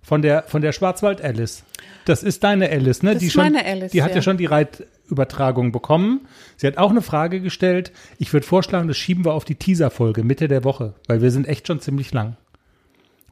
Von 0.00 0.22
der, 0.22 0.44
von 0.44 0.62
der 0.62 0.72
Schwarzwald 0.72 1.20
Alice. 1.20 1.64
Das 2.06 2.22
ist 2.22 2.44
deine 2.44 2.70
Alice, 2.70 3.02
ne? 3.02 3.12
Das 3.12 3.20
die 3.20 3.26
ist 3.26 3.32
schon, 3.34 3.42
meine 3.44 3.64
Alice, 3.64 3.92
Die 3.92 4.02
hat 4.02 4.10
ja. 4.10 4.16
ja. 4.16 4.22
schon 4.22 4.38
die 4.38 4.46
Reitübertragung 4.46 5.70
bekommen. 5.70 6.26
Sie 6.56 6.66
hat 6.66 6.78
auch 6.78 6.90
eine 6.90 7.02
Frage 7.02 7.40
gestellt. 7.40 7.92
Ich 8.16 8.32
würde 8.32 8.46
vorschlagen, 8.46 8.88
das 8.88 8.96
schieben 8.96 9.24
wir 9.26 9.34
auf 9.34 9.44
die 9.44 9.56
Teaser-Folge 9.56 10.22
Mitte 10.24 10.48
der 10.48 10.64
Woche, 10.64 10.94
weil 11.08 11.20
wir 11.20 11.30
sind 11.30 11.46
echt 11.46 11.66
schon 11.66 11.80
ziemlich 11.80 12.12
lang. 12.12 12.36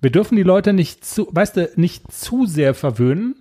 Wir 0.01 0.11
dürfen 0.11 0.37
die 0.37 0.43
Leute 0.43 0.73
nicht 0.73 1.05
zu, 1.05 1.29
weißt 1.31 1.57
du, 1.57 1.71
nicht 1.77 2.13
zu 2.13 2.47
sehr 2.47 2.75
verwöhnen, 2.75 3.37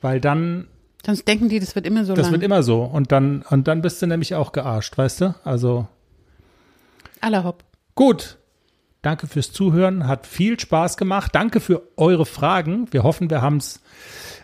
weil 0.00 0.20
dann 0.20 0.68
Sonst 1.04 1.26
denken 1.28 1.48
die, 1.50 1.60
das 1.60 1.74
wird 1.74 1.86
immer 1.86 2.04
so 2.04 2.14
Das 2.14 2.24
lang. 2.26 2.32
wird 2.32 2.42
immer 2.42 2.62
so. 2.62 2.82
Und 2.82 3.12
dann, 3.12 3.42
und 3.50 3.68
dann 3.68 3.82
bist 3.82 4.00
du 4.00 4.06
nämlich 4.06 4.34
auch 4.34 4.52
gearscht, 4.52 4.96
weißt 4.96 5.20
du? 5.20 5.34
Also 5.44 5.86
Aller 7.20 7.44
hopp. 7.44 7.64
gut. 7.94 8.38
Danke 9.02 9.26
fürs 9.26 9.52
Zuhören. 9.52 10.06
Hat 10.08 10.26
viel 10.26 10.58
Spaß 10.58 10.96
gemacht. 10.96 11.34
Danke 11.34 11.60
für 11.60 11.82
eure 11.98 12.24
Fragen. 12.24 12.90
Wir 12.90 13.02
hoffen, 13.02 13.28
wir 13.28 13.42
haben 13.42 13.58
es 13.58 13.82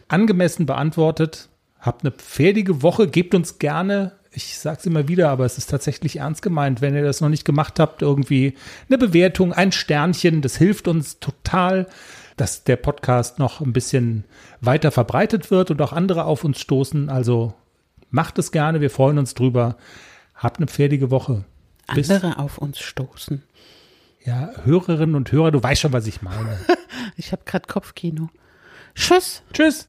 angemessen 0.09 0.67
beantwortet. 0.67 1.49
Habt 1.81 2.05
eine 2.05 2.13
fertige 2.15 2.83
Woche. 2.83 3.09
Gebt 3.09 3.35
uns 3.35 3.59
gerne, 3.59 4.13
ich 4.33 4.59
sag's 4.59 4.87
immer 4.87 5.09
wieder, 5.09 5.29
aber 5.31 5.45
es 5.45 5.59
ist 5.59 5.71
tatsächlich 5.71 6.17
ernst 6.17 6.43
gemeint, 6.43 6.81
wenn 6.81 6.95
ihr 6.95 7.03
das 7.03 7.21
noch 7.21 7.29
nicht 7.29 7.45
gemacht 7.45 7.81
habt, 7.81 8.03
irgendwie 8.03 8.55
eine 8.89 8.99
Bewertung, 8.99 9.53
ein 9.53 9.73
Sternchen. 9.73 10.41
Das 10.43 10.57
hilft 10.57 10.87
uns 10.89 11.19
total, 11.19 11.89
dass 12.37 12.63
der 12.65 12.77
Podcast 12.77 13.39
noch 13.39 13.61
ein 13.61 13.73
bisschen 13.73 14.25
weiter 14.61 14.93
verbreitet 14.93 15.51
wird 15.51 15.71
und 15.73 15.83
auch 15.83 15.93
andere 15.93 16.25
auf 16.25 16.45
uns 16.45 16.61
stoßen. 16.61 17.09
Also 17.09 17.55
macht 18.11 18.39
es 18.39 18.53
gerne. 18.53 18.81
Wir 18.81 18.91
freuen 18.91 19.19
uns 19.19 19.35
drüber. 19.35 19.77
Habt 20.35 20.59
eine 20.59 20.69
fertige 20.69 21.11
Woche. 21.11 21.45
Bis- 21.95 22.09
Andere 22.11 22.39
auf 22.39 22.59
uns 22.59 22.79
stoßen. 22.79 23.43
Ja, 24.25 24.51
Hörerinnen 24.65 25.17
und 25.17 25.33
Hörer, 25.33 25.51
du 25.51 25.63
weißt 25.63 25.81
schon, 25.81 25.93
was 25.93 26.07
ich 26.07 26.23
meine. 26.23 26.59
Ich 27.17 27.33
habe 27.33 27.43
gerade 27.45 27.67
Kopfkino. 27.67 28.29
Tschüss. 28.95 29.43
Tschüss. 29.53 29.79